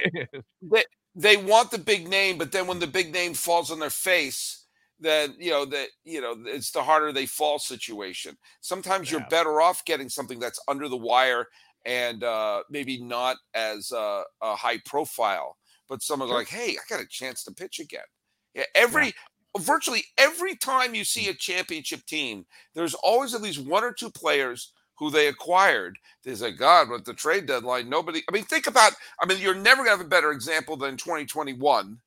they 1.15 1.37
want 1.37 1.71
the 1.71 1.77
big 1.77 2.07
name, 2.07 2.37
but 2.37 2.51
then 2.51 2.67
when 2.67 2.79
the 2.79 2.87
big 2.87 3.13
name 3.13 3.33
falls 3.33 3.71
on 3.71 3.79
their 3.79 3.89
face, 3.89 4.65
then 4.99 5.35
you 5.39 5.51
know 5.51 5.65
that 5.65 5.87
you 6.03 6.21
know 6.21 6.35
it's 6.45 6.71
the 6.71 6.83
harder 6.83 7.11
they 7.11 7.25
fall 7.25 7.59
situation. 7.59 8.37
Sometimes 8.61 9.11
yeah. 9.11 9.19
you're 9.19 9.27
better 9.29 9.61
off 9.61 9.85
getting 9.85 10.09
something 10.09 10.39
that's 10.39 10.61
under 10.67 10.87
the 10.87 10.97
wire 10.97 11.47
and 11.85 12.23
uh, 12.23 12.63
maybe 12.69 13.01
not 13.01 13.37
as 13.53 13.91
uh, 13.91 14.23
a 14.41 14.55
high 14.55 14.79
profile, 14.85 15.57
but 15.87 16.01
someone's 16.01 16.31
sure. 16.31 16.39
like, 16.39 16.49
"Hey, 16.49 16.71
I 16.71 16.81
got 16.89 17.03
a 17.03 17.07
chance 17.07 17.43
to 17.43 17.53
pitch 17.53 17.79
again." 17.79 18.05
Yeah, 18.53 18.63
every 18.75 19.07
yeah 19.07 19.11
virtually 19.59 20.03
every 20.17 20.55
time 20.55 20.95
you 20.95 21.03
see 21.03 21.29
a 21.29 21.33
championship 21.33 22.05
team, 22.05 22.45
there's 22.73 22.93
always 22.95 23.33
at 23.33 23.41
least 23.41 23.65
one 23.65 23.83
or 23.83 23.93
two 23.93 24.09
players 24.09 24.73
who 24.97 25.09
they 25.09 25.27
acquired. 25.27 25.97
They 26.23 26.35
say, 26.35 26.51
God, 26.51 26.89
with 26.89 27.05
the 27.05 27.13
trade 27.13 27.45
deadline, 27.45 27.89
nobody. 27.89 28.21
I 28.29 28.31
mean, 28.31 28.43
think 28.43 28.67
about. 28.67 28.93
I 29.21 29.25
mean, 29.25 29.39
you're 29.39 29.55
never 29.55 29.83
gonna 29.83 29.97
have 29.97 30.05
a 30.05 30.09
better 30.09 30.31
example 30.31 30.77
than 30.77 30.97
2021 30.97 31.99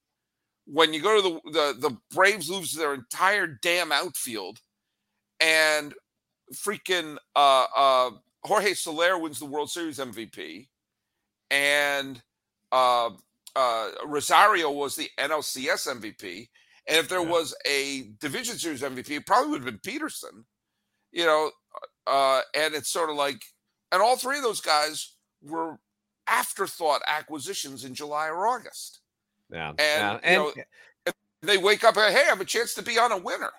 when 0.70 0.92
you 0.92 1.00
go 1.02 1.16
to 1.16 1.22
the 1.22 1.50
the, 1.50 1.88
the 1.88 1.96
Braves 2.14 2.50
lose 2.50 2.72
their 2.72 2.94
entire 2.94 3.46
damn 3.46 3.92
outfield, 3.92 4.60
and 5.40 5.94
freaking 6.54 7.16
uh, 7.34 7.66
uh, 7.76 8.10
Jorge 8.44 8.74
Soler 8.74 9.18
wins 9.18 9.38
the 9.38 9.46
World 9.46 9.70
Series 9.70 9.98
MVP, 9.98 10.68
and 11.50 12.22
uh, 12.70 13.10
uh, 13.56 13.90
Rosario 14.06 14.70
was 14.70 14.94
the 14.94 15.08
NLCS 15.18 16.00
MVP. 16.00 16.48
And 16.86 16.96
if 16.96 17.08
there 17.08 17.22
yeah. 17.22 17.30
was 17.30 17.54
a 17.66 18.10
division 18.18 18.56
series 18.56 18.82
MVP, 18.82 19.10
it 19.10 19.26
probably 19.26 19.50
would 19.50 19.64
have 19.64 19.82
been 19.82 19.92
Pederson. 19.92 20.44
You 21.12 21.24
know, 21.24 21.50
uh, 22.08 22.40
and 22.54 22.74
it's 22.74 22.88
sort 22.88 23.10
of 23.10 23.16
like, 23.16 23.42
and 23.92 24.02
all 24.02 24.16
three 24.16 24.38
of 24.38 24.42
those 24.42 24.60
guys 24.60 25.14
were 25.42 25.78
afterthought 26.26 27.02
acquisitions 27.06 27.84
in 27.84 27.94
July 27.94 28.28
or 28.28 28.46
August. 28.46 29.00
Yeah. 29.50 29.70
And, 29.70 29.78
yeah. 29.78 30.18
and 30.22 30.42
you 30.44 30.54
know, 31.06 31.12
they 31.42 31.58
wake 31.58 31.84
up 31.84 31.96
and, 31.96 32.14
hey, 32.14 32.22
I 32.22 32.28
have 32.28 32.40
a 32.40 32.44
chance 32.44 32.74
to 32.74 32.82
be 32.82 32.98
on 32.98 33.12
a 33.12 33.18
winner. 33.18 33.52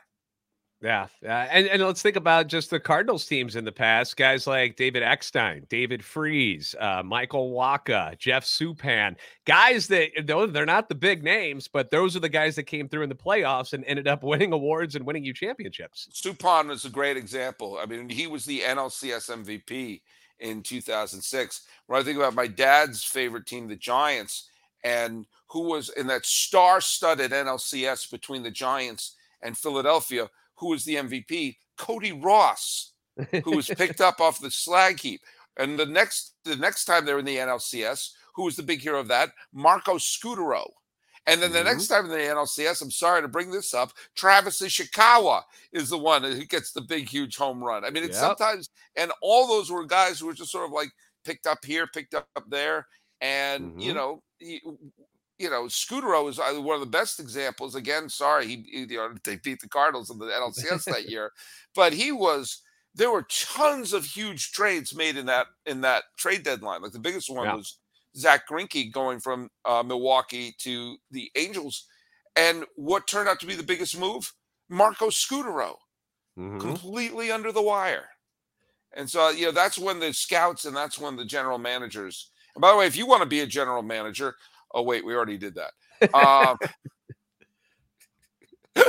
Yeah, 0.82 1.08
yeah, 1.22 1.50
and 1.52 1.68
and 1.68 1.84
let's 1.84 2.02
think 2.02 2.16
about 2.16 2.48
just 2.48 2.70
the 2.70 2.80
Cardinals 2.80 3.26
teams 3.26 3.58
in 3.58 3.66
the 3.66 3.72
past. 3.72 4.16
Guys 4.16 4.48
like 4.48 4.78
David 4.78 5.04
Eckstein, 5.04 5.66
David 5.68 6.06
Freese, 6.06 6.74
uh, 6.80 7.04
Michael 7.04 7.52
Wacha, 7.52 8.18
Jeff 8.18 8.46
Suppan, 8.46 9.18
guys 9.44 9.88
that 9.88 10.12
though 10.24 10.48
they're 10.48 10.66
not 10.66 10.88
the 10.88 10.96
big 10.96 11.22
names, 11.22 11.68
but 11.68 11.92
those 11.92 12.16
are 12.16 12.22
the 12.22 12.30
guys 12.30 12.56
that 12.56 12.64
came 12.64 12.88
through 12.88 13.04
in 13.04 13.10
the 13.10 13.16
playoffs 13.16 13.74
and 13.74 13.84
ended 13.86 14.08
up 14.08 14.24
winning 14.24 14.54
awards 14.54 14.96
and 14.96 15.06
winning 15.06 15.26
you 15.26 15.34
championships. 15.34 16.08
Suppan 16.14 16.72
is 16.72 16.86
a 16.86 16.90
great 16.90 17.18
example. 17.18 17.78
I 17.82 17.86
mean, 17.86 18.08
he 18.08 18.28
was 18.28 18.46
the 18.46 18.62
NLCS 18.62 19.44
MVP 19.44 20.00
in 20.40 20.64
2006. 20.64 21.62
When 21.88 22.00
I 22.00 22.04
think 22.06 22.18
about 22.18 22.36
my 22.36 22.48
dad's 22.48 23.04
favorite 23.04 23.46
team, 23.46 23.68
the 23.68 23.76
Giants, 23.76 24.48
and 24.86 25.26
who 25.50 25.64
was 25.64 25.90
in 25.90 26.08
that 26.08 26.26
star-studded 26.26 27.32
NLCS 27.32 28.10
between 28.10 28.44
the 28.44 28.52
Giants 28.52 29.18
and 29.42 29.58
Philadelphia 29.58 30.30
who 30.60 30.68
was 30.70 30.86
the 30.86 30.95
MVP, 30.95 31.57
Cody 31.78 32.12
Ross, 32.12 32.93
who 33.43 33.55
was 33.55 33.68
picked 33.78 34.01
up 34.01 34.20
off 34.20 34.41
the 34.41 34.51
slag 34.51 34.99
heap. 34.99 35.22
And 35.57 35.78
the 35.78 35.86
next 35.86 36.36
the 36.45 36.55
next 36.55 36.86
time 36.86 37.05
they're 37.05 37.20
in 37.20 37.26
the 37.26 37.38
NLCS, 37.38 38.12
who 38.36 38.43
was 38.43 38.55
the 38.55 38.64
big 38.64 38.82
hero 38.82 38.99
of 38.99 39.07
that? 39.10 39.32
Marco 39.53 39.95
Scutaro. 39.95 40.66
And 41.28 41.41
then 41.41 41.51
the 41.51 41.60
mm-hmm. 41.60 41.68
next 41.68 41.88
time 41.88 42.05
in 42.05 42.12
the 42.12 42.18
NLCS, 42.18 42.82
I'm 42.82 42.89
sorry 42.89 43.22
to 43.22 43.28
bring 43.28 43.51
this 43.51 43.74
up, 43.74 43.91
Travis 44.16 44.62
Ishikawa 44.62 45.41
is 45.74 45.89
the 45.89 45.97
one 45.97 46.24
who 46.24 46.45
gets 46.45 46.72
the 46.72 46.82
big, 46.82 47.07
huge 47.07 47.36
home 47.36 47.64
run. 47.64 47.86
I 47.86 47.91
mean, 47.91 48.03
it's 48.03 48.20
yep. 48.20 48.38
sometimes, 48.38 48.70
and 48.95 49.12
all 49.22 49.47
those 49.47 49.70
were 49.70 49.86
guys 49.86 50.20
who 50.20 50.26
were 50.26 50.34
just 50.34 50.51
sort 50.51 50.66
of 50.66 50.72
like 50.72 50.89
picked 51.26 51.45
up 51.45 51.64
here, 51.64 51.88
picked 51.88 52.16
up 52.16 52.28
there. 52.47 52.88
And, 53.22 53.72
mm-hmm. 53.72 53.80
you 53.80 53.93
know, 53.93 54.24
you 55.40 55.50
know, 55.50 55.64
Scutaro 55.64 56.30
is 56.30 56.38
uh, 56.38 56.62
one 56.62 56.76
of 56.76 56.82
the 56.82 56.86
best 56.86 57.20
examples. 57.20 57.76
Again, 57.76 58.10
sorry, 58.10 58.46
he, 58.46 58.66
he 58.70 58.80
you 58.82 58.98
know 58.98 59.14
they 59.24 59.38
beat 59.38 59.62
the 59.62 59.70
Cardinals 59.70 60.10
in 60.10 60.20
the 60.20 60.26
NLCS 60.26 60.84
that 60.86 61.06
year, 61.10 61.32
but 61.76 61.94
he 61.94 62.12
was. 62.12 62.62
There 62.96 63.12
were 63.12 63.28
tons 63.30 63.94
of 63.94 64.04
huge 64.04 64.52
trades 64.52 64.96
made 64.96 65.16
in 65.16 65.28
that 65.28 65.48
in 65.66 65.82
that 65.82 66.04
trade 66.18 66.44
deadline. 66.44 66.82
Like 66.82 66.92
the 66.92 67.00
biggest 67.00 67.30
one 67.30 67.46
yeah. 67.46 67.56
was 67.56 67.78
Zack 68.18 68.48
Greinke 68.50 68.92
going 68.92 69.20
from 69.20 69.50
uh, 69.64 69.84
Milwaukee 69.84 70.56
to 70.60 70.98
the 71.12 71.32
Angels, 71.36 71.86
and 72.36 72.66
what 72.76 73.08
turned 73.08 73.30
out 73.30 73.40
to 73.40 73.46
be 73.46 73.56
the 73.56 73.64
biggest 73.64 73.98
move, 73.98 74.34
Marco 74.70 75.10
Scutaro, 75.10 75.76
mm-hmm. 76.38 76.60
completely 76.60 77.32
under 77.32 77.52
the 77.52 77.62
wire. 77.62 78.10
And 78.96 79.10
so, 79.10 79.30
you 79.30 79.46
know, 79.46 79.52
that's 79.52 79.78
when 79.78 80.00
the 80.00 80.14
scouts 80.14 80.66
and 80.66 80.76
that's 80.76 81.00
when 81.00 81.16
the 81.16 81.26
general 81.26 81.58
managers 81.58 82.32
And 82.56 82.62
by 82.62 82.72
the 82.72 82.78
way, 82.78 82.88
if 82.88 82.96
you 82.96 83.06
want 83.06 83.22
to 83.22 83.30
be 83.30 83.42
a 83.42 83.48
general 83.48 83.84
manager, 83.84 84.36
oh 84.74 84.84
wait, 84.84 85.06
we 85.06 85.16
already 85.16 85.38
did 85.38 85.56
that. 85.56 85.72
Um, 86.14 86.58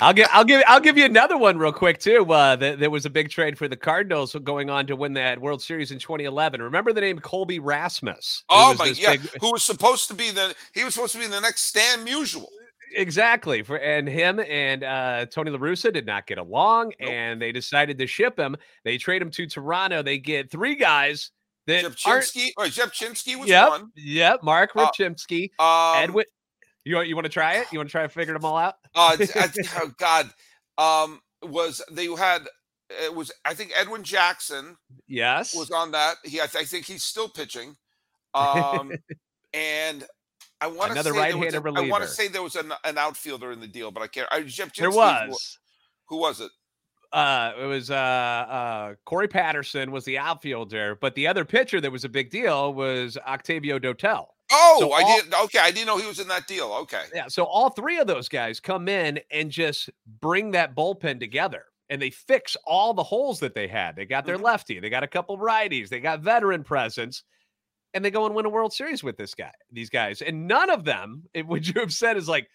I'll 0.00 0.12
give 0.12 0.28
I'll 0.30 0.44
give 0.44 0.62
I'll 0.66 0.80
give 0.80 0.98
you 0.98 1.04
another 1.04 1.38
one 1.38 1.58
real 1.58 1.72
quick 1.72 1.98
too. 1.98 2.30
Uh, 2.30 2.56
th- 2.56 2.78
there 2.78 2.90
was 2.90 3.06
a 3.06 3.10
big 3.10 3.30
trade 3.30 3.56
for 3.56 3.68
the 3.68 3.76
Cardinals 3.76 4.36
going 4.44 4.68
on 4.68 4.86
to 4.86 4.96
win 4.96 5.14
that 5.14 5.40
World 5.40 5.62
Series 5.62 5.90
in 5.90 5.98
2011. 5.98 6.60
Remember 6.60 6.92
the 6.92 7.00
name 7.00 7.18
Colby 7.18 7.58
Rasmus? 7.58 8.44
Oh 8.48 8.74
my 8.78 8.86
yeah, 8.96 9.12
big... 9.12 9.22
who 9.40 9.52
was 9.52 9.64
supposed 9.64 10.08
to 10.08 10.14
be 10.14 10.30
the 10.30 10.54
he 10.74 10.84
was 10.84 10.94
supposed 10.94 11.12
to 11.12 11.18
be 11.18 11.26
the 11.26 11.40
next 11.40 11.62
Stan 11.62 12.04
Musial. 12.04 12.46
Exactly. 12.94 13.62
For 13.62 13.78
and 13.78 14.08
him 14.08 14.40
and 14.40 14.84
uh, 14.84 15.26
Tony 15.26 15.50
La 15.50 15.58
Russa 15.58 15.92
did 15.92 16.06
not 16.06 16.26
get 16.26 16.38
along, 16.38 16.92
nope. 17.00 17.10
and 17.10 17.40
they 17.40 17.52
decided 17.52 17.98
to 17.98 18.06
ship 18.06 18.38
him. 18.38 18.56
They 18.84 18.98
trade 18.98 19.22
him 19.22 19.30
to 19.30 19.46
Toronto. 19.46 20.02
They 20.02 20.18
get 20.18 20.50
three 20.50 20.74
guys 20.74 21.30
that 21.66 21.84
Rzepczynski. 21.84 22.50
Oh, 22.56 22.64
Rzepczynski 22.64 23.38
was 23.38 23.48
yep, 23.48 23.68
one. 23.68 23.90
Yep. 23.96 24.42
Marc 24.42 24.72
Rzepczynski. 24.72 25.50
Uh, 25.58 25.92
um, 25.92 26.02
Edwin. 26.02 26.24
You 26.84 26.96
want 26.96 27.08
you 27.08 27.16
want 27.16 27.24
to 27.24 27.32
try 27.32 27.54
it? 27.54 27.66
You 27.72 27.78
want 27.78 27.88
to 27.88 27.92
try 27.92 28.02
to 28.02 28.08
figure 28.08 28.32
them 28.32 28.44
all 28.44 28.56
out? 28.56 28.74
uh, 28.94 29.16
oh 29.76 29.90
God, 29.98 30.30
um, 30.78 31.20
was 31.42 31.82
they 31.90 32.06
had 32.06 32.46
it 32.90 33.14
was 33.14 33.32
I 33.44 33.54
think 33.54 33.72
Edwin 33.76 34.04
Jackson. 34.04 34.76
Yes, 35.08 35.54
was 35.54 35.70
on 35.70 35.90
that. 35.92 36.16
He 36.24 36.40
I, 36.40 36.46
th- 36.46 36.62
I 36.62 36.64
think 36.64 36.86
he's 36.86 37.02
still 37.02 37.28
pitching. 37.28 37.76
Um, 38.34 38.92
and 39.54 40.04
I 40.60 40.68
want 40.68 40.92
another 40.92 41.12
right-handed 41.12 41.64
reliever. 41.64 41.86
I 41.86 41.90
want 41.90 42.04
to 42.04 42.08
say 42.08 42.28
there 42.28 42.42
was 42.42 42.56
an, 42.56 42.72
an 42.84 42.98
outfielder 42.98 43.52
in 43.52 43.60
the 43.60 43.66
deal, 43.66 43.90
but 43.90 44.02
I 44.02 44.06
can't. 44.06 44.28
I, 44.30 44.42
Jeff 44.42 44.72
there 44.74 44.90
was. 44.90 45.58
Who 46.08 46.18
was 46.18 46.40
it? 46.40 46.50
Uh, 47.16 47.54
it 47.58 47.64
was 47.64 47.90
uh, 47.90 47.94
uh, 47.94 48.94
Corey 49.06 49.26
Patterson 49.26 49.90
was 49.90 50.04
the 50.04 50.18
outfielder, 50.18 50.98
but 51.00 51.14
the 51.14 51.26
other 51.26 51.46
pitcher 51.46 51.80
that 51.80 51.90
was 51.90 52.04
a 52.04 52.10
big 52.10 52.28
deal 52.28 52.74
was 52.74 53.16
Octavio 53.26 53.78
Dotel. 53.78 54.26
Oh, 54.52 54.76
so 54.78 54.92
I 54.92 55.00
all, 55.02 55.20
did. 55.22 55.34
Okay, 55.44 55.58
I 55.58 55.70
didn't 55.70 55.86
know 55.86 55.96
he 55.96 56.06
was 56.06 56.20
in 56.20 56.28
that 56.28 56.46
deal. 56.46 56.70
Okay. 56.82 57.04
Yeah. 57.14 57.28
So 57.28 57.44
all 57.44 57.70
three 57.70 57.98
of 57.98 58.06
those 58.06 58.28
guys 58.28 58.60
come 58.60 58.86
in 58.86 59.18
and 59.30 59.50
just 59.50 59.88
bring 60.20 60.50
that 60.50 60.76
bullpen 60.76 61.18
together 61.18 61.64
and 61.88 62.02
they 62.02 62.10
fix 62.10 62.54
all 62.66 62.92
the 62.92 63.02
holes 63.02 63.40
that 63.40 63.54
they 63.54 63.66
had. 63.66 63.96
They 63.96 64.04
got 64.04 64.26
their 64.26 64.36
mm-hmm. 64.36 64.44
lefty, 64.44 64.78
they 64.78 64.90
got 64.90 65.02
a 65.02 65.08
couple 65.08 65.38
righties, 65.38 65.88
they 65.88 66.00
got 66.00 66.20
veteran 66.20 66.64
presence, 66.64 67.22
and 67.94 68.04
they 68.04 68.10
go 68.10 68.26
and 68.26 68.34
win 68.34 68.44
a 68.44 68.50
World 68.50 68.74
Series 68.74 69.02
with 69.02 69.16
this 69.16 69.34
guy, 69.34 69.52
these 69.72 69.88
guys. 69.88 70.20
And 70.20 70.46
none 70.46 70.68
of 70.68 70.84
them, 70.84 71.22
it, 71.32 71.46
would 71.48 71.66
you 71.66 71.80
have 71.80 71.94
said, 71.94 72.18
is 72.18 72.28
like, 72.28 72.46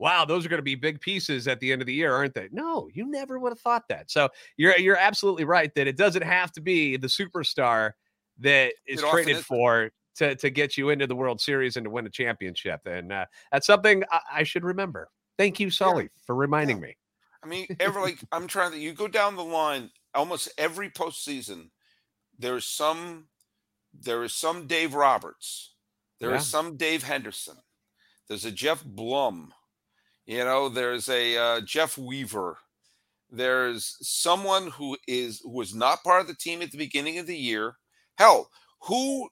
wow, 0.00 0.24
those 0.24 0.46
are 0.46 0.48
going 0.48 0.58
to 0.58 0.62
be 0.62 0.74
big 0.74 1.00
pieces 1.00 1.46
at 1.46 1.60
the 1.60 1.70
end 1.70 1.82
of 1.82 1.86
the 1.86 1.92
year, 1.92 2.12
aren't 2.12 2.32
they? 2.32 2.48
No, 2.50 2.88
you 2.92 3.04
never 3.06 3.38
would 3.38 3.52
have 3.52 3.60
thought 3.60 3.86
that. 3.88 4.10
So 4.10 4.30
you're 4.56 4.76
you're 4.78 4.96
absolutely 4.96 5.44
right 5.44 5.72
that 5.74 5.86
it 5.86 5.96
doesn't 5.96 6.24
have 6.24 6.50
to 6.52 6.60
be 6.60 6.96
the 6.96 7.06
superstar 7.06 7.92
that 8.38 8.72
is 8.86 9.02
traded 9.02 9.44
for 9.44 9.90
to 10.16 10.34
to 10.34 10.50
get 10.50 10.76
you 10.76 10.88
into 10.88 11.06
the 11.06 11.14
World 11.14 11.40
Series 11.40 11.76
and 11.76 11.84
to 11.84 11.90
win 11.90 12.06
a 12.06 12.10
championship. 12.10 12.80
And 12.86 13.12
uh, 13.12 13.26
that's 13.52 13.66
something 13.66 14.02
I, 14.10 14.20
I, 14.32 14.42
should 14.42 14.64
remember. 14.64 15.10
Thank 15.38 15.60
you, 15.60 15.70
Sully, 15.70 16.04
yeah. 16.04 16.08
for 16.24 16.34
reminding 16.34 16.78
yeah. 16.78 16.88
me. 16.88 16.96
I 17.44 17.46
mean, 17.46 17.66
every 17.78 18.02
like 18.02 18.18
I'm 18.32 18.46
trying 18.46 18.72
to 18.72 18.78
you 18.78 18.94
go 18.94 19.06
down 19.06 19.36
the 19.36 19.44
line, 19.44 19.90
almost 20.14 20.50
every 20.56 20.88
postseason, 20.88 21.68
there's 22.38 22.64
some 22.64 23.26
there 23.92 24.24
is 24.24 24.32
some 24.32 24.66
Dave 24.66 24.94
Roberts, 24.94 25.74
there 26.20 26.30
yeah. 26.30 26.36
is 26.36 26.46
some 26.46 26.78
Dave 26.78 27.02
Henderson, 27.02 27.56
there's 28.28 28.46
a 28.46 28.50
Geoff 28.50 28.84
Blum, 28.84 29.52
you 30.30 30.44
know, 30.44 30.68
there's 30.68 31.08
a 31.08 31.36
uh, 31.36 31.60
Jeff 31.62 31.98
Weaver. 31.98 32.56
There's 33.32 33.96
someone 34.00 34.68
who 34.68 34.96
is 35.08 35.40
who 35.40 35.50
was 35.50 35.74
not 35.74 36.04
part 36.04 36.20
of 36.20 36.28
the 36.28 36.36
team 36.36 36.62
at 36.62 36.70
the 36.70 36.78
beginning 36.78 37.18
of 37.18 37.26
the 37.26 37.36
year. 37.36 37.74
Hell, 38.14 38.48
who 38.82 39.28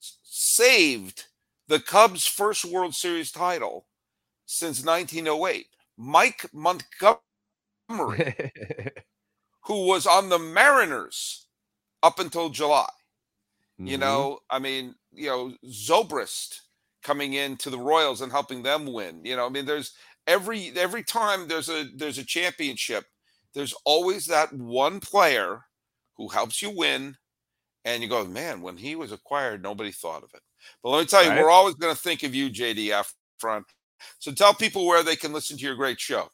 saved 0.00 1.26
the 1.68 1.78
Cubs' 1.78 2.26
first 2.26 2.64
World 2.64 2.92
Series 2.92 3.30
title 3.30 3.86
since 4.44 4.84
1908. 4.84 5.66
Mike 5.96 6.50
Montgomery, 6.52 7.22
who 9.60 9.86
was 9.86 10.08
on 10.08 10.28
the 10.28 10.40
Mariners 10.40 11.46
up 12.02 12.18
until 12.18 12.48
July. 12.48 12.88
Mm-hmm. 13.80 13.86
You 13.86 13.98
know, 13.98 14.40
I 14.50 14.58
mean, 14.58 14.96
you 15.12 15.28
know, 15.28 15.52
Zobrist 15.68 16.62
coming 17.04 17.34
into 17.34 17.70
the 17.70 17.78
Royals 17.78 18.22
and 18.22 18.32
helping 18.32 18.62
them 18.62 18.92
win. 18.92 19.24
You 19.24 19.36
know, 19.36 19.46
I 19.46 19.48
mean, 19.48 19.66
there's 19.66 19.92
every 20.26 20.72
every 20.76 21.02
time 21.02 21.48
there's 21.48 21.68
a 21.68 21.86
there's 21.96 22.18
a 22.18 22.24
championship, 22.24 23.04
there's 23.54 23.74
always 23.84 24.26
that 24.26 24.52
one 24.52 25.00
player 25.00 25.64
who 26.16 26.28
helps 26.28 26.62
you 26.62 26.70
win 26.70 27.16
and 27.84 28.02
you 28.02 28.08
go, 28.08 28.24
man, 28.24 28.62
when 28.62 28.76
he 28.76 28.94
was 28.94 29.12
acquired, 29.12 29.62
nobody 29.62 29.90
thought 29.90 30.22
of 30.22 30.30
it. 30.34 30.42
But 30.82 30.90
let 30.90 31.00
me 31.00 31.06
tell 31.06 31.24
you, 31.24 31.30
right. 31.30 31.42
we're 31.42 31.50
always 31.50 31.74
going 31.74 31.94
to 31.94 32.00
think 32.00 32.22
of 32.22 32.34
you, 32.34 32.48
JD 32.48 32.88
Hafron. 33.42 33.64
So 34.18 34.32
tell 34.32 34.54
people 34.54 34.86
where 34.86 35.02
they 35.02 35.16
can 35.16 35.32
listen 35.32 35.56
to 35.56 35.64
your 35.64 35.74
great 35.74 35.98
show. 35.98 36.28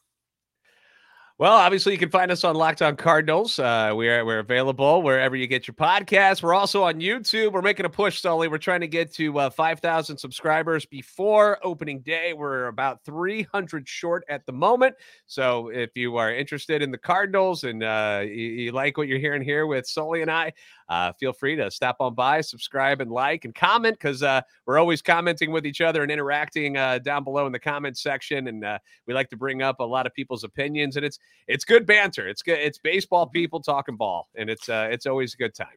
Well, 1.39 1.53
obviously, 1.53 1.93
you 1.93 1.99
can 1.99 2.11
find 2.11 2.33
us 2.33 2.43
on 2.43 2.57
Locked 2.57 2.83
On 2.83 2.97
Cardinals. 2.97 3.61
Uh, 3.61 3.93
we're 3.95 4.25
we're 4.25 4.41
available 4.41 5.03
wherever 5.03 5.37
you 5.37 5.47
get 5.47 5.69
your 5.69 5.77
podcasts. 5.77 6.43
We're 6.43 6.53
also 6.53 6.83
on 6.83 6.95
YouTube. 6.95 7.53
We're 7.53 7.63
making 7.63 7.87
a 7.87 7.89
push, 7.89 8.21
Sully. 8.21 8.49
We're 8.49 8.59
trying 8.59 8.81
to 8.81 8.89
get 8.89 9.15
to 9.15 9.39
uh, 9.39 9.51
five 9.51 9.79
thousand 9.79 10.19
subscribers 10.19 10.85
before 10.85 11.61
opening 11.63 12.01
day. 12.01 12.33
We're 12.33 12.67
about 12.67 13.05
three 13.05 13.45
hundred 13.53 13.89
short 13.89 14.25
at 14.29 14.47
the 14.47 14.53
moment. 14.53 14.97
So, 15.29 15.69
if 15.69 15.91
you 15.95 16.17
are 16.17 16.35
interested 16.35 16.83
in 16.83 16.91
the 16.91 16.99
Cardinals 16.99 17.63
and 17.63 17.85
uh, 17.85 18.23
you, 18.25 18.33
you, 18.35 18.73
like 18.73 18.99
what 18.99 19.07
you're 19.07 19.21
hearing 19.21 19.43
here 19.43 19.69
with 19.69 19.87
Sully 19.87 20.23
and 20.23 20.31
I, 20.33 20.53
uh, 20.89 21.13
feel 21.21 21.33
free 21.33 21.55
to 21.55 21.71
stop 21.71 21.99
on 22.01 22.17
by, 22.17 22.41
subscribe, 22.41 23.01
and 23.01 23.13
like 23.13 23.45
and 23.45 23.55
comment 23.55 23.97
because 23.97 24.25
uh, 24.25 24.41
we're 24.67 24.79
always 24.79 25.01
commenting 25.01 25.53
with 25.53 25.67
each 25.67 25.83
other 25.83 26.03
and 26.03 26.11
interacting 26.11 26.77
uh, 26.77 26.99
down 26.99 27.23
below 27.23 27.47
in 27.47 27.53
the 27.53 27.61
comments 27.61 28.03
section. 28.03 28.49
And 28.49 28.67
we 29.07 29.15
like 29.15 29.31
to 29.31 29.37
bring 29.37 29.63
up 29.63 29.79
a 29.79 29.85
lot 29.85 30.05
of 30.05 30.13
people's 30.15 30.43
opinions, 30.43 30.97
and 30.97 31.07
it's 31.07 31.21
it's 31.47 31.65
good 31.65 31.87
banter. 31.87 32.29
It's 32.29 32.43
good. 32.43 32.59
It's 32.59 32.79
baseball 32.79 33.27
people 33.27 33.61
talking 33.61 33.97
ball, 33.97 34.29
and 34.37 34.51
it's 34.51 34.69
uh, 34.69 34.89
it's 34.91 35.07
always 35.07 35.35
a 35.35 35.37
good 35.37 35.55
time. 35.55 35.69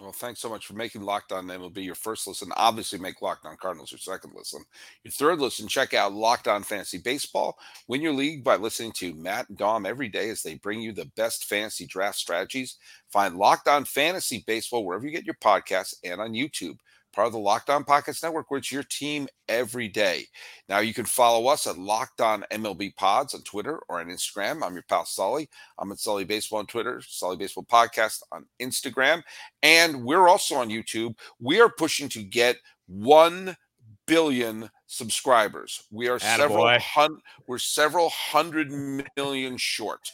Well, 0.00 0.12
thanks 0.12 0.40
so 0.40 0.50
much 0.50 0.66
for 0.66 0.74
making 0.74 1.02
Locked 1.02 1.32
On 1.32 1.46
MLB 1.46 1.82
your 1.82 1.94
first 1.94 2.26
listen. 2.26 2.52
Obviously, 2.56 2.98
make 2.98 3.22
Locked 3.22 3.46
On 3.46 3.56
Cardinals 3.56 3.92
your 3.92 3.98
second 3.98 4.34
listen. 4.36 4.62
Your 5.04 5.12
third 5.12 5.40
listen, 5.40 5.68
check 5.68 5.94
out 5.94 6.12
Locked 6.12 6.48
On 6.48 6.62
Fantasy 6.62 6.98
Baseball. 6.98 7.56
Win 7.88 8.02
your 8.02 8.12
league 8.12 8.44
by 8.44 8.56
listening 8.56 8.92
to 8.96 9.14
Matt 9.14 9.48
and 9.48 9.56
Dom 9.56 9.86
every 9.86 10.10
day 10.10 10.28
as 10.28 10.42
they 10.42 10.56
bring 10.56 10.82
you 10.82 10.92
the 10.92 11.10
best 11.16 11.46
fantasy 11.46 11.86
draft 11.86 12.18
strategies. 12.18 12.76
Find 13.10 13.36
Locked 13.36 13.68
On 13.68 13.86
Fantasy 13.86 14.44
Baseball 14.46 14.84
wherever 14.84 15.06
you 15.06 15.12
get 15.12 15.24
your 15.24 15.36
podcasts 15.42 15.94
and 16.04 16.20
on 16.20 16.34
YouTube 16.34 16.76
part 17.16 17.26
of 17.26 17.32
the 17.32 17.38
Locked 17.38 17.70
On 17.70 17.82
Podcast 17.82 18.22
Network, 18.22 18.50
where 18.50 18.58
it's 18.58 18.70
your 18.70 18.82
team 18.82 19.26
every 19.48 19.88
day. 19.88 20.26
Now 20.68 20.80
you 20.80 20.92
can 20.92 21.06
follow 21.06 21.46
us 21.48 21.66
at 21.66 21.78
Locked 21.78 22.20
On 22.20 22.44
MLB 22.52 22.94
Pods 22.94 23.34
on 23.34 23.40
Twitter 23.40 23.80
or 23.88 24.00
on 24.00 24.08
Instagram. 24.08 24.62
I'm 24.62 24.74
your 24.74 24.82
pal 24.82 25.06
Sully. 25.06 25.48
I'm 25.78 25.90
at 25.90 25.98
Sully 25.98 26.24
Baseball 26.24 26.58
on 26.58 26.66
Twitter, 26.66 27.00
Sully 27.04 27.38
Baseball 27.38 27.64
Podcast 27.64 28.22
on 28.32 28.44
Instagram, 28.60 29.22
and 29.62 30.04
we're 30.04 30.28
also 30.28 30.56
on 30.56 30.68
YouTube. 30.68 31.16
We 31.40 31.58
are 31.60 31.70
pushing 31.70 32.10
to 32.10 32.22
get 32.22 32.58
one 32.86 33.56
billion 34.06 34.68
subscribers. 34.86 35.84
We 35.90 36.08
are 36.08 36.18
Attaboy. 36.18 36.36
several 36.36 36.78
hun- 36.78 37.20
we're 37.46 37.58
several 37.58 38.10
hundred 38.10 38.70
million 39.16 39.56
short. 39.56 40.12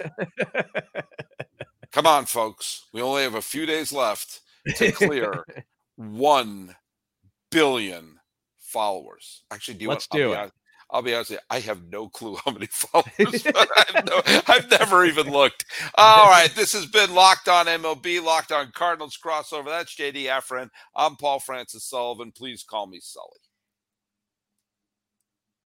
Come 1.93 2.07
on, 2.07 2.27
folks. 2.27 2.87
We 2.93 3.03
only 3.03 3.25
have 3.25 3.35
a 3.35 3.43
few 3.43 3.67
days 3.67 3.93
left 3.93 4.41
to 4.77 4.93
clear 4.93 5.45
one 5.97 6.75
billion 7.53 8.19
followers. 8.59 9.45
Actually, 9.51 9.75
do 9.75 9.85
you 9.85 9.91
Let's 9.91 10.09
want, 10.11 10.21
do 10.21 10.33
I'll 10.33 10.33
it. 10.33 10.35
Be 10.35 10.39
honest, 10.41 10.55
I'll 10.91 11.03
be 11.03 11.15
honest 11.15 11.31
with 11.31 11.39
you, 11.39 11.47
I 11.49 11.61
have 11.61 11.91
no 11.91 12.09
clue 12.09 12.37
how 12.45 12.51
many 12.53 12.67
followers. 12.71 13.47
I've, 13.47 14.07
no, 14.07 14.23
I've, 14.47 14.71
never 14.71 15.05
even 15.05 15.31
looked. 15.31 15.65
All 15.95 16.29
right, 16.29 16.51
this 16.55 16.73
has 16.75 16.87
been 16.87 17.15
Locked 17.15 17.49
On 17.49 17.67
MLB, 17.67 18.23
Locked 18.23 18.53
On 18.53 18.71
Cardinals 18.73 19.19
crossover. 19.23 19.67
That's 19.67 19.95
JD 19.95 20.27
Hafron. 20.27 20.69
I'm 20.95 21.17
Paul 21.17 21.41
Francis 21.41 21.85
Sullivan. 21.85 22.33
Please 22.33 22.63
call 22.63 22.87
me 22.87 23.01
Sully. 23.01 23.39